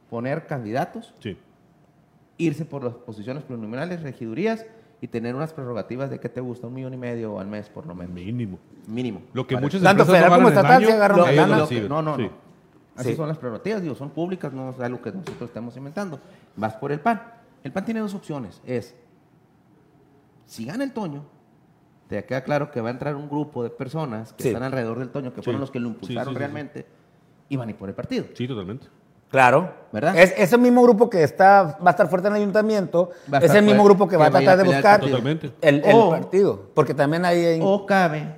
poner 0.10 0.46
candidatos, 0.48 1.14
Sí. 1.20 1.38
irse 2.38 2.66
por 2.66 2.84
las 2.84 2.94
posiciones 2.94 3.44
plurinominales, 3.44 4.02
regidurías 4.02 4.66
y 5.02 5.08
tener 5.08 5.36
unas 5.36 5.54
prerrogativas 5.54 6.10
de 6.10 6.20
que 6.20 6.30
te 6.30 6.42
gusta 6.42 6.68
un 6.68 6.74
millón 6.74 6.94
y 6.94 6.98
medio 6.98 7.40
al 7.40 7.48
mes 7.48 7.70
por 7.70 7.86
lo 7.86 7.94
menos. 7.96 8.14
Mínimo. 8.14 8.58
Mínimo. 8.88 9.22
Lo 9.34 9.46
que 9.48 9.58
muchas 9.58 9.82
Tanto 9.82 10.06
federal 10.06 10.30
no 10.30 10.36
como 10.38 10.48
estatal 10.50 10.84
se 10.86 10.92
agarran 10.92 11.20
reciben. 11.60 11.90
no, 11.90 12.02
no, 12.02 12.16
Sí. 12.18 12.24
no. 12.24 12.30
Así 12.96 13.10
Sí. 13.10 13.16
son 13.16 13.28
las 13.28 13.38
prerrogativas, 13.38 13.82
digo, 13.82 13.96
son 13.96 14.12
públicas, 14.12 14.54
no 14.54 14.70
es 14.70 14.80
algo 14.80 15.02
que 15.02 15.12
nosotros 15.12 15.50
estamos 15.50 15.76
inventando. 15.78 16.20
Vas 16.56 16.76
por 16.76 16.92
el 16.92 17.00
PAN. 17.00 17.22
El 17.64 17.72
PAN 17.72 17.86
tiene 17.86 18.02
dos 18.02 18.14
opciones. 18.14 18.62
Es, 18.66 18.96
si 20.46 20.66
gana 20.66 20.84
el 20.84 20.92
Toño, 20.94 21.24
te 22.08 22.24
queda 22.26 22.42
claro 22.44 22.70
que 22.72 22.82
va 22.82 22.90
a 22.90 22.92
entrar 22.92 23.16
un 23.16 23.30
grupo 23.30 23.64
de 23.64 23.70
personas 23.70 24.34
que 24.34 24.44
Sí. 24.44 24.50
están 24.50 24.64
alrededor 24.64 25.00
del 25.00 25.10
Toño, 25.10 25.32
que 25.34 25.42
Sí. 25.42 25.46
fueron 25.46 25.62
los 25.62 25.72
que 25.72 25.80
lo 25.80 25.88
impulsaron 25.90 26.26
sí, 26.26 26.30
sí, 26.30 26.34
sí. 26.36 26.40
realmente, 26.40 26.86
y 27.50 27.56
van 27.58 27.68
a 27.70 27.72
ir 27.72 27.78
por 27.78 27.90
el 27.90 27.96
partido. 27.96 28.26
Sí, 28.34 28.48
totalmente. 28.48 28.88
Claro. 29.30 29.74
¿Verdad? 29.92 30.16
Es 30.16 30.32
ese 30.38 30.58
mismo 30.60 30.84
grupo 30.84 31.10
que 31.10 31.24
está, 31.24 31.80
va 31.84 31.88
a 31.88 31.92
estar 31.92 32.08
fuerte 32.08 32.28
en 32.28 32.36
el 32.36 32.42
ayuntamiento, 32.44 33.10
es 33.42 33.54
el 33.56 33.66
mismo 33.66 33.84
grupo 33.84 34.06
que 34.08 34.12
que 34.12 34.18
va 34.18 34.28
a 34.28 34.32
tratar 34.32 34.50
a 34.50 34.56
de 34.58 34.62
el 34.64 34.68
buscar 34.68 35.04
el, 35.62 35.84
el 35.86 35.96
O- 35.96 36.10
partido. 36.12 36.70
Porque 36.76 36.94
también 36.94 37.26
hay... 37.26 37.60
O 37.64 37.86
cabe 37.86 38.36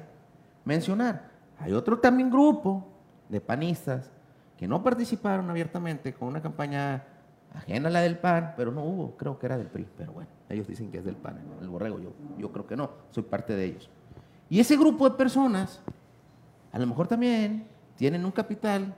mencionar, 0.63 1.29
hay 1.59 1.73
otro 1.73 1.99
también 1.99 2.29
grupo 2.29 2.87
de 3.27 3.41
panistas 3.41 4.09
que 4.57 4.67
no 4.69 4.81
participaron 4.83 5.49
abiertamente 5.49 6.13
con 6.13 6.29
una 6.29 6.41
campaña 6.41 7.03
ajena 7.57 7.87
a 7.89 7.91
la 7.91 8.01
del 8.01 8.17
PAN, 8.17 8.53
pero 8.57 8.71
no 8.71 8.83
hubo, 8.83 9.15
creo 9.17 9.37
que 9.39 9.45
era 9.45 9.57
del 9.57 9.67
PRI, 9.67 9.87
pero 9.97 10.11
bueno, 10.13 10.29
ellos 10.49 10.67
dicen 10.67 10.91
que 10.91 10.99
es 10.99 11.05
del 11.05 11.15
PAN, 11.15 11.39
el 11.61 11.67
borrego, 11.69 11.99
yo, 11.99 12.11
yo 12.37 12.51
creo 12.51 12.65
que 12.67 12.75
no, 12.75 12.89
soy 13.11 13.23
parte 13.23 13.55
de 13.55 13.65
ellos. 13.65 13.89
Y 14.49 14.59
ese 14.59 14.77
grupo 14.77 15.09
de 15.09 15.15
personas, 15.15 15.81
a 16.71 16.79
lo 16.79 16.85
mejor 16.87 17.07
también 17.07 17.65
tienen 17.95 18.25
un 18.25 18.31
capital 18.31 18.93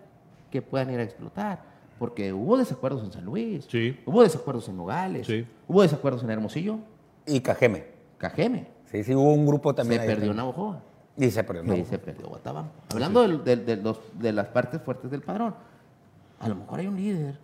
que 0.52 0.62
puedan 0.62 0.92
ir 0.92 1.00
a 1.00 1.04
explotar, 1.04 1.62
porque 2.00 2.32
hubo 2.34 2.58
desacuerdos 2.58 3.04
en 3.04 3.12
San 3.12 3.26
Luis, 3.26 3.66
Sí. 3.70 4.00
hubo 4.06 4.22
desacuerdos 4.24 4.68
en 4.70 4.78
Nogales, 4.78 5.26
Sí. 5.28 5.46
hubo 5.68 5.82
desacuerdos 5.82 6.24
en 6.24 6.30
Hermosillo, 6.32 6.80
Y 7.26 7.42
Cajeme. 7.42 7.86
Cajeme, 8.18 8.68
Sí, 8.86 9.04
sí, 9.04 9.14
hubo 9.14 9.34
un 9.34 9.46
grupo 9.46 9.76
también. 9.76 10.02
se 10.02 10.08
ahí 10.08 10.16
perdió. 10.16 10.34
Navajoa. 10.34 10.82
Y 11.18 11.30
se 11.30 11.44
perdió. 11.44 11.76
Y 11.76 11.84
se 11.84 11.98
perdió 12.00 12.28
Guatabampo. 12.30 12.72
Hablando 12.94 13.22
del- 13.22 13.44
del- 13.44 13.66
de, 13.66 13.76
los- 13.78 14.00
de 14.18 14.32
las 14.32 14.48
partes 14.48 14.82
fuertes 14.82 15.12
del 15.12 15.22
padrón, 15.22 15.54
a 16.40 16.48
lo 16.48 16.56
mejor 16.56 16.80
hay 16.80 16.88
un 16.88 16.96
líder 16.96 17.38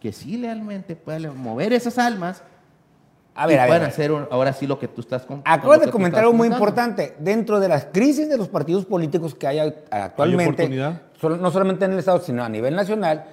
que 0.00 0.12
sí 0.12 0.36
realmente 0.40 0.96
puede 0.96 1.28
mover 1.30 1.72
esas 1.72 1.98
almas 1.98 2.42
A 3.34 3.46
ver, 3.46 3.56
y 3.56 3.58
a 3.58 3.62
ver. 3.62 3.68
puedan 3.68 3.82
a 3.82 3.84
ver. 3.86 3.92
hacer 3.92 4.12
un- 4.12 4.26
ahora 4.30 4.52
sí 4.52 4.66
lo 4.66 4.78
que 4.78 4.88
tú 4.88 5.00
estás 5.00 5.24
con- 5.26 5.42
Acabas 5.44 5.80
de 5.80 5.90
comentar 5.90 6.20
algo 6.20 6.32
muy 6.34 6.48
importante. 6.48 7.14
Dentro 7.18 7.60
de 7.60 7.68
las 7.68 7.86
crisis 7.86 8.28
de 8.28 8.36
los 8.36 8.48
partidos 8.48 8.84
políticos 8.84 9.34
que 9.34 9.46
hay 9.46 9.58
actualmente, 9.90 10.68
no 11.22 11.50
solamente 11.50 11.84
en 11.84 11.92
el 11.92 11.98
Estado, 11.98 12.20
sino 12.20 12.44
a 12.44 12.48
nivel 12.48 12.74
nacional, 12.76 13.24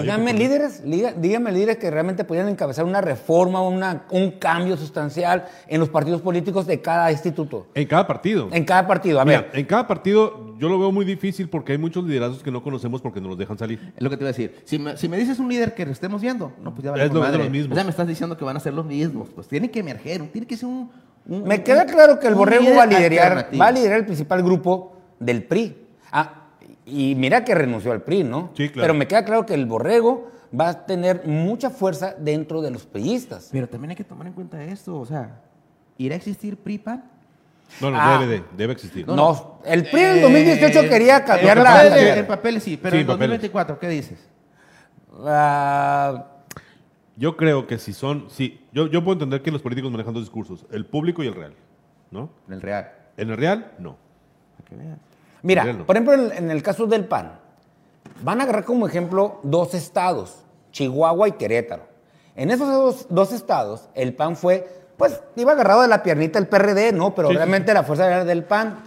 Díganme 0.00 0.32
líderes, 0.32 0.82
liga- 0.84 1.12
díganme 1.12 1.52
líderes 1.52 1.76
que 1.76 1.90
realmente 1.90 2.24
podían 2.24 2.48
encabezar 2.48 2.84
una 2.86 3.02
reforma, 3.02 3.60
una, 3.62 4.04
un 4.10 4.30
cambio 4.32 4.76
sustancial 4.78 5.46
en 5.68 5.80
los 5.80 5.90
partidos 5.90 6.22
políticos 6.22 6.66
de 6.66 6.80
cada 6.80 7.12
instituto. 7.12 7.66
En 7.74 7.86
cada 7.86 8.06
partido. 8.06 8.48
En 8.52 8.64
cada 8.64 8.86
partido. 8.86 9.20
A 9.20 9.24
Mira, 9.26 9.42
ver, 9.42 9.50
en 9.52 9.66
cada 9.66 9.86
partido 9.86 10.54
yo 10.58 10.68
lo 10.70 10.78
veo 10.78 10.92
muy 10.92 11.04
difícil 11.04 11.50
porque 11.50 11.72
hay 11.72 11.78
muchos 11.78 12.04
liderazgos 12.04 12.42
que 12.42 12.50
no 12.50 12.62
conocemos 12.62 13.02
porque 13.02 13.20
no 13.20 13.28
los 13.28 13.36
dejan 13.36 13.58
salir. 13.58 13.92
Es 13.94 14.02
lo 14.02 14.08
que 14.08 14.16
te 14.16 14.22
iba 14.22 14.28
a 14.30 14.32
decir. 14.32 14.56
Si 14.64 14.78
me, 14.78 14.96
si 14.96 15.08
me 15.08 15.18
dices 15.18 15.38
un 15.38 15.48
líder 15.50 15.74
que 15.74 15.82
estemos 15.82 16.22
viendo, 16.22 16.52
no, 16.62 16.72
pues 16.74 16.84
ya 16.84 16.92
Es 16.92 16.96
lo- 16.96 17.04
es 17.04 17.12
de 17.12 17.18
madre. 17.20 17.38
los 17.38 17.50
mismos. 17.50 17.76
Ya 17.76 17.84
me 17.84 17.90
estás 17.90 18.06
diciendo 18.06 18.38
que 18.38 18.44
van 18.46 18.56
a 18.56 18.60
ser 18.60 18.72
los 18.72 18.86
mismos. 18.86 19.28
Pues 19.34 19.46
tiene 19.46 19.70
que 19.70 19.80
emerger, 19.80 20.22
tiene 20.32 20.46
que 20.46 20.56
ser 20.56 20.68
un. 20.70 20.90
un- 21.28 21.42
me 21.44 21.56
un- 21.56 21.62
queda 21.62 21.84
claro 21.84 22.18
que 22.18 22.28
el 22.28 22.34
Borrego 22.34 22.74
va 22.74 22.84
a 22.84 22.86
liderar, 22.86 23.48
va 23.60 23.66
a 23.66 23.72
liderar 23.72 23.98
el 23.98 24.06
principal 24.06 24.42
grupo 24.42 24.96
del 25.20 25.42
PRI. 25.44 25.76
Ah, 26.10 26.41
y 26.86 27.14
mira 27.14 27.44
que 27.44 27.54
renunció 27.54 27.92
al 27.92 28.02
PRI, 28.02 28.24
¿no? 28.24 28.50
Sí, 28.56 28.68
claro. 28.68 28.84
Pero 28.84 28.94
me 28.94 29.06
queda 29.06 29.24
claro 29.24 29.46
que 29.46 29.54
el 29.54 29.66
Borrego 29.66 30.30
va 30.58 30.68
a 30.70 30.86
tener 30.86 31.26
mucha 31.26 31.70
fuerza 31.70 32.14
dentro 32.18 32.60
de 32.60 32.70
los 32.70 32.84
priistas. 32.86 33.48
Pero 33.52 33.68
también 33.68 33.90
hay 33.90 33.96
que 33.96 34.04
tomar 34.04 34.26
en 34.26 34.32
cuenta 34.32 34.62
esto. 34.64 34.98
O 34.98 35.06
sea, 35.06 35.40
¿irá 35.98 36.14
a 36.14 36.18
existir 36.18 36.56
PRI-PAN? 36.56 37.04
No, 37.80 37.90
no, 37.90 37.96
Ah. 38.00 38.18
debe, 38.20 38.32
de, 38.40 38.44
debe 38.56 38.72
existir. 38.74 39.06
No, 39.08 39.58
el 39.64 39.84
PRI 39.84 40.00
en 40.02 40.10
el 40.16 40.20
2018 40.22 40.80
Eh, 40.80 40.88
quería 40.90 41.24
cambiar 41.24 41.56
en 41.56 41.64
la... 41.64 41.70
papeles, 41.70 42.16
En 42.18 42.26
papeles 42.26 42.62
sí, 42.62 42.76
pero 42.76 42.94
Sí, 42.96 43.00
en 43.00 43.06
papeles. 43.06 43.28
2024, 43.40 43.78
¿qué 43.78 43.88
dices? 43.88 44.28
Ah, 45.24 46.26
Yo 47.16 47.36
creo 47.36 47.66
que 47.66 47.78
si 47.78 47.92
son, 47.92 48.26
sí, 48.30 48.60
yo, 48.72 48.86
yo 48.88 49.02
puedo 49.04 49.14
entender 49.14 49.42
que 49.42 49.50
los 49.50 49.62
políticos 49.62 49.90
manejan 49.90 50.14
dos 50.14 50.22
discursos, 50.22 50.64
el 50.70 50.86
público 50.86 51.22
y 51.22 51.26
el 51.28 51.34
real, 51.34 51.54
¿no? 52.10 52.30
En 52.48 52.54
el 52.54 52.60
Real. 52.62 52.90
En 53.18 53.30
el 53.30 53.36
real, 53.36 53.72
no. 53.78 53.96
Para 54.56 54.68
que 54.68 54.76
veas. 54.76 54.98
Mira, 55.42 55.64
por 55.86 55.96
ejemplo, 55.96 56.14
en, 56.14 56.32
en 56.44 56.50
el 56.50 56.62
caso 56.62 56.86
del 56.86 57.04
PAN, 57.06 57.32
van 58.22 58.40
a 58.40 58.44
agarrar 58.44 58.64
como 58.64 58.86
ejemplo 58.86 59.40
dos 59.42 59.74
estados, 59.74 60.44
Chihuahua 60.70 61.28
y 61.28 61.32
Querétaro. 61.32 61.84
En 62.36 62.50
esos 62.50 62.68
dos, 62.68 63.06
dos 63.10 63.32
estados, 63.32 63.88
el 63.94 64.14
PAN 64.14 64.36
fue, 64.36 64.68
pues, 64.96 65.20
iba 65.36 65.52
agarrado 65.52 65.82
de 65.82 65.88
la 65.88 66.02
piernita 66.02 66.38
el 66.38 66.46
PRD, 66.46 66.92
¿no? 66.92 67.14
Pero 67.14 67.28
Sí, 67.28 67.34
sí, 67.34 67.38
realmente 67.38 67.74
la 67.74 67.82
fuerza 67.82 68.06
era 68.06 68.24
del 68.24 68.44
PAN. 68.44 68.78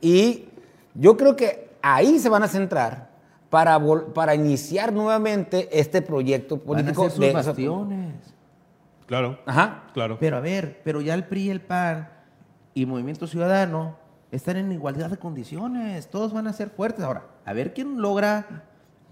Y 0.00 0.48
yo 0.94 1.16
creo 1.16 1.34
que 1.34 1.70
ahí 1.82 2.18
se 2.18 2.28
van 2.28 2.42
a 2.42 2.48
centrar 2.48 3.08
para, 3.50 3.80
para 4.14 4.34
iniciar 4.34 4.92
nuevamente 4.92 5.68
este 5.72 6.02
proyecto 6.02 6.56
Van 6.56 6.62
a 6.62 6.66
político. 6.66 7.02
ser 7.04 7.10
sus 7.12 7.20
de- 7.20 7.32
bastiones. 7.32 8.14
Claro. 9.06 9.38
Ajá. 9.46 9.84
Claro. 9.94 10.18
Pero 10.20 10.36
a 10.36 10.40
ver, 10.40 10.80
pero 10.84 11.00
ya 11.00 11.14
el 11.14 11.24
PRI 11.24 11.50
el 11.50 11.60
PAN 11.60 12.08
y 12.74 12.86
Movimiento 12.86 13.26
Ciudadano 13.26 13.96
están 14.36 14.56
en 14.56 14.72
igualdad 14.72 15.10
de 15.10 15.16
condiciones. 15.16 16.08
Todos 16.10 16.32
van 16.32 16.46
a 16.46 16.52
ser 16.52 16.70
fuertes. 16.70 17.04
Ahora, 17.04 17.24
a 17.44 17.52
ver 17.52 17.72
quién 17.74 18.00
logra 18.00 18.64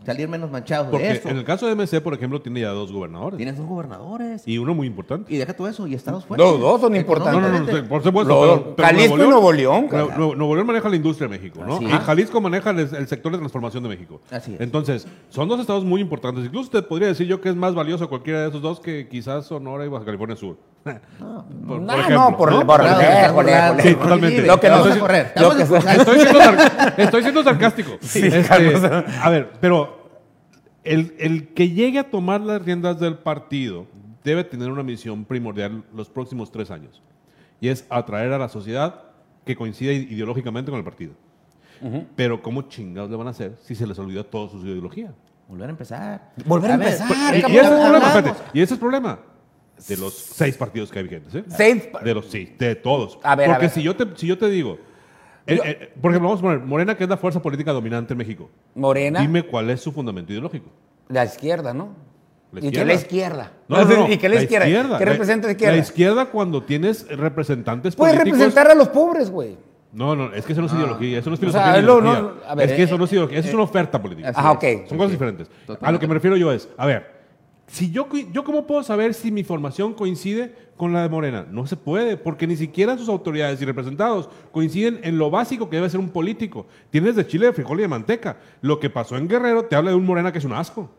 salir 0.04 0.28
menos 0.28 0.50
manchados 0.50 0.88
de 0.88 0.90
Porque 0.90 1.10
esto. 1.12 1.30
en 1.30 1.38
el 1.38 1.44
caso 1.44 1.66
de 1.66 1.72
MC, 1.74 2.02
por 2.02 2.12
ejemplo, 2.12 2.38
tiene 2.42 2.60
ya 2.60 2.68
dos 2.70 2.92
gobernadores. 2.92 3.38
Tienes 3.38 3.56
dos 3.56 3.66
gobernadores. 3.66 4.46
Y, 4.46 4.52
Y 4.54 4.58
uno 4.58 4.74
muy 4.74 4.86
importante. 4.86 5.34
deja 5.34 5.54
todo 5.54 5.66
eso, 5.66 5.86
y 5.86 5.94
estados 5.94 6.26
fuertes. 6.26 6.46
Los 6.46 6.60
dos 6.60 6.80
son 6.82 6.94
importantes. 6.94 7.40
No, 7.40 7.48
no, 7.48 7.82
no, 7.82 7.88
por 7.88 8.02
supuesto. 8.02 8.44
Lo- 8.44 8.62
pero- 8.64 8.76
pero 8.76 8.88
Jalisco 8.88 9.14
y 9.16 9.20
Nuevo 9.28 9.52
León, 9.52 9.86
Nuevo, 9.90 10.08
cara. 10.08 10.18
Nuevo- 10.18 10.34
Nuevo 10.34 10.54
León 10.56 10.66
maneja 10.66 10.88
la 10.90 10.96
industria 10.96 11.26
de 11.28 11.38
México, 11.38 11.64
¿no? 11.66 11.76
Así 11.76 11.84
Y 11.86 11.90
es. 11.90 11.98
Jalisco 12.00 12.40
maneja 12.42 12.70
el, 12.70 12.80
el 12.80 13.08
sector 13.08 13.32
de 13.32 13.38
transformación 13.38 13.82
de 13.82 13.88
México. 13.88 14.20
Así 14.30 14.52
es. 14.54 14.60
Entonces, 14.60 15.06
son 15.30 15.48
dos 15.48 15.58
estados 15.58 15.84
muy 15.86 16.02
importantes. 16.02 16.44
Incluso 16.44 16.64
usted 16.66 16.84
podría 16.86 17.08
decir 17.08 17.26
yo 17.26 17.40
que 17.40 17.48
es 17.48 17.56
más 17.56 17.74
valioso 17.74 18.06
cualquiera 18.10 18.42
de 18.42 18.48
esos 18.48 18.60
dos 18.60 18.80
que 18.80 19.08
quizás 19.08 19.46
Sonora 19.46 19.86
y 19.86 19.88
Baja 19.88 20.04
California 20.04 20.36
Sur. 20.36 20.58
Por- 21.66 21.80
No, 21.80 21.94
ejemplo, 21.94 22.30
no, 22.30 22.36
por, 22.36 22.66
por. 22.66 22.82
Sí, 23.82 23.94
totalmente. 23.94 24.42
Lo 24.46 24.60
que 24.60 24.68
Vamos 24.68 24.86
no 24.86 24.90
a 24.90 24.94
sé- 24.94 25.00
correr. 25.00 25.32
lo 25.40 25.50
que- 25.56 25.62
Estoy 25.62 26.20
siendo, 26.20 26.38
sar- 26.40 26.94
estoy 26.98 27.22
siendo 27.22 27.42
sarcástico. 27.42 27.90
Sí, 28.00 28.26
Este, 28.26 28.54
a 29.22 29.30
ver, 29.30 29.52
pero 29.60 30.10
el, 30.84 31.14
el 31.18 31.48
que 31.54 31.70
llegue 31.70 31.98
a 31.98 32.10
tomar 32.10 32.40
las 32.42 32.62
riendas 32.62 33.00
del 33.00 33.16
partido 33.16 33.86
debe 34.22 34.44
tener 34.44 34.70
una 34.70 34.82
misión 34.82 35.24
primordial 35.24 35.84
los 35.94 36.08
próximos 36.10 36.50
tres 36.52 36.70
años. 36.70 37.02
Y 37.60 37.68
es 37.68 37.86
atraer 37.88 38.32
a 38.32 38.38
la 38.38 38.48
sociedad 38.48 39.02
que 39.46 39.56
coincide 39.56 39.94
ideológicamente 39.94 40.70
con 40.70 40.78
el 40.78 40.84
partido. 40.84 41.12
Pero 42.16 42.40
¿cómo 42.42 42.62
chingados 42.62 43.10
le 43.10 43.16
van 43.16 43.26
a 43.26 43.30
hacer 43.30 43.56
si 43.62 43.74
se 43.74 43.86
les 43.86 43.98
olvidó 43.98 44.24
toda 44.24 44.48
su 44.50 44.58
ideología? 44.66 45.12
Volver 45.48 45.66
a 45.68 45.70
empezar. 45.70 46.30
Volver 46.46 46.70
a 46.72 46.76
ver, 46.78 46.86
empezar, 46.88 47.08
Ah, 47.10 47.32
Y, 47.36 47.52
y 47.52 47.56
ese 47.58 47.60
es 47.60 47.70
el 47.70 47.80
problema, 47.90 48.36
y 48.54 48.58
ese 48.60 48.64
es 48.64 48.70
el 48.72 48.78
problema 48.78 49.18
de 49.88 49.96
los 49.96 50.14
seis 50.14 50.56
partidos 50.56 50.90
que 50.90 50.98
hay 50.98 51.04
vigentes. 51.04 51.34
¿eh? 51.34 51.44
Seis- 51.48 51.88
De 52.04 52.14
los 52.14 52.26
sí, 52.26 52.54
de 52.58 52.74
todos. 52.76 53.18
A 53.22 53.34
ver, 53.36 53.50
a 53.50 53.52
Porque 53.54 53.66
ver. 53.66 53.74
Si, 53.74 53.82
yo 53.82 53.94
te, 53.96 54.06
si 54.16 54.26
yo 54.26 54.38
te 54.38 54.48
digo, 54.48 54.78
eh, 55.46 55.60
eh, 55.64 55.92
por 56.00 56.10
ejemplo, 56.10 56.28
vamos 56.30 56.40
a 56.40 56.42
poner 56.42 56.58
Morena, 56.60 56.96
que 56.96 57.04
es 57.04 57.10
la 57.10 57.16
fuerza 57.16 57.40
política 57.42 57.72
dominante 57.72 58.14
en 58.14 58.18
México. 58.18 58.50
Morena, 58.74 59.20
Dime 59.20 59.42
cuál 59.42 59.68
es 59.70 59.80
su 59.80 59.92
fundamento 59.92 60.32
ideológico. 60.32 60.70
la 61.08 61.24
izquierda, 61.24 61.74
¿no? 61.74 61.90
La 62.52 62.60
¿Y 62.60 62.62
qué 62.62 62.66
izquierda. 62.68 62.86
la 62.86 62.94
izquierda? 62.94 63.52
No, 63.68 63.84
no, 63.84 63.84
no, 64.06 64.12
¿Y 64.12 64.16
qué 64.16 64.28
la, 64.28 64.40
izquierda? 64.42 64.66
¿Qué 64.66 65.04
La- 65.04 65.10
representa 65.12 65.46
la 65.48 65.52
izquierda? 65.52 65.74
La 65.76 65.82
izquierda 65.82 66.26
cuando 66.26 66.62
tienes 66.62 67.06
representantes 67.08 67.96
Puede 67.96 68.12
políticos. 68.12 68.38
representar 68.38 68.70
a 68.70 68.74
los 68.74 68.88
pobres, 68.88 69.28
güey. 69.30 69.56
No, 69.92 70.16
no, 70.16 70.32
es 70.34 70.44
que 70.44 70.52
eso 70.52 70.60
no 70.60 70.66
es 70.68 70.72
ideología, 70.72 71.18
eso 71.20 71.30
no 71.30 71.34
es 71.36 71.42
O 71.42 71.50
sea, 71.52 71.74
filosofía. 71.74 72.10
no, 72.20 72.32
a 72.48 72.54
ver, 72.56 72.70
es 72.70 72.76
que 72.76 72.82
eso 72.82 72.94
eh, 72.96 72.98
no 72.98 73.04
es 73.04 73.12
ideología, 73.12 73.38
eso 73.38 73.48
es 73.48 73.54
una 73.54 73.62
oferta 73.62 74.00
política. 74.02 74.30
Es. 74.30 74.36
ok. 74.36 74.88
Son 74.88 74.98
cosas 74.98 75.12
diferentes. 75.12 75.48
A 75.80 75.92
lo 75.92 75.98
que 76.00 76.08
me 76.08 76.14
refiero 76.14 76.36
yo 76.36 76.50
es, 76.52 76.68
a 76.76 76.86
ver, 76.86 77.13
si 77.66 77.90
yo, 77.90 78.08
yo 78.32 78.44
cómo 78.44 78.66
puedo 78.66 78.82
saber 78.82 79.14
si 79.14 79.32
mi 79.32 79.42
formación 79.42 79.94
coincide 79.94 80.54
con 80.76 80.92
la 80.92 81.02
de 81.02 81.08
Morena? 81.08 81.46
No 81.50 81.66
se 81.66 81.76
puede, 81.76 82.16
porque 82.16 82.46
ni 82.46 82.56
siquiera 82.56 82.98
sus 82.98 83.08
autoridades 83.08 83.60
y 83.62 83.64
representados 83.64 84.28
coinciden 84.52 85.00
en 85.02 85.18
lo 85.18 85.30
básico 85.30 85.70
que 85.70 85.76
debe 85.76 85.88
ser 85.88 86.00
un 86.00 86.10
político. 86.10 86.66
Tienes 86.90 87.16
de 87.16 87.26
chile, 87.26 87.46
de 87.46 87.52
frijol 87.52 87.78
y 87.78 87.82
de 87.82 87.88
manteca. 87.88 88.36
Lo 88.60 88.78
que 88.78 88.90
pasó 88.90 89.16
en 89.16 89.28
Guerrero 89.28 89.64
te 89.64 89.76
habla 89.76 89.90
de 89.90 89.96
un 89.96 90.04
Morena 90.04 90.30
que 90.30 90.38
es 90.38 90.44
un 90.44 90.52
asco. 90.52 90.90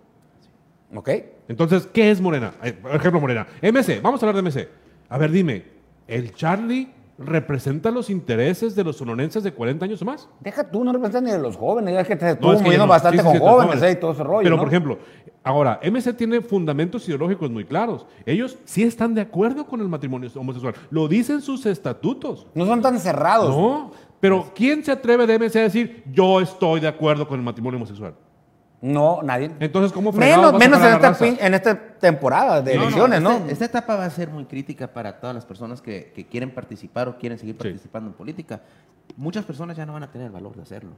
¿Ok? 0.93 1.09
Entonces, 1.47 1.87
¿qué 1.91 2.09
es 2.09 2.19
Morena? 2.19 2.53
Eh, 2.63 2.73
por 2.73 2.95
ejemplo, 2.95 3.19
Morena. 3.19 3.47
MC, 3.61 4.01
vamos 4.01 4.21
a 4.21 4.27
hablar 4.27 4.43
de 4.43 4.49
MC. 4.49 4.69
A 5.09 5.17
ver, 5.17 5.31
dime, 5.31 5.63
¿el 6.07 6.33
Charlie 6.33 6.94
representa 7.17 7.91
los 7.91 8.09
intereses 8.09 8.75
de 8.75 8.83
los 8.83 8.97
sonorenses 8.97 9.41
de 9.43 9.53
40 9.53 9.85
años 9.85 10.01
o 10.01 10.05
más? 10.05 10.27
Deja 10.41 10.69
tú, 10.69 10.83
no 10.83 10.91
representas 10.91 11.23
ni 11.23 11.31
a 11.31 11.37
los 11.37 11.55
jóvenes. 11.55 11.93
Ya 11.93 12.01
es 12.01 12.07
que 12.07 12.15
te 12.15 12.25
No, 12.25 12.31
estuvo 12.31 12.51
es 12.53 12.57
que 12.57 12.63
moviendo 12.63 12.85
no. 12.85 12.89
bastante 12.89 13.17
Sí, 13.19 13.23
sí, 13.23 13.29
con 13.31 13.39
jóvenes 13.39 13.65
jóvenes. 13.75 13.83
eh, 13.83 13.91
y 13.97 13.99
todo 14.01 14.11
ese 14.11 14.23
rollo. 14.23 14.43
Pero, 14.43 14.55
¿no? 14.55 14.61
por 14.61 14.67
ejemplo, 14.67 14.99
ahora, 15.43 15.79
MC 15.83 16.13
tiene 16.13 16.41
fundamentos 16.41 17.07
ideológicos 17.07 17.49
muy 17.49 17.63
claros. 17.65 18.05
Ellos 18.25 18.57
sí 18.65 18.83
están 18.83 19.13
de 19.13 19.21
acuerdo 19.21 19.65
con 19.65 19.79
el 19.81 19.87
matrimonio 19.87 20.29
homosexual. 20.35 20.73
Lo 20.89 21.07
dicen 21.07 21.41
sus 21.41 21.65
estatutos. 21.65 22.47
No 22.53 22.65
son 22.65 22.81
tan 22.81 22.99
cerrados. 22.99 23.49
No, 23.49 23.91
pero 24.19 24.51
¿quién 24.55 24.83
se 24.83 24.91
atreve 24.91 25.25
de 25.25 25.35
MC 25.39 25.55
a 25.59 25.61
decir 25.63 26.03
yo 26.11 26.41
estoy 26.41 26.79
de 26.81 26.87
acuerdo 26.87 27.27
con 27.27 27.39
el 27.39 27.45
matrimonio 27.45 27.77
homosexual? 27.77 28.13
No, 28.85 29.21
nadie. 29.23 29.51
Entonces, 29.59 29.91
¿cómo 29.91 30.11
Menos, 30.11 30.53
menos 30.59 30.79
en, 30.79 30.93
esta, 30.93 31.25
en 31.47 31.53
esta 31.55 31.75
temporada 31.97 32.61
de 32.61 32.75
No, 32.75 32.83
elecciones, 32.83 33.21
¿no? 33.21 33.31
este- 33.31 33.53
Esta 33.53 33.65
etapa 33.65 33.95
va 33.95 34.05
a 34.05 34.09
ser 34.11 34.29
muy 34.29 34.45
crítica 34.45 34.87
para 34.93 35.19
todas 35.19 35.33
las 35.35 35.43
personas 35.45 35.81
que, 35.81 36.11
que 36.15 36.27
quieren 36.27 36.53
participar 36.53 37.07
o 37.07 37.17
quieren 37.17 37.39
seguir 37.39 37.55
Sí. 37.55 37.59
participando 37.63 38.09
en 38.11 38.13
política. 38.15 38.61
Muchas 39.17 39.43
personas 39.45 39.75
ya 39.75 39.85
no 39.87 39.93
van 39.93 40.03
a 40.03 40.11
tener 40.11 40.27
el 40.27 40.33
valor 40.33 40.55
de 40.55 40.61
hacerlo. 40.61 40.91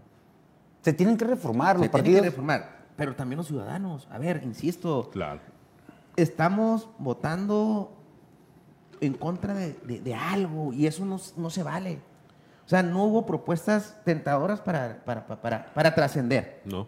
Se 0.82 0.92
tienen 0.92 1.16
que 1.18 1.26
reformar 1.26 1.78
los 1.78 1.86
Se 1.86 1.90
tienen 1.90 2.04
partidos. 2.04 2.22
que 2.24 2.30
reformar. 2.30 2.78
Pero 2.98 3.16
también 3.16 3.38
los 3.38 3.48
ciudadanos. 3.48 4.08
A 4.12 4.18
ver, 4.18 4.42
insisto, 4.44 5.10
Claro. 5.12 5.40
estamos 6.18 6.90
votando 6.98 7.94
en 9.00 9.14
contra 9.14 9.54
de, 9.54 9.74
de- 9.86 10.00
de 10.02 10.14
algo 10.16 10.74
y 10.74 10.88
eso 10.88 11.06
no, 11.06 11.20
no 11.38 11.50
se 11.50 11.64
vale. 11.64 12.00
O 12.66 12.70
sea, 12.70 12.84
no 12.84 13.06
hubo 13.06 13.26
propuestas 13.26 13.96
tentadoras 14.04 14.60
para, 14.60 14.98
para, 15.06 15.26
para, 15.26 15.42
para- 15.42 15.66
para 15.74 15.96
trascender. 15.96 16.62
No. 16.66 16.88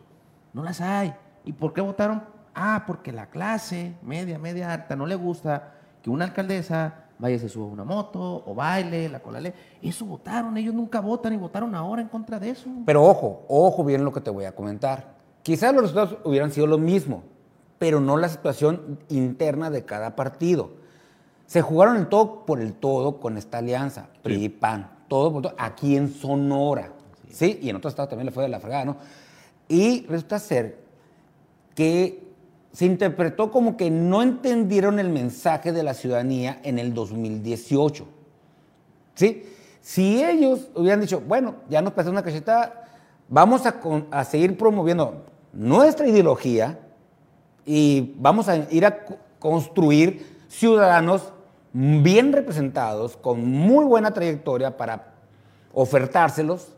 No 0.53 0.63
las 0.63 0.81
hay. 0.81 1.13
¿Y 1.45 1.53
por 1.53 1.73
qué 1.73 1.81
votaron? 1.81 2.23
Ah, 2.53 2.83
porque 2.85 3.12
la 3.12 3.27
clase 3.27 3.95
media, 4.01 4.38
media 4.39 4.73
alta 4.73 4.95
no 4.95 5.05
le 5.05 5.15
gusta 5.15 5.73
que 6.01 6.09
una 6.09 6.25
alcaldesa 6.25 7.05
vaya 7.19 7.35
y 7.35 7.39
se 7.39 7.49
suba 7.49 7.65
una 7.67 7.83
moto 7.83 8.43
o 8.45 8.55
baile, 8.55 9.09
la 9.09 9.19
cola 9.19 9.39
le. 9.39 9.53
Eso 9.81 10.05
votaron. 10.05 10.57
Ellos 10.57 10.73
nunca 10.73 11.01
votan 11.01 11.33
y 11.33 11.38
votaron 11.38 11.75
ahora 11.75 12.01
en 12.01 12.07
contra 12.07 12.39
de 12.39 12.49
eso. 12.49 12.69
Pero 12.85 13.03
ojo, 13.03 13.45
ojo 13.47 13.83
bien 13.83 14.03
lo 14.03 14.12
que 14.12 14.21
te 14.21 14.29
voy 14.29 14.45
a 14.45 14.55
comentar. 14.55 15.19
Quizás 15.43 15.73
los 15.73 15.83
resultados 15.83 16.17
hubieran 16.23 16.51
sido 16.51 16.67
lo 16.67 16.77
mismo, 16.77 17.23
pero 17.77 17.99
no 17.99 18.17
la 18.17 18.29
situación 18.29 18.99
interna 19.09 19.69
de 19.69 19.85
cada 19.85 20.15
partido. 20.15 20.71
Se 21.45 21.62
jugaron 21.62 21.97
el 21.97 22.07
todo 22.07 22.45
por 22.45 22.62
el 22.62 22.73
todo 22.73 23.19
con 23.19 23.38
esta 23.38 23.57
alianza, 23.57 24.09
PRI 24.21 24.49
PAN, 24.49 24.91
todo 25.07 25.31
por 25.33 25.41
todo, 25.43 25.55
aquí 25.57 25.95
en 25.95 26.09
Sonora, 26.09 26.91
¿sí? 27.31 27.57
Y 27.62 27.69
en 27.69 27.77
otros 27.77 27.93
estados 27.93 28.09
también 28.09 28.27
le 28.27 28.31
fue 28.31 28.43
de 28.43 28.49
la 28.49 28.59
fregada, 28.59 28.85
¿no? 28.85 28.97
Y 29.69 30.05
resulta 30.08 30.39
ser 30.39 30.79
que 31.75 32.27
se 32.73 32.85
interpretó 32.85 33.52
como 33.52 33.77
que 33.77 33.89
no 33.89 34.21
entendieron 34.21 35.00
el 35.00 35.10
mensaje 35.10 35.71
de 35.71 35.83
la 35.83 35.93
ciudadanía 35.93 36.60
en 36.63 36.77
el 36.79 36.93
2018. 36.93 38.06
¿Sí? 39.15 39.43
Si 39.81 40.23
ellos 40.23 40.67
hubieran 40.75 41.02
dicho, 41.02 41.21
bueno, 41.21 41.56
ya 41.69 41.81
nos 41.81 41.93
pasó 41.93 42.10
una 42.10 42.23
cachetada, 42.23 42.85
vamos 43.29 43.65
a, 43.65 43.79
a 44.12 44.23
seguir 44.25 44.58
promoviendo 44.58 45.23
nuestra 45.54 46.08
ideología 46.08 46.79
y 47.65 48.13
vamos 48.17 48.50
a 48.50 48.58
ir 48.71 48.85
a 48.85 49.06
co- 49.06 49.17
construir 49.39 50.25
ciudadanos 50.48 51.31
bien 51.71 52.33
representados, 52.33 53.15
con 53.17 53.46
muy 53.46 53.85
buena 53.85 54.12
trayectoria 54.12 54.75
para 54.75 55.13
ofertárselos, 55.73 56.75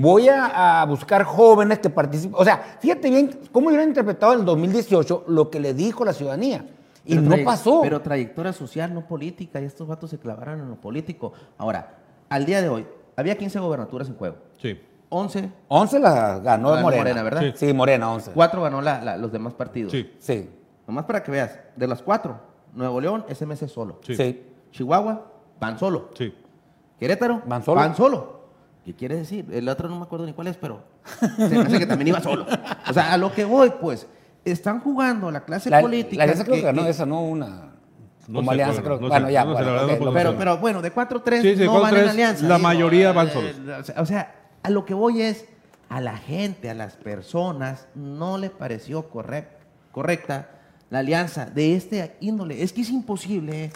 Voy 0.00 0.28
a, 0.28 0.80
a 0.80 0.86
buscar 0.86 1.24
jóvenes 1.24 1.78
que 1.80 1.90
participen. 1.90 2.34
O 2.38 2.44
sea, 2.44 2.78
fíjate 2.80 3.10
bien 3.10 3.38
cómo 3.52 3.68
hubieran 3.68 3.88
interpretado 3.88 4.32
en 4.34 4.40
el 4.40 4.44
2018 4.44 5.24
lo 5.28 5.50
que 5.50 5.60
le 5.60 5.74
dijo 5.74 6.04
la 6.04 6.12
ciudadanía. 6.12 6.66
Y 7.04 7.16
Pero 7.16 7.22
no 7.36 7.44
pasó. 7.44 7.80
Pero 7.82 8.00
trayectoria 8.00 8.52
social, 8.52 8.92
no 8.92 9.06
política, 9.06 9.60
y 9.60 9.64
estos 9.64 9.88
vatos 9.88 10.10
se 10.10 10.18
clavaron 10.18 10.60
en 10.60 10.68
lo 10.68 10.76
político. 10.76 11.32
Ahora, 11.56 11.96
al 12.28 12.44
día 12.44 12.60
de 12.60 12.68
hoy, 12.68 12.86
había 13.16 13.36
15 13.38 13.58
gobernaturas 13.60 14.08
en 14.08 14.16
juego. 14.16 14.36
Sí. 14.60 14.78
11, 15.10 15.50
11 15.68 15.98
la 16.00 16.38
ganó 16.38 16.70
Ganó 16.70 16.82
Morena. 16.82 17.02
Morena, 17.02 17.22
¿verdad? 17.22 17.42
Sí, 17.56 17.72
Morena, 17.72 18.12
11. 18.12 18.32
4 18.32 18.62
ganó 18.62 18.82
la- 18.82 19.02
la- 19.02 19.16
los 19.16 19.32
demás 19.32 19.54
partidos. 19.54 19.90
Sí. 19.90 20.12
Sí, 20.18 20.50
Nomás 20.86 21.04
para 21.06 21.22
que 21.22 21.30
veas, 21.30 21.58
de 21.76 21.86
las 21.86 22.02
4, 22.02 22.38
Nuevo 22.74 23.00
León, 23.00 23.24
SMS 23.28 23.66
solo. 23.68 24.00
Sí. 24.02 24.14
sí. 24.14 24.42
Chihuahua, 24.70 25.30
van 25.58 25.78
solo. 25.78 26.10
Sí. 26.14 26.34
Querétaro, 26.98 27.42
Van 27.46 27.62
solo. 27.62 27.80
Van 27.80 27.94
solo. 27.96 28.37
¿Qué 28.88 28.94
quiere 28.94 29.16
decir? 29.16 29.44
El 29.52 29.68
otro 29.68 29.86
no 29.90 29.96
me 29.98 30.04
acuerdo 30.04 30.24
ni 30.24 30.32
cuál 30.32 30.46
es, 30.46 30.56
pero 30.56 30.82
se 31.36 31.48
me 31.50 31.58
hace 31.60 31.78
que 31.78 31.84
también 31.84 32.08
iba 32.08 32.20
solo. 32.22 32.46
O 32.88 32.92
sea, 32.94 33.12
a 33.12 33.18
lo 33.18 33.34
que 33.34 33.44
voy, 33.44 33.70
pues, 33.78 34.06
están 34.46 34.80
jugando 34.80 35.30
la 35.30 35.44
clase 35.44 35.68
La, 35.68 35.82
política. 35.82 36.16
la 36.16 36.22
alianza 36.22 36.44
creo 36.44 36.54
que, 36.54 36.60
que- 36.62 36.66
ganó 36.66 36.86
esa, 36.86 37.04
¿no? 37.04 37.22
Una. 37.22 37.74
No 38.28 38.38
como 38.38 38.50
alianza, 38.50 38.80
creo. 38.82 38.94
no 38.98 39.08
sé, 39.08 39.08
bueno, 39.08 39.28
ya. 39.30 39.44
no 39.44 39.52
bueno, 39.52 39.66
la 39.66 39.72
verdad 39.72 39.84
ok, 39.84 39.90
no 39.92 39.98
puedo 39.98 40.10
lo- 40.10 40.16
Pero, 40.16 40.30
saber. 40.30 40.38
pero 40.38 40.56
bueno, 40.58 40.80
de 40.82 40.94
4-3 40.94 41.42
Sí, 41.42 41.56
sí, 41.56 41.64
no 41.66 41.80
van 41.82 41.96
en 41.96 42.08
alianza. 42.08 42.46
la 42.46 42.56
digo, 42.56 42.66
mayoría 42.66 43.12
van 43.12 43.26
eh, 43.28 43.30
solos. 43.30 43.52
o 43.80 43.84
sea- 43.84 44.00
O 44.00 44.06
sea, 44.06 44.34
a 44.62 44.70
lo 44.70 44.86
que 44.86 44.94
voy 44.94 45.20
es, 45.20 45.44
a 45.90 46.00
la 46.00 46.16
gente, 46.16 46.70
a 46.70 46.74
las 46.74 46.96
personas, 46.96 47.88
no 47.94 48.38
le 48.38 48.48
pareció 48.48 49.10
correc- 49.10 49.48
correcta 49.92 50.48
la 50.88 51.00
alianza 51.00 51.44
de 51.44 51.74
este 51.76 52.16
índole. 52.20 52.62
Es 52.62 52.72
que 52.72 52.80
es 52.80 52.88
imposible 52.88 53.70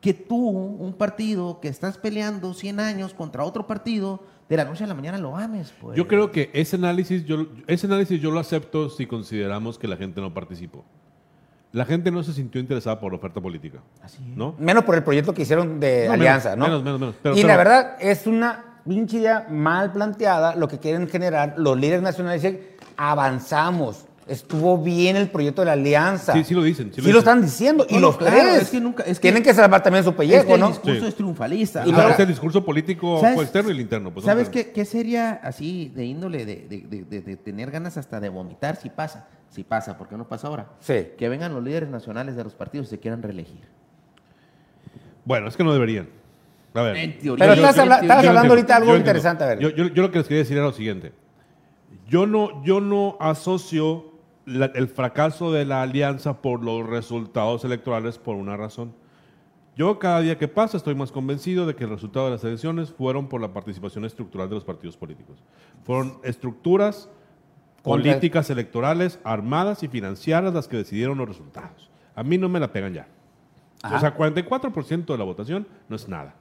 que 0.00 0.14
tú, 0.14 0.36
un 0.48 0.94
partido 0.94 1.60
que 1.60 1.68
estás 1.68 1.98
peleando 1.98 2.54
100 2.54 2.80
años 2.80 3.12
contra 3.12 3.44
otro 3.44 3.66
partido, 3.66 4.20
de 4.50 4.56
la 4.56 4.64
noche 4.64 4.84
a 4.84 4.86
la 4.88 4.94
mañana 4.94 5.16
lo 5.16 5.36
ames. 5.36 5.72
Pues. 5.80 5.96
Yo 5.96 6.06
creo 6.08 6.30
que 6.32 6.50
ese 6.52 6.74
análisis, 6.76 7.24
yo, 7.24 7.46
ese 7.68 7.86
análisis 7.86 8.20
yo 8.20 8.30
lo 8.32 8.40
acepto 8.40 8.90
si 8.90 9.06
consideramos 9.06 9.78
que 9.78 9.86
la 9.88 9.96
gente 9.96 10.20
no 10.20 10.34
participó. 10.34 10.84
La 11.72 11.84
gente 11.84 12.10
no 12.10 12.24
se 12.24 12.32
sintió 12.32 12.60
interesada 12.60 12.98
por 12.98 13.12
la 13.12 13.18
oferta 13.18 13.40
política. 13.40 13.78
Así 14.02 14.18
es. 14.28 14.36
¿No? 14.36 14.56
Menos 14.58 14.82
por 14.84 14.96
el 14.96 15.04
proyecto 15.04 15.32
que 15.32 15.42
hicieron 15.42 15.78
de 15.78 16.08
No, 16.08 16.14
alianza, 16.14 16.56
menos, 16.56 16.58
¿no? 16.58 16.64
menos, 16.66 16.82
menos, 16.84 17.00
menos. 17.00 17.14
Pero- 17.22 17.34
y 17.36 17.38
pero- 17.38 17.48
la 17.48 17.56
verdad 17.56 17.96
es 18.00 18.26
una 18.26 18.64
pinche 18.84 19.18
idea 19.18 19.46
mal 19.48 19.92
planteada 19.92 20.56
lo 20.56 20.66
que 20.66 20.78
quieren 20.80 21.08
generar 21.08 21.54
los 21.56 21.78
líderes 21.78 22.02
nacionales. 22.02 22.42
Dicen, 22.42 22.60
avanzamos, 22.96 24.04
estuvo 24.30 24.78
bien 24.78 25.16
el 25.16 25.28
proyecto 25.28 25.62
de 25.62 25.66
la 25.66 25.72
alianza. 25.72 26.32
Sí, 26.32 26.44
sí 26.44 26.54
lo 26.54 26.62
dicen, 26.62 26.86
sí 26.94 27.00
Sí, 27.00 27.00
lo 27.00 27.02
lo, 27.02 27.08
dicen. 27.08 27.18
están 27.18 27.42
diciendo. 27.42 27.86
y 27.88 27.94
No, 27.94 28.00
no, 28.00 28.06
los 28.08 28.16
claro, 28.16 28.36
tres 28.36 28.62
es 28.62 28.70
que 28.70 28.80
nunca- 28.80 29.02
es 29.02 29.18
que- 29.18 29.22
tienen 29.22 29.42
que 29.42 29.52
salvar 29.52 29.82
también 29.82 30.04
su 30.04 30.10
Es 30.10 30.16
pellejo, 30.16 30.46
que 30.46 30.54
el 30.54 30.60
¿no? 30.60 30.68
discurso 30.68 31.00
Sí. 31.00 31.06
es 31.06 31.14
triunfalista. 31.14 31.82
Y 31.86 31.90
Ahora, 31.90 32.02
ahora 32.02 32.14
es 32.14 32.20
el 32.20 32.28
discurso 32.28 32.64
político 32.64 33.20
¿sabes- 33.20 33.34
fue 33.34 33.44
externo 33.44 33.70
y 33.70 33.74
el 33.74 33.80
interno. 33.80 34.12
Pues, 34.12 34.24
¿Sabes 34.24 34.46
no, 34.46 34.52
qué, 34.52 34.70
qué 34.72 34.84
sería 34.84 35.32
así 35.42 35.92
de 35.94 36.04
índole 36.04 36.46
de, 36.46 36.56
de- 36.68 36.80
de- 36.88 37.04
de- 37.04 37.20
de 37.22 37.36
tener 37.36 37.70
ganas 37.70 37.96
hasta 37.96 38.20
de 38.20 38.28
vomitar 38.28 38.76
si 38.76 38.88
pasa? 38.90 39.26
Si 39.50 39.64
pasa, 39.64 39.98
porque 39.98 40.16
no 40.16 40.28
pasa 40.28 40.46
ahora. 40.46 40.66
Sí. 40.80 41.08
Que 41.18 41.28
vengan 41.28 41.52
los 41.52 41.62
líderes 41.64 41.88
nacionales 41.88 42.36
de 42.36 42.44
los 42.44 42.54
partidos 42.54 42.86
y 42.86 42.90
se 42.90 42.98
quieran 43.00 43.22
reelegir. 43.22 43.60
Bueno, 45.24 45.48
es 45.48 45.56
que 45.56 45.64
no 45.64 45.72
deberían. 45.72 46.08
A 46.74 46.82
ver. 46.82 46.96
En 46.96 47.18
teoría. 47.18 47.44
Pero 47.46 47.54
yo- 47.60 47.62
estás 47.66 47.78
habla- 47.78 47.96
hablando 47.96 48.14
entiendo, 48.22 48.48
ahorita 48.54 48.76
algo 48.76 48.96
interesante, 48.96 49.44
a 49.44 49.46
ver. 49.48 49.58
Yo, 49.58 49.70
yo- 49.70 49.88
yo 49.88 50.02
lo 50.02 50.10
que 50.10 50.18
les 50.18 50.28
quería 50.28 50.42
decir 50.42 50.56
era 50.56 50.66
lo 50.66 50.72
siguiente. 50.72 51.12
Yo 52.08 52.26
no, 52.26 52.64
yo 52.64 52.80
no 52.80 53.16
asocio 53.20 54.09
la- 54.50 54.66
el 54.74 54.88
fracaso 54.88 55.52
de 55.52 55.64
la 55.64 55.82
alianza 55.82 56.42
por 56.42 56.62
los 56.62 56.86
resultados 56.86 57.64
electorales 57.64 58.18
por 58.18 58.36
una 58.36 58.56
razón. 58.56 58.92
Yo 59.76 59.98
cada 59.98 60.20
día 60.20 60.36
que 60.36 60.48
pasa 60.48 60.76
estoy 60.76 60.94
más 60.94 61.10
convencido 61.12 61.64
de 61.66 61.74
que 61.74 61.84
el 61.84 61.90
resultado 61.90 62.26
de 62.26 62.32
las 62.32 62.44
elecciones 62.44 62.90
fueron 62.92 63.28
por 63.28 63.40
la 63.40 63.52
participación 63.52 64.04
estructural 64.04 64.48
de 64.48 64.56
los 64.56 64.64
partidos 64.64 64.96
políticos. 64.96 65.42
Fueron 65.84 66.18
estructuras 66.22 67.08
políticas 67.82 68.50
electorales 68.50 69.18
armadas 69.24 69.82
y 69.82 69.88
financiadas 69.88 70.52
las 70.52 70.68
que 70.68 70.76
decidieron 70.76 71.16
los 71.16 71.28
resultados. 71.28 71.88
A 72.14 72.22
mí 72.22 72.36
no 72.36 72.48
me 72.48 72.60
la 72.60 72.72
pegan 72.72 72.92
ya. 72.92 73.06
Ajá. 73.82 73.96
O 73.96 74.00
sea, 74.00 74.14
44% 74.16 75.06
de 75.14 75.18
la 75.18 75.24
votación 75.24 75.66
no 75.88 75.96
es 75.96 76.06
nada. 76.08 76.34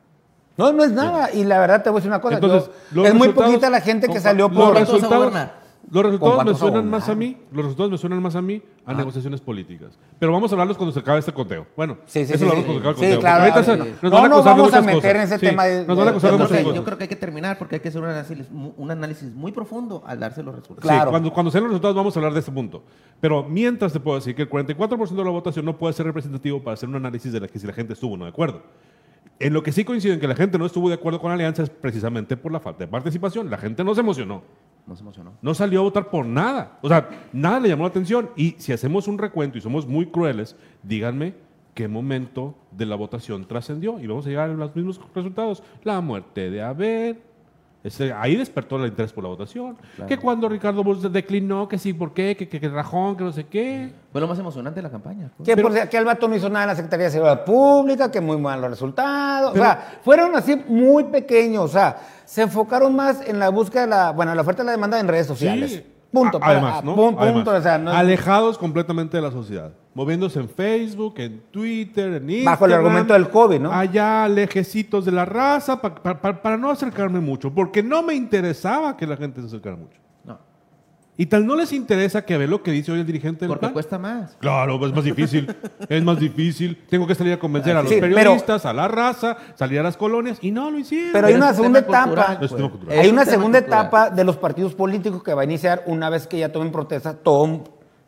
No, 0.58 0.74
no 0.74 0.84
es 0.84 0.92
nada. 0.92 1.32
Y 1.34 1.46
la 1.46 1.58
verdad 1.60 1.82
te 1.84 1.90
voy 1.90 1.98
a 1.98 2.00
decir 2.00 2.12
una 2.12 2.20
cosa. 2.20 2.36
Entonces, 2.36 2.70
yo- 2.92 3.06
es 3.06 3.14
muy 3.14 3.30
poquita 3.30 3.70
la 3.70 3.80
gente 3.80 4.10
que 4.10 4.20
salió 4.20 4.50
por... 4.50 4.74
¿Cuántos 4.74 5.02
Los 5.02 5.02
resultados? 5.04 5.50
Los 5.92 6.04
resultados 6.04 6.46
me 6.46 6.54
suenan 6.56 6.90
más 6.90 7.10
a 7.10 7.16
mí, 7.16 7.38
los 7.52 7.64
resultados 7.66 7.92
me 7.92 7.98
suenan 7.98 8.22
más 8.22 8.36
a 8.36 8.42
mí 8.42 8.62
a 8.86 8.94
negociaciones 8.94 9.42
políticas. 9.42 9.98
Pero 10.20 10.32
vamos 10.32 10.52
a 10.52 10.56
hablarlos 10.56 10.78
cuando 10.78 10.92
se 10.94 11.00
acabe 11.00 11.20
este 11.20 11.32
conteo. 11.34 11.66
Bueno, 11.76 11.98
Sí, 12.06 12.26
sí, 12.26 12.34
eso 12.34 12.40
sí, 12.40 12.46
lo 12.46 12.52
hablamos 12.52 12.76
sí. 12.76 12.82
cuando 12.82 12.82
se 12.82 12.90
acabe 12.90 12.90
el 12.90 12.96
Sí, 12.96 13.16
conteo. 13.16 13.20
claro, 13.20 13.44
porque 13.44 13.60
ahorita 13.60 13.86
sí. 13.86 13.96
se- 14.00 14.08
No, 14.08 14.10
nos 14.10 14.12
van 14.12 14.26
a 14.26 14.28
no 14.30 14.36
acusar 14.36 14.56
de 14.56 14.60
vamos 14.62 14.74
a 14.74 14.82
meter 14.82 14.96
cosas. 15.02 15.16
en 15.16 15.22
ese 15.22 15.40
Sí, 15.40 15.46
tema 15.46 15.66
de- 15.66 15.86
Nos 15.88 15.98
van 15.98 16.08
a 16.08 16.10
acusar 16.12 16.32
de 16.32 16.38
Yo 16.38 16.38
creo, 16.38 16.48
muchas 16.48 16.58
que, 16.58 16.64
cosas. 16.64 16.76
yo 16.76 16.84
creo 16.86 16.98
que 16.98 17.04
hay 17.04 17.08
que 17.08 17.16
terminar 17.16 17.58
porque 17.58 17.76
hay 17.76 17.82
que 17.82 17.88
hacer 17.90 18.02
un 18.02 18.08
análisis, 18.10 18.48
un 18.78 18.92
análisis 18.92 19.34
muy 19.34 19.52
profundo 19.52 20.04
al 20.06 20.20
darse 20.20 20.44
los 20.44 20.56
resultados. 20.56 20.82
Claro. 20.84 21.06
Sí, 21.06 21.10
cuando, 21.12 21.34
cuando 21.34 21.52
sean 21.52 21.64
los 21.64 21.72
resultados 21.72 21.96
vamos 21.96 22.16
a 22.16 22.20
hablar 22.20 22.34
de 22.34 22.40
este 22.40 22.52
punto. 22.52 22.84
Pero 23.20 23.44
mientras 23.44 23.94
te 23.94 24.00
puedo 24.00 24.18
decir 24.18 24.36
que 24.36 24.44
el 24.44 24.50
44% 24.50 25.16
de 25.16 25.24
la 25.26 25.32
votación 25.32 25.66
no 25.66 25.78
puede 25.78 25.94
ser 25.94 26.06
representativo 26.06 26.62
para 26.64 26.74
hacer 26.76 26.88
un 26.90 26.96
análisis 26.96 27.32
de 27.34 27.40
la 27.40 27.48
que 27.48 27.58
si 27.58 27.66
la 27.68 27.74
gente 27.74 27.94
estuvo 27.94 28.14
o 28.14 28.18
no 28.18 28.26
de 28.26 28.30
acuerdo. 28.32 28.62
En 29.40 29.54
lo 29.54 29.64
que 29.64 29.72
sí 29.72 29.86
coincido 29.86 30.14
en 30.14 30.20
que 30.20 30.28
la 30.28 30.36
gente 30.36 30.58
no 30.58 30.66
estuvo 30.66 30.90
de 30.90 30.96
acuerdo 30.96 31.22
con 31.22 31.30
la 31.30 31.36
alianza 31.36 31.64
es 31.64 31.70
precisamente 31.70 32.36
por 32.36 32.52
la 32.52 32.60
falta 32.60 32.80
de 32.84 32.88
participación. 32.88 33.50
La 33.50 33.58
gente 33.58 33.84
no 33.86 33.96
se 33.96 34.02
emocionó. 34.02 34.42
No 34.90 34.96
se 34.96 35.04
emocionó. 35.04 35.34
No 35.42 35.54
salió 35.54 35.80
a 35.82 35.84
votar 35.84 36.10
por 36.10 36.26
nada. 36.26 36.80
O 36.82 36.90
sea, 36.90 37.08
nada 37.32 37.60
le 37.60 37.70
llamó 37.70 37.84
la 37.84 37.90
atención. 37.90 38.32
Y 38.36 38.56
si 38.58 38.74
hacemos 38.74 39.08
un 39.08 39.18
recuento 39.20 39.58
y 39.58 39.62
somos 39.62 39.86
muy 39.88 40.08
crueles, 40.08 40.56
díganme 40.84 41.36
qué 41.76 41.88
momento 41.88 42.56
de 42.72 42.88
la 42.88 42.96
votación 42.96 43.48
trascendió. 43.48 44.00
Y 44.00 44.08
vamos 44.08 44.26
a 44.26 44.30
llegar 44.30 44.50
a 44.50 44.54
los 44.54 44.76
mismos 44.76 45.00
resultados. 45.14 45.62
La 45.84 46.02
muerte 46.02 46.50
de 46.50 46.62
Abel. 46.64 47.20
Ese- 47.82 48.12
ahí 48.12 48.36
despertó 48.36 48.76
el 48.76 48.88
interés 48.90 49.14
por 49.14 49.24
la 49.24 49.30
votación. 49.30 49.78
Que 50.06 50.18
cuando 50.18 50.50
Ricardo 50.50 50.84
Bosch 50.84 51.00
declinó, 51.04 51.66
que 51.70 51.78
sí, 51.78 51.94
¿por 51.94 52.14
qué? 52.14 52.36
Que, 52.36 52.50
que, 52.50 52.60
que 52.60 52.68
rajón, 52.68 53.16
que 53.16 53.24
no 53.24 53.32
sé 53.32 53.46
qué. 53.46 53.94
Fue 54.12 54.20
lo 54.20 54.28
más 54.28 54.38
emocionante 54.38 54.80
de 54.80 54.82
la 54.82 54.90
campaña. 54.90 55.32
pues. 55.38 55.48
Que, 55.48 55.56
por, 55.62 55.72
si- 55.72 55.88
que 55.88 55.96
el 55.98 56.04
vato 56.04 56.28
no 56.28 56.36
hizo 56.36 56.50
nada 56.50 56.64
en 56.66 56.70
la 56.70 56.76
Secretaría 56.76 57.06
de 57.06 57.12
Seguridad 57.12 57.46
Pública, 57.46 58.12
que 58.12 58.20
muy 58.20 58.36
malos 58.38 58.72
resultados. 58.72 59.52
o 59.54 59.56
sea, 59.56 60.00
fueron 60.04 60.36
así 60.36 60.62
muy 60.68 61.06
pequeños. 61.06 61.64
O 61.64 61.68
sea, 61.70 61.96
se 62.30 62.44
enfocaron 62.44 62.96
más 62.96 63.28
en 63.28 63.40
la 63.40 63.50
búsqueda 63.50 63.82
de 63.82 63.88
la, 63.88 64.12
bueno, 64.12 64.36
la 64.36 64.42
oferta 64.42 64.62
y 64.62 64.66
la 64.68 64.72
demanda 64.74 65.00
en 65.00 65.08
redes 65.08 65.26
sociales. 65.26 65.72
Sí. 65.72 65.84
Punto. 66.12 66.40
Además, 66.42 66.76
ah, 66.78 66.82
¿no? 66.84 66.94
Además, 67.20 67.34
punto, 67.44 67.52
o 67.52 67.62
sea, 67.62 67.78
no- 67.78 67.92
alejados 67.92 68.58
completamente 68.58 69.18
de 69.18 69.22
la 69.24 69.32
sociedad. 69.32 69.72
Moviéndose 69.96 70.40
en 70.40 70.48
Facebook, 70.50 71.16
en 71.18 71.42
Twitter, 71.52 72.14
en 72.14 72.30
Instagram. 72.30 72.46
Bajo 72.46 72.66
el 72.66 72.74
argumento 72.74 73.14
del 73.14 73.30
COVID, 73.30 73.60
¿no? 73.60 73.72
Allá 73.72 74.28
lejecitos 74.28 75.06
de 75.06 75.12
la 75.12 75.26
raza 75.26 75.82
pa- 75.82 75.94
pa- 75.96 76.20
pa- 76.22 76.42
para 76.42 76.58
no 76.58 76.70
acercarme 76.72 77.20
mucho. 77.20 77.52
Porque 77.54 77.82
no 77.84 78.02
me 78.04 78.14
interesaba 78.16 78.96
que 78.96 79.06
la 79.08 79.18
gente 79.18 79.42
se 79.42 79.48
acercara 79.48 79.76
mucho. 79.76 80.00
Y 81.22 81.26
tal 81.26 81.46
no 81.46 81.58
les 81.58 81.74
interesa 81.74 82.24
que 82.24 82.38
ve 82.38 82.48
lo 82.48 82.64
que 82.64 82.72
dice 82.72 82.94
hoy 82.94 83.02
el 83.02 83.06
dirigente 83.06 83.42
del 83.42 83.50
porque 83.50 83.66
PAN. 83.66 83.74
cuesta 83.74 84.00
más. 84.00 84.38
Claro, 84.40 84.84
es 84.86 84.94
más 84.94 85.04
difícil. 85.04 85.54
es 85.90 86.02
más 86.02 86.18
difícil. 86.18 86.82
Tengo 86.90 87.06
que 87.06 87.14
salir 87.14 87.34
a 87.34 87.38
convencer 87.38 87.76
a 87.76 87.82
los 87.82 87.92
Sí, 87.92 87.98
pero- 88.00 88.16
periodistas, 88.16 88.66
a 88.66 88.72
la 88.72 88.88
raza, 88.88 89.36
salir 89.56 89.82
a 89.82 89.84
las 89.84 89.98
colonias. 89.98 90.38
Y 90.42 90.52
no 90.52 90.72
lo 90.72 90.80
hicieron. 90.80 91.12
Pero 91.12 91.28
hay 91.28 91.34
una 91.34 91.54
segunda 91.54 91.80
etapa. 91.80 92.04
cultural, 92.06 92.38
pues. 92.40 92.54
Hay 92.98 93.08
Es 93.08 93.12
una 93.12 93.26
segunda 93.26 93.60
cultural. 93.60 93.82
etapa 93.88 94.10
de 94.12 94.24
los 94.24 94.38
partidos 94.38 94.74
políticos 94.74 95.22
que 95.22 95.34
va 95.34 95.42
a 95.42 95.44
iniciar 95.44 95.84
una 95.88 96.10
vez 96.10 96.26
que 96.26 96.40
ya 96.40 96.54
tomen 96.54 96.72
protesta, 96.72 97.14
tomen 97.14 97.64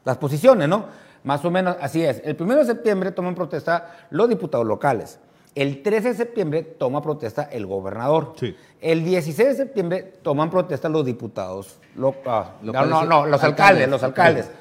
las 0.05 0.16
posiciones, 0.18 0.70
¿no? 0.70 0.86
Más 1.26 1.43
o 1.43 1.51
menos 1.51 1.76
así 1.82 2.01
es. 2.01 2.22
El 2.24 2.38
1 2.39 2.55
de 2.55 2.66
septiembre 2.66 3.12
toman 3.12 3.36
protesta 3.36 4.07
los 4.09 4.30
diputados 4.30 4.66
locales. 4.66 5.20
El 5.53 5.81
13 5.83 6.09
de 6.09 6.13
septiembre 6.15 6.63
toma 6.63 7.01
protesta 7.01 7.43
el 7.51 7.65
gobernador. 7.65 8.33
Sí. 8.37 8.55
El 8.79 9.03
16 9.03 9.49
de 9.49 9.55
septiembre 9.55 10.13
toman 10.21 10.49
protesta 10.49 10.87
los 10.89 11.05
diputados. 11.05 11.77
lo- 11.95 12.15
ah, 12.25 12.51
no, 12.61 12.71
no, 12.85 13.03
no, 13.05 13.25
los 13.25 13.43
alcaldes, 13.43 13.43
alcaldes. 13.43 13.89
los 13.89 14.03
alcaldes. 14.03 14.51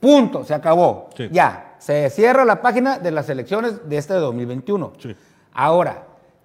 Punto, 0.00 0.44
se 0.44 0.54
acabó. 0.54 1.10
Sí. 1.16 1.28
Ya, 1.30 1.74
se 1.78 2.08
cierra 2.10 2.44
la 2.44 2.62
página 2.62 2.98
de 2.98 3.10
las 3.10 3.28
elecciones 3.28 3.88
de 3.88 3.98
este 3.98 4.14
2021. 4.14 4.92
Sí. 4.98 5.14
Ahora, 5.52 6.04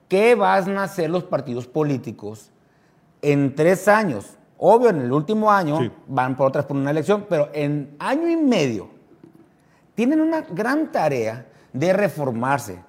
¿qué 0.09 0.35
van 0.35 0.77
a 0.77 0.83
hacer 0.83 1.09
los 1.09 1.23
partidos 1.23 1.65
políticos 1.67 2.51
en 3.21 3.55
tres 3.55 3.87
años? 3.87 4.37
Obvio, 4.57 4.89
en 4.89 5.01
el 5.01 5.11
último 5.11 5.51
año 5.51 5.79
van 6.07 6.35
por 6.35 6.47
otras 6.47 6.65
por 6.65 6.75
una 6.77 6.91
elección, 6.91 7.25
pero 7.29 7.49
en 7.53 7.95
año 7.99 8.27
y 8.29 8.35
medio 8.37 8.89
tienen 9.95 10.19
una 10.21 10.41
gran 10.41 10.91
tarea 10.91 11.45
de 11.71 11.93
reformarse, 11.93 12.79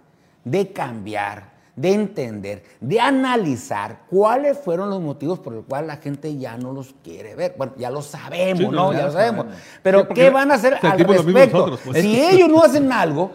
de 0.45 0.73
cambiar, 0.73 1.53
de 1.77 1.93
entender, 1.93 2.63
de 2.81 3.01
analizar 3.01 4.03
cuáles 4.09 4.57
fueron 4.59 4.91
los 4.91 5.01
motivos 5.01 5.41
por 5.41 5.53
los 5.53 5.65
cuales 5.65 5.89
la 5.89 5.97
gente 5.97 6.37
ya 6.37 6.57
no 6.57 6.73
los 6.73 6.95
quiere 7.03 7.35
ver. 7.35 7.55
Bueno, 7.59 7.73
ya 7.77 7.91
lo 7.91 8.01
sabemos, 8.03 8.59
Sí, 8.61 8.69
¿no? 8.69 8.93
ya 8.93 8.99
Ya 9.01 9.07
lo 9.07 9.13
sabemos. 9.13 9.45
sabemos. 9.47 9.63
Pero 9.83 10.01
Sí, 10.03 10.07
¿qué 10.15 10.31
van 10.31 10.51
a 10.51 10.55
hacer 10.55 10.79
al 10.83 10.99
respecto? 10.99 11.59
nosotros, 11.59 11.81
pues. 11.85 12.03
Si 12.03 12.21
ellos 12.23 12.49
no 12.49 12.63
hacen 12.63 12.93
algo, 12.93 13.33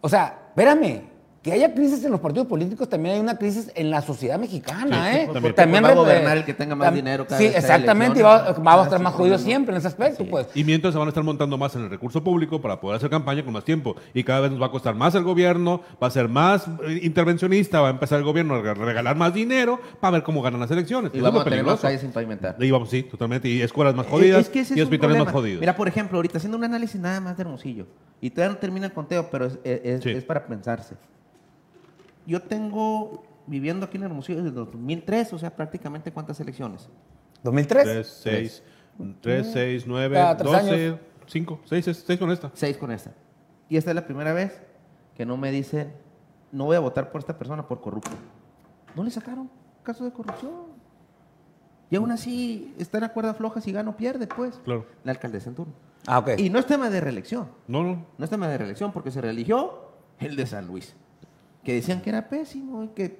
o 0.00 0.08
sea, 0.08 0.36
espérame, 0.48 1.02
que 1.46 1.52
haya 1.52 1.72
crisis 1.72 2.04
en 2.04 2.10
los 2.10 2.18
partidos 2.20 2.48
políticos, 2.48 2.88
también 2.88 3.14
hay 3.14 3.20
una 3.20 3.38
crisis 3.38 3.70
en 3.76 3.88
la 3.88 4.02
sociedad 4.02 4.36
mexicana, 4.36 5.12
Sí, 5.12 5.16
¿eh? 5.16 5.28
también. 5.32 5.54
Porque 5.54 5.80
va 5.80 5.88
a 5.90 5.94
gobernar 5.94 6.36
el 6.38 6.44
que 6.44 6.54
tenga 6.54 6.74
más 6.74 6.92
dinero 6.92 7.24
cada 7.24 7.38
Sí, 7.38 7.44
vez 7.46 7.56
exactamente, 7.56 8.18
y 8.18 8.22
va, 8.22 8.36
a 8.48 8.48
Ah, 8.48 8.82
estar 8.82 9.00
más 9.00 9.14
jodido 9.14 9.38
siempre 9.38 9.72
en 9.72 9.78
ese 9.78 9.86
aspecto, 9.86 10.24
pues. 10.26 10.48
Y 10.56 10.64
mientras 10.64 10.92
se 10.92 10.98
van 10.98 11.06
a 11.06 11.10
estar 11.10 11.22
montando 11.22 11.56
más 11.56 11.72
en 11.76 11.82
el 11.84 11.90
recurso 11.90 12.24
público 12.24 12.60
para 12.60 12.80
poder 12.80 12.96
hacer 12.96 13.10
campaña 13.10 13.44
con 13.44 13.52
más 13.52 13.62
tiempo. 13.64 13.94
Y 14.12 14.24
cada 14.24 14.40
vez 14.40 14.50
nos 14.50 14.60
va 14.60 14.66
a 14.66 14.70
costar 14.72 14.96
más 14.96 15.14
el 15.14 15.22
gobierno, 15.22 15.82
va 16.02 16.08
a 16.08 16.10
ser 16.10 16.28
más 16.28 16.66
eh, 16.84 16.98
intervencionista, 17.04 17.80
va 17.80 17.86
a 17.86 17.90
empezar 17.92 18.18
el 18.18 18.24
gobierno 18.24 18.54
a 18.56 18.58
reg- 18.62 18.74
regalar 18.74 19.14
más 19.16 19.32
dinero 19.32 19.80
para 20.00 20.10
ver 20.12 20.22
cómo 20.24 20.42
ganan 20.42 20.58
las 20.60 20.70
elecciones. 20.72 21.12
Y 21.14 21.20
vamos 21.20 21.42
a 21.42 21.44
tener 21.44 21.62
más 21.64 21.78
calles 21.78 22.00
sin 22.00 22.10
pavimentar. 22.10 22.56
Y 22.58 22.70
vamos, 22.72 22.90
sí, 22.90 23.04
totalmente. 23.04 23.48
Y 23.48 23.62
escuelas 23.62 23.94
más 23.94 24.06
jodidas 24.08 24.38
Eh, 24.38 24.40
Es 24.40 24.48
que 24.48 24.60
ese 24.60 24.74
y 24.74 24.78
es 24.80 24.88
un 24.88 24.92
hospitales 24.92 25.16
más 25.24 25.32
jodidos. 25.32 25.60
Mira, 25.60 25.76
por 25.76 25.86
ejemplo, 25.86 26.18
ahorita 26.18 26.38
haciendo 26.38 26.58
un 26.58 26.64
análisis 26.64 27.00
nada 27.00 27.20
más 27.20 27.36
de 27.36 27.42
Hermosillo. 27.42 27.86
Y 28.20 28.30
todavía 28.30 28.54
no 28.54 28.58
termina 28.58 28.86
el 28.86 28.92
conteo, 28.92 29.28
pero 29.30 29.46
es, 29.46 29.58
es- 29.62 30.02
Sí. 30.02 30.10
es 30.10 30.24
para 30.24 30.44
pensarse. 30.44 30.96
Yo 32.26 32.42
tengo 32.42 33.24
viviendo 33.46 33.86
aquí 33.86 33.96
en 33.96 34.04
Hermosillo 34.04 34.38
desde 34.38 34.48
el 34.48 34.54
2003, 34.54 35.32
o 35.32 35.38
sea, 35.38 35.54
prácticamente 35.54 36.12
cuántas 36.12 36.40
elecciones. 36.40 36.88
2003. 37.42 37.84
3, 37.84 38.20
6, 38.22 38.62
3, 39.20 39.50
6, 39.52 39.84
9, 39.86 40.14
Cada 40.14 40.36
tres 40.36 40.52
12, 40.52 40.70
años. 40.72 41.00
5, 41.26 41.60
6, 41.64 42.04
6 42.06 42.18
con 42.18 42.30
esta. 42.30 42.50
Seis 42.54 42.76
con 42.76 42.90
esta. 42.90 43.12
Y 43.68 43.76
esta 43.76 43.90
es 43.90 43.94
la 43.94 44.06
primera 44.06 44.32
vez 44.32 44.60
que 45.16 45.26
no 45.26 45.36
me 45.36 45.50
dicen, 45.50 45.92
no 46.52 46.64
voy 46.64 46.76
a 46.76 46.80
votar 46.80 47.10
por 47.10 47.20
esta 47.20 47.36
persona 47.36 47.66
por 47.66 47.80
corrupto. 47.80 48.10
No 48.94 49.02
le 49.02 49.10
sacaron 49.10 49.50
caso 49.82 50.04
de 50.04 50.12
corrupción. 50.12 50.52
Y 51.90 51.96
aún 51.96 52.10
así 52.10 52.74
está 52.78 52.98
en 52.98 53.02
la 53.02 53.12
cuerda 53.12 53.34
floja, 53.34 53.60
si 53.60 53.70
gana 53.70 53.90
o 53.90 53.96
pierde, 53.96 54.26
pues. 54.26 54.60
Claro. 54.64 54.86
La 55.04 55.12
alcaldesa 55.12 55.50
en 55.50 55.54
turno. 55.54 55.72
Ah, 56.06 56.18
ok. 56.18 56.30
Y 56.38 56.50
no 56.50 56.58
es 56.58 56.66
tema 56.66 56.90
de 56.90 57.00
reelección. 57.00 57.48
No, 57.68 57.82
no. 57.82 58.06
No 58.16 58.24
es 58.24 58.30
tema 58.30 58.48
de 58.48 58.58
reelección 58.58 58.92
porque 58.92 59.10
se 59.10 59.20
reeligió 59.20 59.92
el 60.18 60.34
de 60.36 60.46
San 60.46 60.66
Luis. 60.66 60.96
Que 61.66 61.74
decían 61.74 62.00
que 62.00 62.10
era 62.10 62.28
pésimo 62.28 62.84
y 62.84 62.88
que 62.88 63.18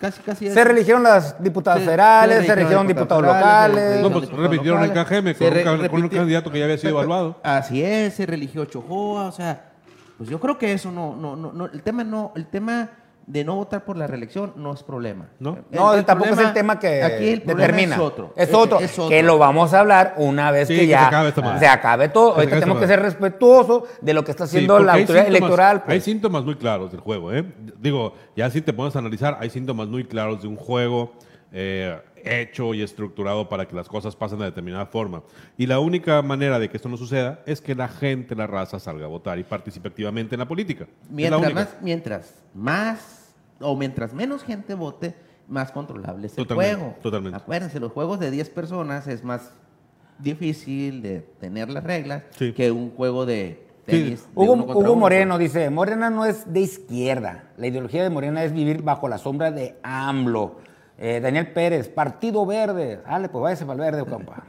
casi, 0.00 0.20
casi... 0.22 0.50
Se 0.50 0.64
reeligieron 0.64 1.04
las 1.04 1.40
diputadas 1.40 1.78
Se- 1.78 1.84
federales, 1.84 2.44
se 2.44 2.52
religieron 2.52 2.84
diputados 2.88 3.22
locales. 3.24 4.02
No, 4.02 4.10
pues 4.10 4.28
repitieron 4.28 4.82
el. 4.82 4.92
KGM 4.92 5.34
con 5.38 5.46
un 5.46 5.80
re- 5.82 5.88
con 5.88 6.02
un 6.02 6.08
candidato 6.08 6.50
que 6.50 6.58
ya 6.58 6.64
había 6.64 6.78
sido 6.78 6.90
evaluado. 6.90 7.38
Así 7.44 7.80
es, 7.84 8.14
se 8.14 8.26
religió 8.26 8.64
Chojoa, 8.64 9.26
o 9.26 9.32
sea, 9.32 9.70
pues 10.18 10.28
yo 10.28 10.40
creo 10.40 10.58
que 10.58 10.72
eso 10.72 10.90
no, 10.90 11.14
no, 11.14 11.36
no, 11.36 11.52
no, 11.52 11.66
el 11.66 11.80
tema 11.82 12.02
no, 12.02 12.32
el 12.34 12.46
tema 12.46 12.90
de 13.26 13.44
no 13.44 13.56
votar 13.56 13.84
por 13.84 13.96
la 13.96 14.06
reelección 14.06 14.52
no 14.56 14.72
es 14.72 14.84
problema. 14.84 15.26
¿No? 15.40 15.58
No, 15.72 16.04
tampoco 16.04 16.30
es 16.34 16.38
el 16.38 16.52
tema 16.52 16.78
que 16.78 17.02
aquí 17.02 17.28
el 17.30 17.44
determina. 17.44 17.96
Es 17.96 18.00
otro. 18.00 18.32
Es 18.36 18.54
otro. 18.54 18.78
es 18.80 18.92
otro. 18.98 19.08
Que 19.08 19.22
lo 19.24 19.36
vamos 19.36 19.74
a 19.74 19.80
hablar 19.80 20.14
una 20.16 20.52
vez 20.52 20.68
Sí, 20.68 20.74
que 20.74 20.80
que 20.82 20.86
ya 20.86 21.00
se 21.00 21.06
acabe 21.06 21.28
esta 21.30 21.40
madre. 21.42 21.58
se 21.58 21.66
acabe 21.66 22.08
todo. 22.08 22.28
Que 22.28 22.34
se 22.34 22.40
Ahorita 22.40 22.48
acabe 22.56 22.60
tenemos 22.60 22.80
que 22.80 22.86
ser 22.86 23.02
respetuosos 23.02 23.82
de 24.00 24.14
lo 24.14 24.22
que 24.24 24.30
está 24.30 24.44
haciendo 24.44 24.78
la 24.78 24.92
autoridad 24.94 25.24
síntomas- 25.24 25.28
electoral. 25.38 25.76
Hay 25.78 25.82
pues. 25.86 26.04
síntomas 26.04 26.44
muy 26.44 26.54
claros 26.54 26.92
del 26.92 27.00
juego, 27.00 27.32
¿eh? 27.32 27.44
Digo, 27.80 28.14
ya 28.36 28.48
si 28.48 28.60
te 28.62 28.72
pones 28.72 28.94
a 28.94 29.00
analizar, 29.00 29.36
hay 29.40 29.50
síntomas 29.50 29.88
muy 29.88 30.04
claros 30.04 30.42
de 30.42 30.48
un 30.48 30.56
juego 30.56 31.12
eh, 31.52 31.98
hecho 32.24 32.74
y 32.74 32.82
estructurado 32.82 33.48
para 33.48 33.66
que 33.68 33.74
las 33.76 33.88
cosas 33.88 34.16
pasen 34.16 34.38
de 34.40 34.46
determinada 34.46 34.86
forma. 34.86 35.22
Y 35.56 35.66
la 35.66 35.78
única 35.78 36.20
manera 36.22 36.58
de 36.58 36.68
que 36.68 36.76
esto 36.76 36.88
no 36.88 36.96
suceda 36.96 37.40
es 37.46 37.60
que 37.60 37.74
la 37.74 37.88
gente, 37.88 38.34
la 38.34 38.46
raza, 38.46 38.78
salga 38.80 39.04
a 39.04 39.08
votar 39.08 39.38
y 39.38 39.44
participe 39.44 39.88
activamente 39.88 40.34
en 40.34 40.40
la 40.40 40.48
política. 40.48 40.86
La 41.08 41.14
Mientras 41.14 41.54
más, 41.54 41.76
mientras 41.82 42.34
más 42.54 43.34
o 43.60 43.76
mientras 43.76 44.12
menos 44.12 44.42
gente 44.42 44.74
vote, 44.74 45.14
más 45.48 45.70
controlable 45.70 46.26
es 46.26 46.32
el 46.36 46.44
Totalmente, 46.46 46.74
juego. 46.76 46.96
totalmente. 47.02 47.36
Acuérdense, 47.38 47.78
los 47.80 47.92
juegos 47.92 48.18
de 48.18 48.30
10 48.32 48.50
personas 48.50 49.06
es 49.06 49.22
más 49.22 49.52
difícil 50.18 51.02
de 51.02 51.20
tener 51.40 51.68
las 51.70 51.84
reglas 51.84 52.22
Sí. 52.30 52.52
que 52.52 52.70
un 52.70 52.90
juego 52.90 53.26
de 53.26 53.62
Sí. 53.86 54.16
Hugo, 54.34 54.54
uno. 54.54 54.96
Moreno 54.96 55.38
dice, 55.38 55.70
Morena 55.70 56.10
no 56.10 56.24
es 56.24 56.52
de 56.52 56.58
izquierda. 56.60 57.44
La 57.56 57.68
ideología 57.68 58.02
de 58.02 58.10
Morena 58.10 58.42
es 58.42 58.52
vivir 58.52 58.82
bajo 58.82 59.08
la 59.08 59.16
sombra 59.18 59.52
de 59.52 59.76
AMLO. 59.84 60.56
Eh, 60.98 61.20
Daniel 61.20 61.52
Pérez, 61.52 61.88
Partido 61.88 62.46
Verde. 62.46 63.00
Dale, 63.06 63.28
pues 63.28 63.42
váyase 63.42 63.66
para 63.66 63.84
el 63.84 63.92
verde. 63.92 64.04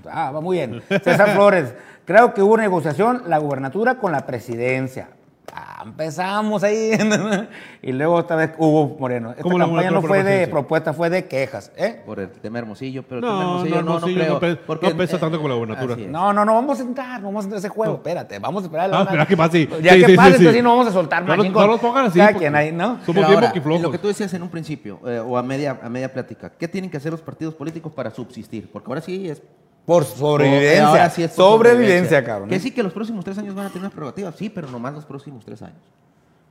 Ah, 0.10 0.32
va 0.32 0.42
muy 0.42 0.58
bien. 0.58 0.82
César 0.88 1.30
Flores, 1.36 1.74
creo 2.06 2.34
que 2.34 2.42
hubo 2.42 2.58
negociación 2.58 3.24
la 3.28 3.38
gubernatura 3.38 3.96
con 3.96 4.12
la 4.12 4.26
presidencia. 4.26 5.10
Ah, 5.54 5.82
empezamos 5.86 6.62
ahí. 6.64 6.92
y 7.82 7.92
luego 7.94 8.16
otra 8.16 8.36
vez 8.36 8.52
Hugo 8.58 8.98
Moreno. 9.00 9.32
Esta 9.32 9.44
¿Cómo 9.44 9.58
la 9.58 9.66
campaña 9.66 9.92
no 9.92 10.02
fue 10.02 10.10
la 10.10 10.16
de 10.18 10.24
presidencia? 10.24 10.52
propuesta, 10.52 10.94
fue 10.94 11.10
de 11.10 11.26
quejas. 11.26 11.72
¿eh? 11.78 12.02
Por 12.06 12.20
el 12.20 12.30
tema 12.30 12.60
Hermosillo, 12.60 13.04
pero 13.04 13.20
el 13.20 13.22
No, 13.26 13.30
tema 13.32 13.42
Hermosillo 13.44 13.76
no, 13.76 13.82
no, 13.82 14.00
no, 14.00 14.06
creo. 14.14 14.34
no 14.34 14.40
pe- 14.40 14.56
porque, 14.58 14.90
no 14.90 14.98
pesa 14.98 15.18
tanto 15.18 15.38
como 15.38 15.48
la 15.50 15.56
es. 15.56 16.08
No, 16.10 16.34
no, 16.34 16.44
no, 16.44 16.54
vamos 16.54 16.80
a 16.80 16.84
entrar, 16.84 17.22
no 17.22 17.28
vamos 17.28 17.46
a 17.46 17.48
entrar 17.48 17.58
a 17.58 17.60
ese 17.60 17.70
juego. 17.70 17.96
Espérate, 17.96 18.40
vamos 18.40 18.64
a 18.64 18.66
esperar. 18.66 18.90
Ah, 18.94 19.02
espera 19.04 19.26
que 19.26 19.38
pase. 19.38 19.68
Ya 19.82 19.94
Sí, 19.94 20.00
que 20.02 20.06
sí, 20.08 20.16
pase, 20.18 20.30
sí, 20.32 20.36
entonces 20.38 20.56
sí. 20.56 20.62
nos 20.62 20.72
vamos 20.74 20.88
a 20.88 20.92
soltar 20.92 21.24
No 21.24 21.36
machín 21.38 21.54
no 21.54 21.68
nos 21.68 21.80
pongan 21.80 22.06
así, 22.06 22.20
quien 22.38 22.56
ahí, 22.56 22.72
¿no? 22.74 23.00
Somos 23.06 23.16
bien 23.16 23.26
ahora, 23.26 23.48
boquiflojos. 23.48 23.82
Lo 23.82 23.92
que 23.92 23.98
tú 24.00 24.08
decías 24.10 24.34
en 24.34 24.44
un 24.44 24.50
principio, 24.50 25.00
eh, 25.08 25.20
o 25.26 25.38
a 25.38 25.44
media, 25.44 25.80
a 25.82 25.90
media 25.90 26.12
plática, 26.12 26.52
¿qué 26.58 26.68
tienen 26.68 26.90
que 26.92 26.98
hacer 26.98 27.12
los 27.12 27.22
partidos 27.22 27.54
políticos 27.56 27.94
para 27.94 28.12
subsistir? 28.12 28.70
Porque 28.72 28.90
ahora 28.92 29.02
sí 29.02 29.30
es 29.30 29.42
Por 29.88 30.04
Eh, 30.04 30.06
sobrevivencia. 30.06 30.88
ahora 30.90 31.10
sí 31.10 31.24
es 31.24 31.32
por 31.32 31.46
sobrevivencia, 31.46 32.22
cabrón. 32.22 32.50
¿eh? 32.50 32.52
Que 32.56 32.60
sí 32.60 32.72
que 32.72 32.84
los 32.84 32.92
próximos 32.92 33.24
tres 33.24 33.38
años 33.38 33.56
van 33.56 33.68
a 33.68 33.70
tener 33.70 33.84
unas 33.84 33.94
prerrogativas, 33.94 34.36
sí, 34.36 34.50
pero 34.50 34.68
nomás 34.70 34.94
los 34.94 35.06
próximos 35.06 35.46
tres 35.46 35.62
años. 35.62 35.80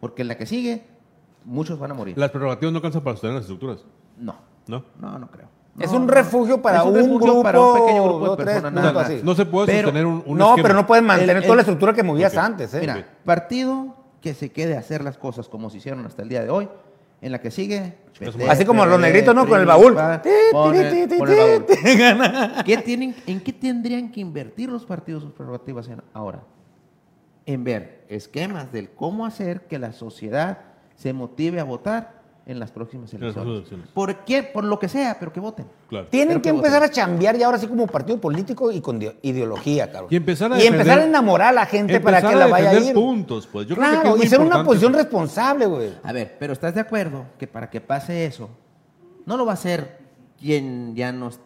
Porque 0.00 0.22
en 0.22 0.28
la 0.28 0.38
que 0.38 0.46
sigue, 0.46 0.84
muchos 1.44 1.78
van 1.78 1.90
a 1.90 1.94
morir. 1.94 2.16
Las 2.16 2.30
prerrogativas 2.30 2.72
no 2.72 2.78
alcanzan 2.78 3.02
para 3.02 3.14
sostener 3.14 3.34
las 3.34 3.42
estructuras, 3.42 3.84
No, 4.16 4.36
¿no? 4.66 4.82
no, 4.98 5.18
no 5.18 5.30
creo. 5.30 5.48
Es 5.78 5.90
un 5.92 6.08
refugio 6.08 6.62
para 6.62 6.82
un 6.82 6.94
refugio 6.94 7.18
grupo, 7.20 7.42
para 7.42 7.60
un 7.60 7.74
pequeño 7.78 8.04
grupo 8.04 8.30
de 8.30 8.36
personas, 8.42 8.72
no, 8.72 8.80
nada 8.80 8.92
más. 8.94 9.04
así. 9.04 9.20
No 9.22 9.34
se 9.34 9.44
puede 9.44 9.66
Pero- 9.66 9.88
sostener 9.88 10.06
un, 10.06 10.22
un 10.24 10.38
no, 10.38 10.48
esquema. 10.52 10.62
pero 10.68 10.74
no 10.74 10.86
pueden 10.86 11.04
mantener 11.04 11.36
El- 11.36 11.42
toda 11.42 11.56
la 11.56 11.60
estructura 11.62 11.92
que 11.92 12.02
movías 12.02 12.34
antes, 12.38 12.72
¿eh? 12.72 12.80
Mira, 12.80 13.06
partido 13.26 13.94
que 14.22 14.32
se 14.32 14.50
quede 14.50 14.76
a 14.76 14.80
hacer 14.80 15.04
las 15.04 15.18
cosas 15.18 15.46
como 15.50 15.68
se 15.68 15.76
hicieron 15.76 16.06
hasta 16.06 16.22
el 16.22 16.30
día 16.30 16.42
de 16.42 16.48
hoy, 16.48 16.70
en 17.20 17.32
la 17.32 17.40
que 17.40 17.50
sigue... 17.50 17.94
PT, 18.18 18.48
Así 18.48 18.64
como 18.64 18.86
los 18.86 18.98
negritos, 18.98 19.34
¿no? 19.34 19.46
Con 19.46 19.60
el 19.60 19.66
baúl. 19.66 19.94
El-. 19.94 20.20
¿Qué 22.64 22.78
tienen, 22.78 23.14
¿En 23.26 23.40
qué 23.40 23.52
tendrían 23.52 24.10
que 24.10 24.20
invertir 24.20 24.70
los 24.70 24.86
partidos 24.86 25.22
sus 25.22 25.32
prerrogativas 25.32 25.86
en- 25.88 26.02
ahora? 26.14 26.42
En 27.44 27.62
ver 27.62 28.04
esquemas 28.08 28.72
del 28.72 28.88
cómo 28.90 29.26
hacer 29.26 29.66
que 29.66 29.78
la 29.78 29.92
sociedad 29.92 30.60
se 30.94 31.12
motive 31.12 31.60
a 31.60 31.64
votar 31.64 32.15
en 32.46 32.60
las 32.60 32.70
próximas 32.70 33.12
elecciones. 33.12 33.54
elecciones. 33.54 33.88
¿Por 33.88 34.24
qué? 34.24 34.44
Por 34.44 34.62
lo 34.62 34.78
que 34.78 34.88
sea, 34.88 35.18
pero 35.18 35.32
que 35.32 35.40
voten. 35.40 35.66
Claro. 35.88 36.06
Tienen 36.06 36.28
Pero 36.28 36.42
que 36.42 36.50
que 36.50 36.56
empezar 36.56 36.82
a 36.82 36.88
chambear 36.88 37.36
ya 37.36 37.46
ahora 37.46 37.58
sí 37.58 37.66
como 37.66 37.88
partido 37.88 38.20
político 38.20 38.70
y 38.70 38.80
con 38.80 39.00
ideología, 39.22 39.90
cabrón. 39.90 40.08
Y 40.12 40.16
empezar 40.16 40.52
a 40.52 40.62
Y 40.62 40.66
empezar 40.66 41.00
a 41.00 41.04
enamorar 41.04 41.48
a 41.48 41.52
la 41.52 41.66
gente 41.66 41.98
para 42.00 42.20
que 42.20 42.28
a 42.28 42.36
la 42.36 42.46
vaya 42.46 42.70
a 42.70 42.74
ir. 42.78 42.94
puntos, 42.94 43.48
pues. 43.48 43.66
Yo 43.66 43.74
creo 43.74 43.88
que 43.88 43.94
claro, 43.96 44.10
es 44.10 44.16
muy 44.18 44.26
y 44.26 44.28
ser 44.28 44.40
una 44.40 44.62
posición 44.64 44.92
responsable, 44.94 45.66
güey. 45.66 45.92
A 46.04 46.12
ver, 46.12 46.36
pero 46.38 46.52
¿estás 46.52 46.72
de 46.74 46.80
acuerdo 46.80 47.26
que 47.36 47.48
para 47.48 47.68
que 47.68 47.80
pase 47.80 48.26
eso, 48.26 48.48
no 49.24 49.36
lo 49.36 49.44
va 49.44 49.52
a 49.52 49.54
hacer 49.54 49.98
quien 50.38 50.94
ya 50.94 51.10
nos 51.12 51.40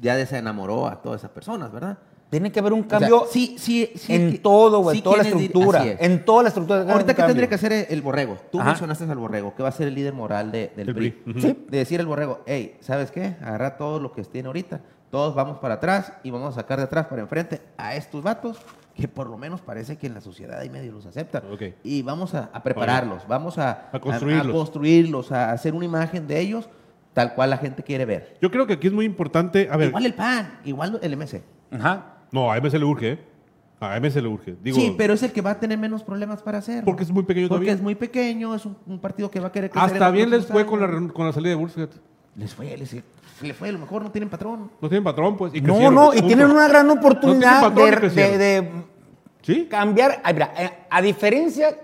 ya 0.00 0.16
desenamoró 0.16 0.86
a 0.88 1.02
todas 1.02 1.20
esas 1.20 1.30
personas, 1.30 1.70
¿verdad? 1.72 1.98
Tiene 2.28 2.50
que 2.50 2.58
haber 2.58 2.72
un 2.72 2.80
O 2.80 2.88
sea, 2.88 2.98
cambio 2.98 3.24
sí, 3.30 3.54
sí, 3.58 3.92
sí, 3.94 4.12
en 4.14 4.32
que- 4.32 4.38
todo, 4.38 4.80
güey, 4.82 4.96
sí 4.96 5.02
toda 5.02 5.18
la 5.18 5.22
estructura. 5.22 5.84
es. 5.86 6.00
En 6.00 6.24
toda 6.24 6.42
la 6.42 6.48
estructura. 6.48 6.80
Ahorita, 6.80 7.12
¿qué 7.12 7.14
cambio. 7.14 7.26
tendría 7.26 7.48
que 7.48 7.54
hacer 7.54 7.86
el 7.88 8.02
borrego? 8.02 8.36
Tú 8.50 8.58
Ajá. 8.60 8.70
mencionaste 8.70 9.04
al 9.04 9.16
borrego, 9.16 9.54
que 9.54 9.62
va 9.62 9.68
a 9.68 9.72
ser 9.72 9.86
el 9.88 9.94
líder 9.94 10.12
moral 10.12 10.50
de- 10.50 10.72
del 10.76 10.92
PRI. 10.92 11.10
PRI, 11.12 11.30
ujú. 11.30 11.40
Sí. 11.40 11.64
De 11.68 11.78
decir 11.78 12.00
el 12.00 12.06
borrego, 12.06 12.40
hey, 12.46 12.76
¿sabes 12.80 13.10
qué? 13.12 13.36
Agarra 13.40 13.76
todo 13.76 14.00
lo 14.00 14.12
que 14.12 14.22
tiene 14.24 14.48
ahorita, 14.48 14.80
todos 15.10 15.36
vamos 15.36 15.58
para 15.58 15.74
atrás 15.74 16.14
y 16.24 16.30
vamos 16.32 16.52
a 16.56 16.60
sacar 16.60 16.78
de 16.78 16.84
atrás 16.84 17.06
para 17.06 17.22
enfrente 17.22 17.60
a 17.76 17.94
estos 17.94 18.22
vatos 18.24 18.58
que 18.96 19.06
por 19.06 19.28
lo 19.30 19.38
menos 19.38 19.60
parece 19.60 19.96
que 19.96 20.08
en 20.08 20.14
la 20.14 20.20
sociedad 20.20 20.58
ahí 20.58 20.68
medio 20.68 20.90
los 20.90 21.06
aceptan. 21.06 21.44
Ok. 21.52 21.62
Y 21.84 22.02
vamos 22.02 22.34
a, 22.34 22.50
a 22.52 22.62
prepararlos, 22.62 23.26
vamos 23.28 23.56
a, 23.58 23.88
A 23.92 24.00
construirlos. 24.00 24.48
a 24.48 24.52
construirlos, 24.52 25.30
a 25.32 25.52
hacer 25.52 25.74
una 25.74 25.84
imagen 25.84 26.26
de 26.26 26.40
ellos 26.40 26.68
tal 27.12 27.34
cual 27.34 27.50
la 27.50 27.58
gente 27.58 27.82
quiere 27.84 28.04
ver. 28.04 28.36
Yo 28.42 28.50
creo 28.50 28.66
que 28.66 28.72
aquí 28.74 28.88
es 28.88 28.92
muy 28.92 29.04
importante. 29.04 29.68
A 29.70 29.76
ver, 29.76 29.88
Igual 29.88 30.06
el 30.06 30.14
PAN, 30.14 30.58
igual 30.64 30.98
el 31.02 31.12
MC. 31.16 31.42
Ajá. 31.70 32.14
No, 32.32 32.50
a 32.52 32.60
MS 32.60 32.74
le 32.74 32.84
urge, 32.84 33.12
¿eh? 33.12 33.18
A 33.78 34.00
MS 34.00 34.16
le 34.16 34.28
urge. 34.28 34.56
Digo, 34.62 34.76
sí, 34.78 34.94
pero 34.96 35.14
es 35.14 35.22
el 35.22 35.32
que 35.32 35.42
va 35.42 35.50
a 35.50 35.60
tener 35.60 35.78
menos 35.78 36.02
problemas 36.02 36.42
para 36.42 36.58
hacerlo. 36.58 36.84
Porque 36.86 37.02
es 37.02 37.10
muy 37.10 37.24
pequeño 37.24 37.48
Porque 37.48 37.56
todavía. 37.66 37.72
es 37.74 37.82
muy 37.82 37.94
pequeño, 37.94 38.54
es 38.54 38.64
un, 38.64 38.76
un 38.86 38.98
partido 38.98 39.30
que 39.30 39.38
va 39.40 39.48
a 39.48 39.52
querer 39.52 39.70
crecer 39.70 39.88
en 39.90 39.94
hasta 39.94 40.06
los 40.06 40.14
bien 40.14 40.30
les 40.30 40.46
próximos 40.46 40.62
fue 40.62 40.70
con 40.70 40.80
la, 40.80 40.96
años. 40.96 41.12
con 41.12 41.26
la 41.26 41.32
salida 41.32 41.50
de 41.50 41.56
Bulls, 41.56 41.74
fíjate. 41.74 41.96
Les 42.36 42.54
fue, 42.54 42.76
les, 42.76 42.94
le 43.42 43.54
fue, 43.54 43.68
a 43.68 43.72
lo 43.72 43.78
mejor 43.78 44.02
no 44.02 44.10
tienen 44.10 44.28
patrón. 44.30 44.70
No 44.80 44.88
tienen 44.88 45.04
patrón, 45.04 45.36
pues. 45.36 45.54
y 45.54 45.60
No, 45.60 45.66
crecieron, 45.74 45.94
no, 45.94 46.04
y 46.12 46.16
punto. 46.16 46.26
tienen 46.26 46.50
una 46.50 46.68
gran 46.68 46.88
oportunidad 46.90 47.60
patrón 47.60 47.86
y 47.86 47.90
de, 47.90 47.96
crecieron. 47.96 48.38
de- 48.38 48.38
de 48.62 48.70
¿Sí? 49.42 49.66
cambiar. 49.66 50.20
Ay, 50.24 50.34
mira, 50.34 50.52
eh, 50.58 50.70
a 50.90 51.02
diferencia 51.02 51.78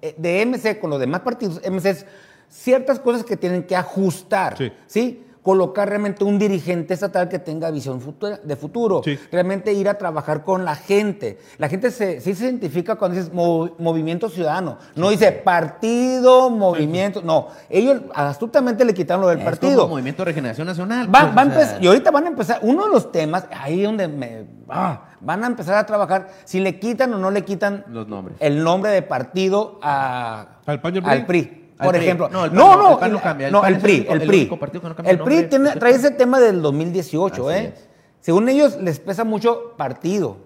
eh, 0.00 0.14
de 0.16 0.46
MC 0.46 0.78
con 0.80 0.90
los 0.90 0.98
demás 1.00 1.20
partidos, 1.22 1.60
MC 1.68 1.86
es 1.90 2.06
ciertas 2.48 2.98
cosas 3.00 3.24
que 3.24 3.36
tienen 3.36 3.64
que 3.64 3.74
ajustar. 3.76 4.56
Sí. 4.56 4.72
¿sí? 4.86 5.24
Colocar 5.42 5.88
realmente 5.88 6.22
un 6.22 6.38
dirigente 6.38 6.94
estatal 6.94 7.28
que 7.28 7.40
tenga 7.40 7.68
visión 7.72 8.00
futura- 8.00 8.38
de 8.44 8.54
futuro. 8.54 9.00
Sí. 9.04 9.18
Realmente 9.32 9.72
ir 9.72 9.88
a 9.88 9.94
trabajar 9.98 10.44
con 10.44 10.64
la 10.64 10.76
gente. 10.76 11.38
La 11.58 11.68
gente 11.68 11.90
se, 11.90 12.20
sí 12.20 12.34
se 12.36 12.44
identifica 12.44 12.94
cuando 12.94 13.16
dices 13.16 13.32
movi- 13.32 13.72
movimiento 13.78 14.28
ciudadano. 14.28 14.78
No 14.94 15.10
dice 15.10 15.32
partido, 15.32 16.48
movimiento. 16.48 17.22
No, 17.22 17.48
ellos 17.68 18.02
astutamente 18.14 18.84
le 18.84 18.94
quitaron 18.94 19.22
lo 19.22 19.28
del 19.30 19.38
Es 19.40 19.44
partido. 19.44 19.80
como 19.82 19.94
Movimiento 19.94 20.22
de 20.22 20.26
Regeneración 20.26 20.66
Nacional. 20.66 21.06
Va- 21.12 21.20
pues, 21.22 21.36
va 21.36 21.42
a 21.42 21.46
o 21.46 21.50
sea, 21.50 21.60
empezar- 21.60 21.82
y 21.82 21.86
ahorita 21.88 22.10
van 22.12 22.24
a 22.24 22.28
empezar, 22.28 22.58
uno 22.62 22.84
de 22.86 22.90
los 22.92 23.10
temas, 23.10 23.46
ahí 23.50 23.82
donde 23.82 24.06
me, 24.06 24.44
ah, 24.68 25.06
van 25.20 25.42
a 25.42 25.48
empezar 25.48 25.74
a 25.76 25.84
trabajar, 25.86 26.28
si 26.44 26.60
le 26.60 26.78
quitan 26.78 27.12
o 27.14 27.18
no 27.18 27.30
le 27.32 27.42
quitan 27.44 27.84
Los 27.88 28.06
nombres. 28.06 28.36
el 28.38 28.62
nombre 28.62 28.92
de 28.92 29.02
partido 29.02 29.80
a- 29.82 30.58
¿Al 30.66 30.80
PAN 30.80 30.94
y 30.94 30.98
al 30.98 31.04
al 31.08 31.26
PRI? 31.26 31.61
Por 31.82 31.94
PRI. 31.94 32.04
ejemplo, 32.04 32.28
No, 32.28 32.44
el 32.44 32.50
PAN 32.50 32.58
no, 32.58 32.76
no, 32.76 32.82
no, 32.82 32.90
el 32.92 32.98
PAN 32.98 33.12
no 33.12 33.20
cambia, 33.22 33.46
el 33.48 33.52
no, 33.52 33.60
PAN 33.60 33.68
el 33.68 33.74
es 33.74 33.78
el 33.78 33.82
PRI, 33.82 33.96
el 34.08 34.22
el 34.22 34.28
PRI. 34.28 34.48
no 34.50 34.88
El 34.88 34.94
PRI 35.04 35.16
nombre. 35.16 35.42
tiene- 35.44 35.70
trae 35.72 35.92
ese 35.94 36.10
tema 36.12 36.40
del 36.40 36.62
2018, 36.62 37.48
Así 37.48 37.58
¿eh? 37.58 37.72
es. 37.76 37.88
Según 38.20 38.48
ellos 38.48 38.76
les 38.80 38.98
pesa 39.00 39.24
mucho 39.24 39.74
partido, 39.76 40.36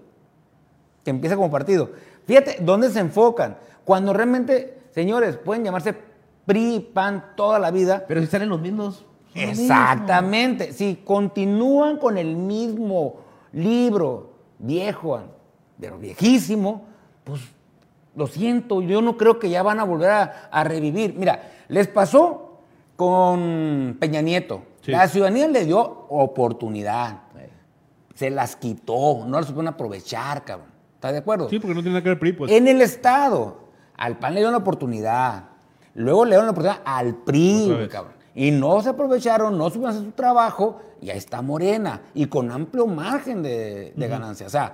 que 1.03 1.11
empieza 1.11 1.35
como 1.35 1.51
partido. 1.51 1.91
Fíjate, 2.25 2.57
¿dónde 2.61 2.89
se 2.89 2.99
enfocan? 2.99 3.57
Cuando 3.85 4.13
realmente, 4.13 4.77
señores, 4.91 5.37
pueden 5.37 5.63
llamarse 5.63 5.95
PRI, 6.45 6.89
PAN 6.93 7.23
toda 7.35 7.59
la 7.59 7.71
vida, 7.71 8.03
Pero 8.07 8.19
si 8.21 8.27
salen 8.27 8.49
los 8.49 8.59
mismos. 8.59 9.05
Exactamente. 9.35 10.73
Si 10.73 11.01
continúan 11.05 11.97
con 11.97 12.17
el 12.17 12.35
mismo 12.35 13.17
libro 13.53 14.31
viejo, 14.59 15.21
pero 15.79 15.97
viejísimo, 15.97 16.85
pues 17.23 17.41
lo 18.17 18.27
siento, 18.27 18.81
yo 18.81 19.01
no 19.01 19.15
creo 19.15 19.39
que 19.39 19.49
ya 19.49 19.63
van 19.63 19.79
a 19.79 19.83
volver 19.83 20.09
a, 20.09 20.49
a 20.51 20.63
revivir. 20.63 21.13
Mira, 21.15 21.51
les 21.67 21.87
pasó 21.87 22.61
con 22.95 23.95
Peña 23.99 24.21
Nieto. 24.21 24.63
Sí. 24.81 24.91
La 24.91 25.07
ciudadanía 25.07 25.47
le 25.47 25.65
dio 25.65 25.79
oportunidad. 26.09 27.21
Se 28.15 28.31
las 28.31 28.55
quitó, 28.55 29.25
no 29.27 29.37
las 29.37 29.45
supieron 29.45 29.67
aprovechar, 29.67 30.43
cabrón. 30.43 30.69
¿Estás 30.95 31.11
de 31.11 31.19
acuerdo? 31.19 31.47
Sí, 31.47 31.59
porque 31.59 31.75
no 31.75 31.81
tiene 31.81 31.93
nada 31.93 32.01
que 32.01 32.09
ver 32.09 32.15
el 32.15 32.19
PRI, 32.19 32.33
pues. 32.33 32.51
En 32.51 32.67
el 32.67 32.81
Estado, 32.81 33.59
al 33.95 34.17
PAN 34.17 34.33
le 34.33 34.39
dieron 34.39 34.53
la 34.53 34.57
oportunidad. 34.57 35.43
Luego 35.93 36.25
le 36.25 36.31
dieron 36.31 36.47
la 36.47 36.51
oportunidad 36.53 36.81
al 36.83 37.13
PRI, 37.13 37.87
cabrón. 37.91 38.13
Y 38.33 38.49
no 38.49 38.81
se 38.81 38.89
aprovecharon, 38.89 39.55
no 39.55 39.65
supieron 39.65 39.91
hacer 39.91 40.05
su 40.05 40.11
trabajo, 40.13 40.81
y 40.99 41.11
ahí 41.11 41.19
está 41.19 41.43
Morena. 41.43 42.01
Y 42.15 42.25
con 42.25 42.49
amplio 42.51 42.87
margen 42.87 43.43
de, 43.43 43.93
de 43.95 44.07
ganancia. 44.07 44.47
O 44.47 44.49
sea, 44.49 44.73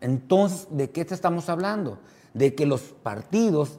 entonces, 0.00 0.66
¿de 0.70 0.90
qué 0.90 1.04
te 1.04 1.14
estamos 1.14 1.48
hablando? 1.48 1.98
De 2.34 2.54
que 2.54 2.66
los 2.66 2.82
partidos, 2.82 3.78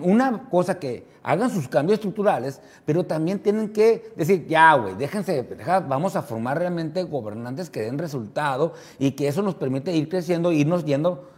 una 0.00 0.48
cosa 0.50 0.78
que 0.78 1.06
hagan 1.22 1.50
sus 1.50 1.68
cambios 1.68 1.94
estructurales, 1.94 2.60
pero 2.84 3.04
también 3.04 3.38
tienen 3.38 3.72
que 3.72 4.12
decir, 4.16 4.46
ya, 4.46 4.74
güey, 4.74 4.94
déjense, 4.94 5.46
vamos 5.88 6.14
a 6.14 6.22
formar 6.22 6.58
realmente 6.58 7.02
gobernantes 7.02 7.70
que 7.70 7.80
den 7.80 7.98
resultado 7.98 8.74
y 8.98 9.12
que 9.12 9.28
eso 9.28 9.42
nos 9.42 9.54
permite 9.54 9.94
ir 9.94 10.08
creciendo, 10.08 10.52
irnos 10.52 10.84
yendo, 10.84 11.28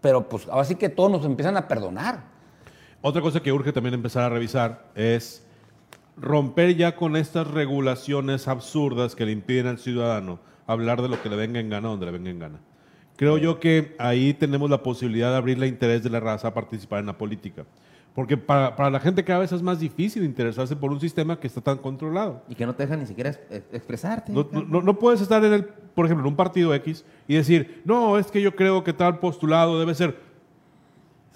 pero 0.00 0.28
pues 0.28 0.48
ahora 0.48 0.64
sí 0.64 0.74
que 0.76 0.88
todos 0.88 1.10
nos 1.10 1.24
empiezan 1.24 1.56
a 1.56 1.68
perdonar. 1.68 2.24
Otra 3.02 3.22
cosa 3.22 3.40
que 3.40 3.52
urge 3.52 3.72
también 3.72 3.94
empezar 3.94 4.24
a 4.24 4.28
revisar 4.28 4.86
es 4.94 5.46
romper 6.16 6.74
ya 6.74 6.96
con 6.96 7.14
estas 7.14 7.46
regulaciones 7.46 8.48
absurdas 8.48 9.14
que 9.14 9.26
le 9.26 9.32
impiden 9.32 9.66
al 9.66 9.78
ciudadano 9.78 10.40
hablar 10.66 11.02
de 11.02 11.08
lo 11.08 11.22
que 11.22 11.28
le 11.28 11.36
venga 11.36 11.60
en 11.60 11.70
gana 11.70 11.88
donde 11.88 12.06
le 12.06 12.12
venga 12.12 12.30
en 12.30 12.38
gana. 12.38 12.60
Creo 13.16 13.38
yo 13.38 13.58
que 13.60 13.94
ahí 13.98 14.34
tenemos 14.34 14.68
la 14.70 14.82
posibilidad 14.82 15.30
de 15.30 15.36
abrirle 15.36 15.66
interés 15.66 16.02
de 16.02 16.10
la 16.10 16.20
raza 16.20 16.48
a 16.48 16.54
participar 16.54 17.00
en 17.00 17.06
la 17.06 17.16
política. 17.16 17.64
Porque 18.14 18.36
para, 18.38 18.74
para 18.76 18.88
la 18.90 18.98
gente 19.00 19.22
cada 19.24 19.40
vez 19.40 19.52
es 19.52 19.62
más 19.62 19.78
difícil 19.78 20.24
interesarse 20.24 20.74
por 20.74 20.90
un 20.90 20.98
sistema 21.00 21.38
que 21.38 21.46
está 21.46 21.60
tan 21.60 21.76
controlado. 21.78 22.42
Y 22.48 22.54
que 22.54 22.64
no 22.64 22.74
te 22.74 22.82
dejan 22.84 23.00
ni 23.00 23.06
siquiera 23.06 23.30
es- 23.30 23.40
es- 23.50 23.62
expresarte. 23.72 24.32
No, 24.32 24.46
no- 24.52 24.80
no- 24.80 24.98
puedes 24.98 25.20
estar 25.20 25.44
en 25.44 25.52
el, 25.52 25.64
por 25.64 26.06
ejemplo, 26.06 26.24
en 26.26 26.30
un 26.30 26.36
partido 26.36 26.72
X 26.74 27.04
y 27.28 27.34
decir, 27.34 27.82
no, 27.84 28.16
es 28.18 28.30
que 28.30 28.40
yo 28.40 28.56
creo 28.56 28.82
que 28.84 28.92
tal 28.94 29.18
postulado 29.18 29.78
debe 29.78 29.94
ser. 29.94 30.18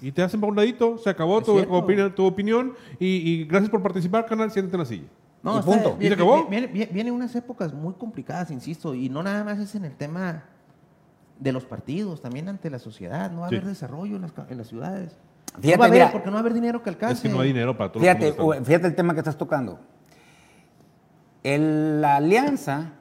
Y 0.01 0.11
te 0.11 0.23
hacen 0.23 0.39
para 0.41 0.49
un 0.49 0.55
ladito, 0.55 0.97
se 0.97 1.11
acabó 1.11 1.41
tu, 1.43 1.55
opinión, 1.71 2.15
tu 2.15 2.25
opinión 2.25 2.73
y, 2.99 3.05
y 3.17 3.45
gracias 3.45 3.69
por 3.69 3.83
participar, 3.83 4.25
canal, 4.25 4.49
siéntate 4.49 4.75
en 4.75 4.79
la 4.79 4.85
silla. 4.85 5.07
No, 5.43 5.55
Y 5.55 5.59
está- 5.59 5.71
punto. 5.71 5.89
Viene, 5.97 6.05
¿Y 6.05 6.07
se 6.07 6.13
acabó? 6.15 6.47
viene- 6.47 6.67
viene- 6.67 6.91
vienen 6.91 7.13
unas 7.13 7.35
épocas 7.35 7.71
muy 7.73 7.93
complicadas, 7.93 8.49
insisto, 8.49 8.95
y 8.95 9.09
no 9.09 9.21
nada 9.21 9.43
más 9.43 9.59
es 9.59 9.75
en 9.75 9.85
el 9.85 9.93
tema 9.95 10.45
de 11.41 11.51
los 11.51 11.65
partidos, 11.65 12.21
también 12.21 12.47
ante 12.47 12.69
la 12.69 12.79
sociedad. 12.79 13.29
No 13.31 13.41
va 13.41 13.47
a 13.47 13.49
Sí. 13.49 13.55
haber 13.55 13.67
desarrollo 13.67 14.15
en 14.15 14.21
las, 14.21 14.31
ca- 14.31 14.45
en 14.49 14.57
las 14.57 14.67
ciudades. 14.67 15.17
Fíjate, 15.59 15.71
no 15.75 15.79
va 15.79 15.85
a 15.85 15.87
haber, 15.89 15.99
mira. 16.01 16.11
porque 16.13 16.27
no 16.27 16.33
va 16.33 16.37
a 16.37 16.41
haber 16.41 16.53
dinero 16.53 16.81
que 16.81 16.89
alcance. 16.89 17.15
Es 17.15 17.21
que 17.21 17.29
no 17.29 17.41
hay 17.41 17.49
dinero 17.49 17.75
para 17.75 17.91
todo 17.91 17.99
Fíjate, 18.01 18.33
fíjate 18.63 18.87
el 18.87 18.95
tema 18.95 19.13
que 19.13 19.19
estás 19.19 19.37
tocando. 19.37 19.79
El- 21.43 21.99
la 22.01 22.17
alianza 22.17 22.93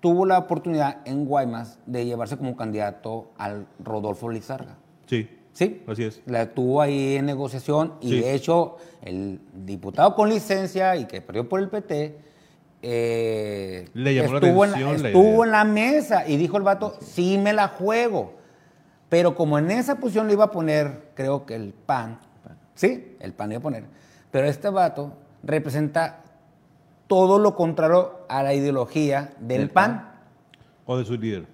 tuvo 0.00 0.24
la 0.26 0.38
oportunidad 0.38 0.98
en 1.04 1.24
Guaymas 1.26 1.78
de 1.86 2.06
llevarse 2.06 2.36
como 2.36 2.56
candidato 2.56 3.32
al 3.36 3.66
Rodolfo 3.82 4.30
Lizarga. 4.30 4.76
Sí, 5.06 5.28
¿Sí? 5.52 5.82
así 5.88 6.04
es. 6.04 6.22
La 6.26 6.54
tuvo 6.54 6.80
ahí 6.80 7.16
en 7.16 7.26
negociación 7.26 7.94
y 8.00 8.10
Sí. 8.10 8.20
de 8.20 8.34
hecho 8.34 8.76
el 9.02 9.40
diputado 9.64 10.14
con 10.14 10.28
licencia 10.28 10.94
y 10.96 11.06
que 11.06 11.20
perdió 11.20 11.48
por 11.48 11.60
el 11.60 11.68
PT 11.68 12.20
eh, 12.82 13.88
Le 13.94 14.14
llamó 14.14 14.32
la 14.34 14.38
estuvo, 14.38 14.64
en, 14.64 14.70
la- 14.70 14.76
atención 14.76 15.02
la 15.02 15.08
estuvo 15.08 15.28
idea. 15.32 15.44
en 15.44 15.50
la 15.50 15.64
mesa 15.64 16.28
y 16.28 16.36
dijo 16.36 16.56
el 16.56 16.62
vato, 16.62 16.96
sí 17.00 17.38
me 17.38 17.52
la 17.52 17.68
juego. 17.68 18.34
Pero 19.08 19.34
como 19.34 19.58
en 19.58 19.70
esa 19.70 19.96
posición 19.96 20.26
le 20.26 20.32
iba 20.34 20.44
a 20.44 20.50
poner, 20.50 21.10
creo 21.14 21.46
que 21.46 21.54
el 21.54 21.72
PAN, 21.72 22.18
¿sí? 22.74 23.16
El 23.20 23.32
PAN 23.32 23.52
iba 23.52 23.58
a 23.58 23.62
poner. 23.62 23.84
Pero 24.30 24.46
este 24.48 24.68
vato 24.68 25.12
representa 25.42 26.22
todo 27.06 27.38
lo 27.38 27.54
contrario 27.54 28.20
a 28.28 28.42
la 28.42 28.52
ideología 28.52 29.30
del, 29.38 29.58
Del 29.60 29.70
PAN. 29.70 30.10
O 30.86 30.98
de 30.98 31.04
su 31.04 31.14
líder. 31.16 31.44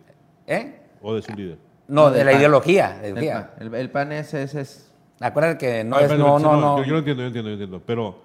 ¿Eh? 0.46 0.80
O 1.02 1.14
de 1.14 1.22
su 1.22 1.32
líder. 1.32 1.58
No, 1.88 2.10
de 2.10 2.24
la 2.24 2.30
PAN. 2.32 2.40
ideología. 2.40 2.88
de 3.00 3.08
El, 3.10 3.18
ideología. 3.18 3.50
pan, 3.56 3.66
el- 3.66 3.74
el 3.74 3.90
pan 3.90 4.12
es, 4.12 4.34
es, 4.34 4.54
es- 4.54 4.88
Acuérdate 5.20 5.58
que 5.58 5.84
no 5.84 5.96
Ah, 5.96 6.02
es, 6.02 6.10
no, 6.18 6.38
no, 6.40 6.56
no. 6.56 6.78
Yo, 6.78 6.84
yo 6.84 6.92
lo 6.94 6.98
entiendo, 6.98 7.22
yo 7.22 7.26
entiendo, 7.28 7.50
yo 7.50 7.54
entiendo. 7.54 7.82
Pero 7.86 8.16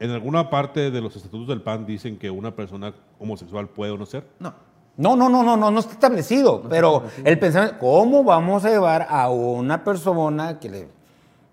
en 0.00 0.10
alguna 0.10 0.50
parte 0.50 0.90
de 0.90 1.00
los 1.00 1.14
estatutos 1.14 1.46
del 1.46 1.62
PAN 1.62 1.86
dicen 1.86 2.18
que 2.18 2.30
una 2.30 2.54
persona 2.56 2.92
homosexual 3.20 3.68
puede 3.68 3.92
o 3.92 3.96
no 3.98 4.06
ser. 4.06 4.26
No. 4.40 4.52
No, 4.96 5.14
no, 5.16 5.28
no, 5.28 5.42
no, 5.42 5.56
no, 5.56 5.70
no 5.70 5.78
está 5.80 5.92
establecido. 5.92 6.62
pero 6.68 7.04
el 7.24 7.38
pensamiento, 7.38 7.78
¿cómo 7.78 8.24
vamos 8.24 8.64
a 8.64 8.70
llevar 8.70 9.06
a 9.08 9.30
una 9.30 9.84
persona 9.84 10.58
que 10.58 10.68
le 10.68 10.88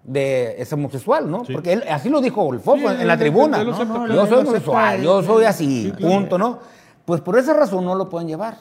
de 0.04 0.56
es 0.62 0.72
homosexual, 0.74 1.30
¿no? 1.30 1.44
Sí. 1.46 1.54
Porque 1.54 1.74
él, 1.74 1.84
así 1.90 2.10
lo 2.10 2.20
dijo 2.22 2.52
el 2.54 2.60
Fofo 2.62 2.78
Sí, 2.80 2.86
en, 2.86 3.02
en 3.02 3.08
la 3.08 3.14
él- 3.14 3.20
tribuna. 3.20 3.62
yo 3.64 3.74
soy 4.26 4.40
homosexual, 4.40 5.02
yo 5.02 5.22
soy 5.22 5.44
así, 5.46 5.84
Sí, 5.86 5.92
claro. 5.92 6.16
punto, 6.16 6.38
¿no? 6.38 6.60
Pues 7.06 7.22
por 7.22 7.38
esa 7.38 7.54
razón 7.54 7.84
no 7.86 7.94
lo 7.96 8.08
pueden 8.10 8.28
llevar. 8.28 8.58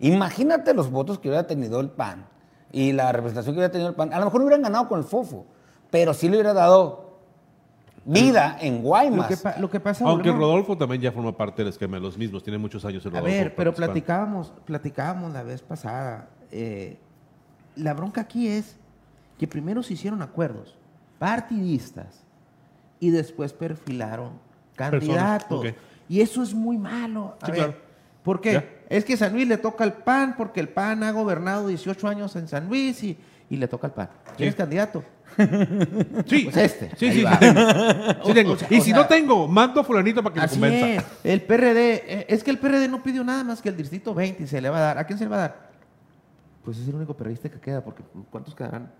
Imagínate 0.00 0.74
los 0.74 0.90
votos 0.90 1.18
que 1.18 1.28
hubiera 1.28 1.46
tenido 1.46 1.80
el 1.80 1.88
PAN 1.90 2.26
y 2.72 2.92
la 2.92 3.12
representación 3.12 3.54
que 3.54 3.58
hubiera 3.60 3.72
tenido 3.72 3.88
el 3.90 3.94
PAN. 3.94 4.12
A 4.12 4.18
lo 4.18 4.26
mejor 4.26 4.40
no 4.40 4.46
hubieran 4.46 4.62
ganado 4.62 4.88
con 4.88 4.98
el 4.98 5.04
Fofo, 5.04 5.46
pero 5.90 6.12
sí 6.14 6.28
le 6.28 6.36
hubiera 6.36 6.52
dado 6.52 7.01
vida 8.04 8.56
en 8.60 8.76
Lo 8.76 8.80
Guaymas. 8.82 9.26
que, 9.28 9.36
pa- 9.36 9.56
lo 9.58 9.70
que 9.70 9.78
pasa 9.80 10.04
Aunque 10.06 10.30
Rodolfo 10.32 10.76
también 10.76 11.00
ya 11.02 11.12
forma 11.12 11.36
parte 11.36 11.62
del 11.62 11.68
esquema 11.70 11.96
de 11.96 12.02
los 12.02 12.18
mismos. 12.18 12.42
Tiene 12.42 12.58
muchos 12.58 12.84
años 12.84 13.04
el 13.06 13.12
A 13.14 13.20
Rodolfo. 13.20 13.36
ver, 13.36 13.54
pero 13.54 13.70
participando. 13.72 13.92
platicábamos, 13.94 14.52
platicábamos 14.64 15.32
la 15.32 15.42
vez 15.42 15.62
pasada. 15.62 16.28
eh, 16.50 16.98
la 17.76 17.94
bronca 17.94 18.20
aquí 18.20 18.48
es 18.48 18.76
que 19.38 19.46
primero 19.48 19.82
se 19.82 19.94
hicieron 19.94 20.20
acuerdos 20.20 20.76
partidistas 21.18 22.22
y 23.00 23.10
después 23.10 23.52
perfilaron 23.52 24.32
candidatos. 24.76 25.64
Y 26.08 26.20
eso 26.20 26.42
es 26.42 26.52
muy 26.52 26.76
malo. 26.76 27.36
A 27.40 27.46
Sí, 27.46 27.52
ver, 27.52 27.60
claro. 27.60 27.74
¿Por 28.22 28.40
qué? 28.40 28.52
Ya. 28.52 28.64
Es 28.88 29.04
que 29.04 29.16
San 29.16 29.32
Luis 29.32 29.48
le 29.48 29.56
toca 29.56 29.84
al 29.84 29.94
PAN 29.94 30.34
porque 30.36 30.60
el 30.60 30.68
PAN 30.68 31.02
ha 31.02 31.10
gobernado 31.12 31.66
18 31.68 32.06
años 32.08 32.36
en 32.36 32.46
San 32.48 32.68
Luis 32.68 33.02
y, 33.02 33.16
y 33.48 33.56
le 33.56 33.66
toca 33.66 33.86
al 33.86 33.94
PAN. 33.94 34.10
¿Quieres 34.36 34.54
Sí. 34.54 34.58
candidato? 34.58 35.02
Sí, 36.26 36.44
Pues 36.44 36.56
este. 36.56 36.90
Sí, 36.96 37.06
Ahí 37.08 37.12
sí, 37.18 37.22
va. 37.22 37.32
sí 37.32 37.38
tengo. 37.40 37.60
Sí 38.24 38.30
O- 38.30 38.34
tengo. 38.34 38.52
o 38.52 38.56
sea, 38.56 38.68
y 38.70 38.78
o 38.78 38.82
si 38.82 38.90
sea, 38.90 38.96
no 39.00 39.06
tengo, 39.06 39.48
mando 39.48 39.80
a 39.80 39.84
fulanito 39.84 40.22
para 40.22 40.32
que 40.34 40.40
me 40.40 40.44
Así 40.46 40.54
convenza. 40.60 40.88
es. 40.88 41.04
El 41.24 41.42
PRD, 41.42 41.94
eh, 42.06 42.26
es 42.28 42.42
que 42.44 42.50
el 42.50 42.58
PRD 42.58 42.88
no 42.88 43.02
pidió 43.02 43.24
nada 43.24 43.44
más 43.44 43.60
que 43.62 43.68
el 43.68 43.76
distrito 43.76 44.14
20 44.14 44.42
y 44.42 44.46
se 44.46 44.60
le 44.60 44.68
va 44.70 44.78
a 44.78 44.80
dar. 44.80 44.98
¿A 44.98 45.04
quién 45.04 45.18
se 45.18 45.24
le 45.24 45.30
va 45.30 45.36
a 45.36 45.40
dar? 45.40 45.70
Pues 46.64 46.78
es 46.78 46.88
el 46.88 46.94
único 46.94 47.14
periodista 47.16 47.48
que 47.48 47.58
queda, 47.60 47.82
porque 47.82 48.02
¿cuántos 48.30 48.54
quedarán? 48.54 48.90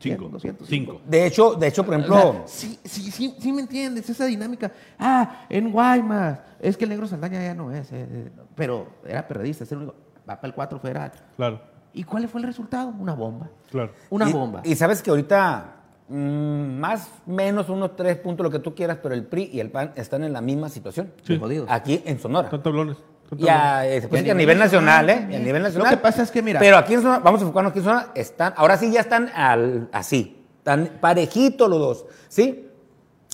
Cinco. 0.00 0.18
100, 0.24 0.32
200, 0.32 0.68
Cinco. 0.68 1.00
De 1.06 1.24
hecho, 1.26 1.54
de 1.54 1.68
hecho, 1.68 1.84
por 1.84 1.94
O 1.94 1.98
ejemplo, 1.98 2.20
sea, 2.20 2.42
sí, 2.46 2.78
sí, 2.84 3.10
sí, 3.10 3.36
sí 3.38 3.52
me 3.52 3.62
entiendes, 3.62 4.10
esa 4.10 4.26
dinámica. 4.26 4.70
Ah, 4.98 5.46
en 5.48 5.70
Guaymas, 5.70 6.40
es 6.60 6.76
que 6.76 6.84
el 6.84 6.90
negro 6.90 7.06
Saldaña 7.06 7.40
ya 7.42 7.54
no 7.54 7.70
es, 7.72 7.90
eh, 7.92 8.06
eh, 8.10 8.30
pero 8.54 8.88
era 9.06 9.26
periodista, 9.26 9.64
es 9.64 9.72
el 9.72 9.78
único, 9.78 9.94
va 10.28 10.34
para 10.36 10.48
el 10.48 10.54
4 10.54 10.78
federal. 10.80 11.12
Claro, 11.36 11.60
¿Y 11.96 12.02
cuál 12.02 12.26
fue 12.28 12.40
el 12.40 12.46
resultado? 12.48 12.88
Una 12.98 13.14
bomba. 13.14 13.48
claro. 13.70 13.92
Una 14.10 14.28
y, 14.28 14.32
bomba. 14.32 14.60
Y 14.64 14.74
sabes 14.74 15.00
que 15.00 15.10
ahorita, 15.10 15.73
mm, 16.08 16.78
más 16.78 17.08
menos 17.26 17.68
unos 17.68 17.96
tres 17.96 18.16
puntos, 18.18 18.44
lo 18.44 18.50
que 18.50 18.58
tú 18.58 18.74
quieras, 18.74 18.98
pero 19.02 19.14
el 19.14 19.24
PRI 19.24 19.50
y 19.52 19.60
el 19.60 19.70
PAN 19.70 19.92
están 19.96 20.24
en 20.24 20.32
la 20.32 20.40
misma 20.40 20.68
situación. 20.68 21.12
Sí. 21.22 21.40
Aquí 21.68 22.02
en 22.04 22.18
Sonora. 22.18 22.46
Están 22.48 22.62
tablones. 22.62 22.96
Y 23.36 23.48
a, 23.48 23.86
eh, 23.86 24.00
se 24.02 24.08
puede 24.08 24.20
Y 24.20 24.24
decir 24.24 24.24
a 24.24 24.24
que 24.24 24.30
a 24.30 24.34
nivel 24.34 24.58
nacional, 24.58 25.10
¿eh? 25.10 25.26
Y 25.30 25.34
a 25.34 25.38
nivel 25.38 25.62
Lo 25.62 25.68
nacional. 25.68 25.90
que 25.90 25.96
pasa 25.96 26.22
es 26.22 26.30
que, 26.30 26.42
mira- 26.42 26.60
Pero 26.60 26.76
aquí 26.76 26.94
en 26.94 27.00
Sonora, 27.02 27.20
vamos 27.20 27.40
a 27.40 27.44
enfocarnos 27.44 27.70
aquí 27.70 27.78
en 27.80 27.84
Sonora, 27.86 28.08
están, 28.14 28.52
ahora 28.56 28.76
sí 28.76 28.92
ya 28.92 29.00
están 29.00 29.30
al- 29.34 29.88
así, 29.92 30.44
tan 30.62 30.86
parejitos 31.00 31.68
los 31.68 31.78
dos, 31.78 32.06
¿sí? 32.28 32.68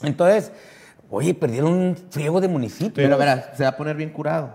Entonces, 0.03 0.53
oye, 1.11 1.35
perdieron 1.35 1.73
un 1.73 1.97
friego 2.11 2.41
de 2.41 2.49
municipios. 2.49 2.93
Pero 2.95 3.18
verás, 3.18 3.51
se 3.57 3.64
va 3.64 3.71
a 3.71 3.77
poner 3.77 3.97
bien 3.97 4.11
curado. 4.11 4.55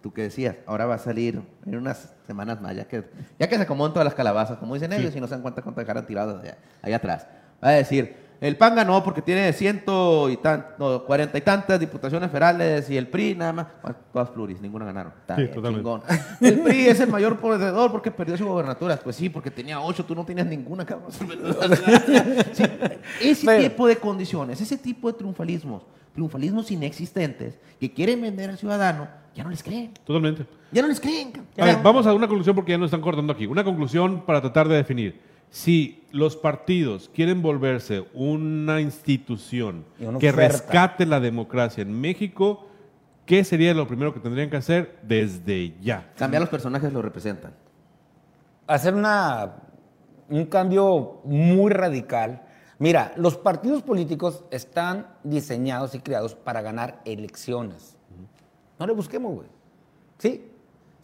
Tú 0.00 0.12
que 0.12 0.22
decías, 0.22 0.54
ahora 0.64 0.86
va 0.86 0.94
a 0.94 0.98
salir 0.98 1.42
en 1.66 1.76
unas 1.76 2.14
semanas 2.26 2.60
más, 2.60 2.74
ya 2.76 2.84
que, 2.86 3.04
ya 3.38 3.48
que 3.48 3.56
se 3.56 3.62
acomodan 3.62 3.92
todas 3.92 4.04
las 4.04 4.14
calabazas, 4.14 4.58
como 4.58 4.74
dicen 4.74 4.92
ellos, 4.92 5.14
y 5.14 5.20
no 5.20 5.26
se 5.26 5.32
dan 5.34 5.42
cuenta 5.42 5.60
cuánto 5.60 5.80
dejaron 5.80 6.06
tiradas 6.06 6.40
allá, 6.40 6.56
allá 6.82 6.96
atrás. 6.96 7.26
Va 7.62 7.68
a 7.70 7.72
decir, 7.72 8.16
El 8.40 8.56
PAN 8.56 8.76
ganó 8.76 9.02
porque 9.02 9.20
tiene 9.20 9.52
ciento 9.52 10.30
y 10.30 10.36
tan, 10.36 10.64
no, 10.78 11.02
cuarenta 11.04 11.36
y 11.38 11.40
tantas 11.40 11.80
diputaciones 11.80 12.30
federales 12.30 12.88
y 12.88 12.96
el 12.96 13.08
PRI 13.08 13.34
nada 13.34 13.52
más, 13.52 13.66
bueno, 13.82 13.96
todas 14.12 14.30
pluris, 14.30 14.60
ninguna 14.60 14.84
ganaron. 14.84 15.12
Está 15.20 15.34
Sí, 15.34 15.42
bien, 15.42 15.54
totalmente. 15.54 15.82
chingón. 15.84 16.02
El 16.40 16.60
PRI 16.60 16.86
es 16.86 17.00
el 17.00 17.08
mayor 17.10 17.36
poseedor 17.40 17.90
porque 17.90 18.12
perdió 18.12 18.36
su 18.36 18.46
gobernaturas. 18.46 19.00
Pues 19.02 19.16
sí, 19.16 19.28
porque 19.28 19.50
tenía 19.50 19.80
ocho, 19.80 20.04
tú 20.04 20.14
no 20.14 20.24
tenías 20.24 20.46
ninguna. 20.46 20.86
Sí, 22.52 22.64
ese 23.20 23.46
Pero- 23.46 23.62
tipo 23.70 23.86
de 23.88 23.96
condiciones, 23.96 24.60
ese 24.60 24.76
tipo 24.78 25.10
de 25.10 25.18
triunfalismos, 25.18 25.82
triunfalismos 26.14 26.70
inexistentes 26.70 27.58
que 27.80 27.92
quieren 27.92 28.20
vender 28.20 28.50
al 28.50 28.58
ciudadano, 28.58 29.08
ya 29.34 29.44
no 29.44 29.50
les 29.50 29.62
creen. 29.62 29.92
Totalmente. 30.04 30.46
Ya 30.72 30.82
no 30.82 30.88
les 30.88 31.00
creen. 31.00 31.32
A 31.58 31.64
ver, 31.64 31.78
vamos 31.82 32.06
a 32.06 32.12
una 32.14 32.26
conclusión 32.28 32.54
porque 32.54 32.72
ya 32.72 32.78
nos 32.78 32.86
están 32.86 33.00
cortando 33.00 33.32
aquí. 33.32 33.46
Una 33.46 33.64
conclusión 33.64 34.22
para 34.24 34.40
tratar 34.40 34.68
de 34.68 34.76
definir. 34.76 35.20
Si 35.50 36.04
los 36.12 36.36
partidos 36.36 37.10
quieren 37.14 37.42
volverse 37.42 38.06
una 38.14 38.80
institución 38.80 39.84
una 40.00 40.18
que 40.18 40.32
rescate 40.32 41.06
la 41.06 41.20
democracia 41.20 41.82
en 41.82 41.98
México, 41.98 42.66
¿qué 43.26 43.44
sería 43.44 43.74
lo 43.74 43.86
primero 43.86 44.12
que 44.12 44.20
tendrían 44.20 44.50
que 44.50 44.56
hacer 44.56 44.98
desde 45.02 45.74
ya? 45.80 46.12
Cambiar 46.16 46.42
los 46.42 46.50
personajes 46.50 46.92
lo 46.92 47.02
representan. 47.02 47.52
hacer 48.66 48.94
una, 48.94 49.56
un 50.28 50.44
cambio 50.46 51.20
muy 51.24 51.72
radical. 51.72 52.42
Mira, 52.78 53.12
los 53.16 53.36
partidos 53.36 53.82
políticos 53.82 54.44
están 54.50 55.08
diseñados 55.24 55.94
y 55.94 56.00
creados 56.00 56.34
para 56.34 56.62
ganar 56.62 57.00
elecciones. 57.04 57.96
No 58.78 58.86
le 58.86 58.92
busquemos, 58.92 59.34
güey. 59.34 59.48
Sí. 60.18 60.47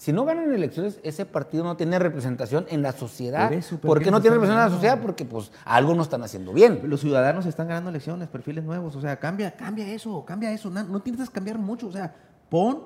Si 0.05 0.13
no 0.13 0.27
ganan 0.27 0.53
elecciones, 0.53 1.01
ese 1.03 1.25
partido 1.25 1.65
no 1.65 1.79
tiene 1.79 1.99
representación 1.99 2.67
en 2.69 2.83
la 2.83 2.93
sociedad. 2.93 3.49
Por 3.49 3.57
eso, 3.57 3.79
pero 3.81 3.89
¿Por 3.89 4.03
¿qué 4.03 4.11
no 4.11 4.21
tiene 4.21 4.35
representación 4.35 4.67
en 4.67 4.71
la 4.71 4.77
sociedad? 4.77 5.01
Porque 5.01 5.25
pues 5.25 5.51
algo 5.65 5.95
no 5.95 6.03
están 6.03 6.23
haciendo 6.23 6.53
bien. 6.53 6.83
Los 6.85 7.01
ciudadanos 7.01 7.47
están 7.47 7.69
ganando 7.69 7.89
elecciones, 7.89 8.29
perfiles 8.29 8.65
nuevos. 8.65 8.95
O 8.97 9.01
sea, 9.01 9.19
cambia, 9.19 9.53
cambia 9.53 9.91
eso, 9.91 10.23
cambia 10.27 10.53
eso. 10.53 10.69
No, 10.69 10.85
no 10.85 11.01
tienes 11.01 11.27
que 11.27 11.33
cambiar 11.33 11.57
mucho. 11.57 11.87
O 11.87 11.93
sea, 11.93 12.15
pon 12.51 12.83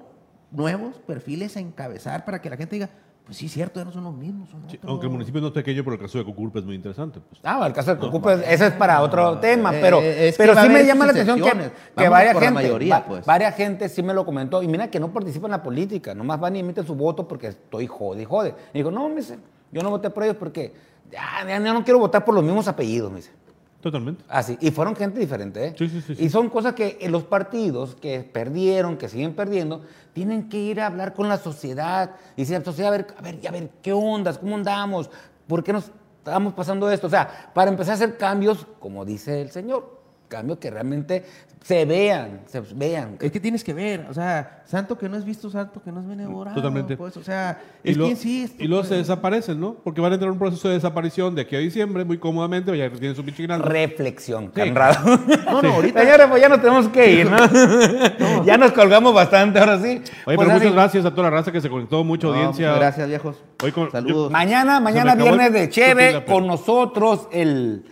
nuevos 0.52 1.00
perfiles 1.00 1.56
a 1.56 1.60
encabezar 1.60 2.24
para 2.24 2.40
que 2.40 2.50
la 2.50 2.56
gente 2.56 2.76
diga, 2.76 2.90
pues 3.28 3.36
sí, 3.36 3.46
cierto, 3.46 3.78
ya 3.78 3.84
no 3.84 3.92
son 3.92 4.04
los 4.04 4.14
mismos. 4.14 4.48
son 4.48 4.62
Sí, 4.70 4.78
otros". 4.78 4.88
aunque 4.90 5.04
el 5.06 5.12
municipio 5.12 5.38
no 5.42 5.48
es 5.48 5.52
pequeño, 5.52 5.84
pero 5.84 5.96
el 5.96 6.00
caso 6.00 6.16
de 6.16 6.24
Cocurpa 6.24 6.60
es 6.60 6.64
muy 6.64 6.74
interesante. 6.74 7.20
pues. 7.20 7.38
Ah, 7.44 7.62
el 7.66 7.74
caso 7.74 7.90
del 7.90 7.98
Cocupa, 8.00 8.32
ese 8.32 8.68
es 8.68 8.72
para 8.72 9.02
otro 9.02 9.38
tema, 9.38 9.74
eh, 9.76 9.78
pero, 9.82 10.00
eh, 10.00 10.28
es 10.28 10.36
que 10.38 10.42
pero 10.44 10.58
sí 10.62 10.68
me 10.70 10.82
llama 10.86 11.04
la 11.04 11.12
atención 11.12 11.38
que, 11.38 11.70
que 11.94 12.08
varias 12.08 12.32
por 12.32 12.42
la 12.42 12.48
gente, 12.48 12.62
mayoría, 12.62 12.98
va- 13.00 13.04
pues. 13.04 13.26
varias 13.26 13.54
gente 13.54 13.88
sí 13.90 14.02
me 14.02 14.14
lo 14.14 14.24
comentó, 14.24 14.62
y 14.62 14.68
mira 14.68 14.88
que 14.90 14.98
no 14.98 15.12
participa 15.12 15.46
en 15.46 15.50
la 15.50 15.62
política, 15.62 16.14
nomás 16.14 16.40
van 16.40 16.56
y 16.56 16.60
emiten 16.60 16.86
su 16.86 16.94
voto 16.94 17.28
porque 17.28 17.48
estoy 17.48 17.86
jode 17.86 18.22
y 18.22 18.24
jode. 18.24 18.54
Y 18.72 18.78
digo, 18.78 18.90
no, 18.90 19.06
me 19.10 19.16
dice, 19.16 19.38
yo 19.70 19.82
no 19.82 19.90
voté 19.90 20.08
por 20.08 20.22
ellos 20.24 20.36
porque 20.38 20.72
ya, 21.10 21.46
ya 21.46 21.58
no 21.60 21.84
quiero 21.84 21.98
votar 21.98 22.24
por 22.24 22.34
los 22.34 22.42
mismos 22.42 22.66
apellidos, 22.66 23.10
me 23.10 23.18
dice. 23.18 23.32
Totalmente. 23.80 24.24
Así, 24.28 24.58
y 24.60 24.72
fueron 24.72 24.96
gente 24.96 25.20
diferente, 25.20 25.66
¿eh? 25.66 25.74
Sí, 25.78 25.88
sí, 25.88 26.02
sí. 26.02 26.16
Y 26.18 26.28
son 26.30 26.48
cosas 26.48 26.74
que 26.74 26.98
los 27.08 27.22
partidos 27.22 27.94
que 27.94 28.20
perdieron, 28.20 28.96
que 28.96 29.08
siguen 29.08 29.34
perdiendo, 29.34 29.82
tienen 30.12 30.48
que 30.48 30.58
ir 30.58 30.80
a 30.80 30.86
hablar 30.86 31.14
con 31.14 31.28
la 31.28 31.38
sociedad 31.38 32.16
y 32.36 32.42
decir, 32.42 32.60
sociedad, 32.64 32.92
a 32.92 32.96
ver, 32.96 33.06
a 33.16 33.22
ver, 33.22 33.38
a 33.46 33.50
ver, 33.52 33.70
¿qué 33.80 33.92
ondas? 33.92 34.38
¿Cómo 34.38 34.56
andamos? 34.56 35.10
¿Por 35.46 35.62
qué 35.62 35.72
nos 35.72 35.92
estamos 36.18 36.54
pasando 36.54 36.90
esto? 36.90 37.06
O 37.06 37.10
sea, 37.10 37.52
para 37.54 37.70
empezar 37.70 37.92
a 37.92 37.94
hacer 37.94 38.16
cambios, 38.16 38.66
como 38.80 39.04
dice 39.04 39.40
el 39.40 39.52
señor, 39.52 39.97
cambios 40.28 40.58
que 40.58 40.70
realmente 40.70 41.24
se 41.64 41.84
vean, 41.84 42.40
se 42.46 42.60
vean. 42.74 43.16
Es 43.20 43.32
que 43.32 43.40
tienes 43.40 43.64
que 43.64 43.74
ver, 43.74 44.06
o 44.08 44.14
sea, 44.14 44.62
santo 44.64 44.96
que 44.96 45.08
no 45.08 45.16
es 45.16 45.24
visto, 45.24 45.50
santo 45.50 45.82
que 45.82 45.90
no 45.90 46.00
es 46.00 46.06
benevorado. 46.06 46.54
Totalmente. 46.54 46.96
Pues, 46.96 47.16
o 47.16 47.22
sea, 47.24 47.60
Y, 47.82 47.90
es 47.90 47.96
lo- 47.96 48.04
que 48.04 48.10
insisto. 48.12 48.62
y 48.62 48.68
luego 48.68 48.84
se 48.84 48.90
pues. 48.90 49.00
desaparecen, 49.00 49.58
¿no? 49.60 49.74
Porque 49.82 50.00
van 50.00 50.12
a 50.12 50.14
entrar 50.14 50.28
en 50.28 50.34
un 50.34 50.38
proceso 50.38 50.68
de 50.68 50.74
desaparición 50.74 51.34
de 51.34 51.42
aquí 51.42 51.56
a 51.56 51.58
diciembre, 51.58 52.04
muy 52.04 52.16
cómodamente, 52.18 52.76
ya 52.78 52.88
tienen 52.90 53.16
su 53.16 53.24
pinche. 53.24 53.46
Reflexión, 53.48 54.52
Sí. 54.54 54.60
Conrado. 54.60 55.18
No, 55.46 55.62
no, 55.62 55.72
ahorita. 55.74 56.00
Señores, 56.00 56.26
pues 56.30 56.40
ya 56.42 56.48
nos 56.48 56.60
tenemos 56.60 56.88
que 56.88 57.12
ir, 57.12 57.30
¿no? 57.30 57.36
ya 58.44 58.56
nos 58.56 58.72
colgamos 58.72 59.12
bastante, 59.12 59.58
ahora 59.58 59.78
sí. 59.78 60.00
Oye, 60.26 60.36
Pues 60.36 60.38
pero 60.38 60.50
así- 60.50 60.58
muchas 60.60 60.72
gracias 60.72 61.04
a 61.06 61.10
toda 61.10 61.24
la 61.24 61.30
raza 61.30 61.50
que 61.52 61.60
se 61.60 61.68
conectó, 61.68 62.04
mucha 62.04 62.28
No, 62.28 62.34
audiencia. 62.34 62.68
muchas 62.68 62.80
gracias, 62.80 63.08
viejos. 63.08 63.36
Hoy 63.62 63.72
con- 63.72 63.90
Saludos. 63.90 64.30
Mañana, 64.30 64.78
mañana 64.80 65.14
viernes 65.16 65.52
de 65.52 65.68
Cheve, 65.68 66.24
con 66.24 66.46
nosotros 66.46 67.28
el 67.32 67.84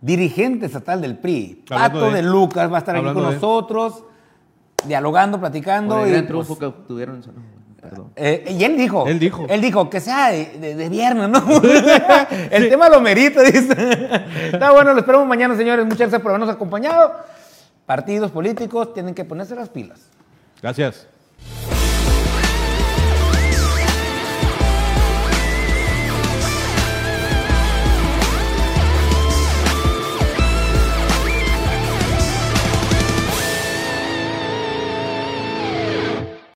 dirigente 0.00 0.66
estatal 0.66 1.00
del 1.00 1.16
PRI, 1.18 1.64
Hablando 1.70 2.00
Pato 2.00 2.10
de- 2.12 2.22
de, 2.22 2.28
Lucas, 2.28 2.70
va 2.70 2.76
a 2.76 2.78
estar 2.78 2.96
aquí 2.96 3.04
con 3.04 3.14
de- 3.14 3.22
nosotros, 3.34 4.04
dialogando, 4.84 5.38
Por 5.38 5.50
platicando. 5.50 6.04
el 6.04 6.08
y, 6.08 6.12
gran 6.12 6.26
pues, 6.26 6.58
que 6.58 6.72
tuvieron. 6.86 7.22
eh, 8.16 8.56
y 8.58 8.64
él 8.64 8.76
dijo, 8.76 9.06
Él 9.06 9.18
dijo. 9.18 9.46
él 9.48 9.60
dijo 9.60 9.88
que 9.88 10.00
sea 10.00 10.30
de, 10.30 10.46
de- 10.58 10.74
de 10.74 10.88
viernes, 10.88 11.28
¿no? 11.28 11.38
el 12.50 12.68
tema 12.68 12.88
lo 12.88 13.00
merita, 13.00 13.42
dice. 13.42 13.74
Está 14.52 14.72
bueno, 14.72 14.92
lo 14.92 14.98
esperamos 15.00 15.26
mañana, 15.26 15.56
señores. 15.56 15.84
Muchas 15.84 16.00
gracias 16.00 16.20
por 16.22 16.30
habernos 16.32 16.50
acompañado. 16.50 17.14
Partidos 17.86 18.30
políticos 18.32 18.92
tienen 18.94 19.14
que 19.14 19.24
ponerse 19.24 19.54
las 19.54 19.68
pilas. 19.68 20.00
Gracias. 20.60 21.06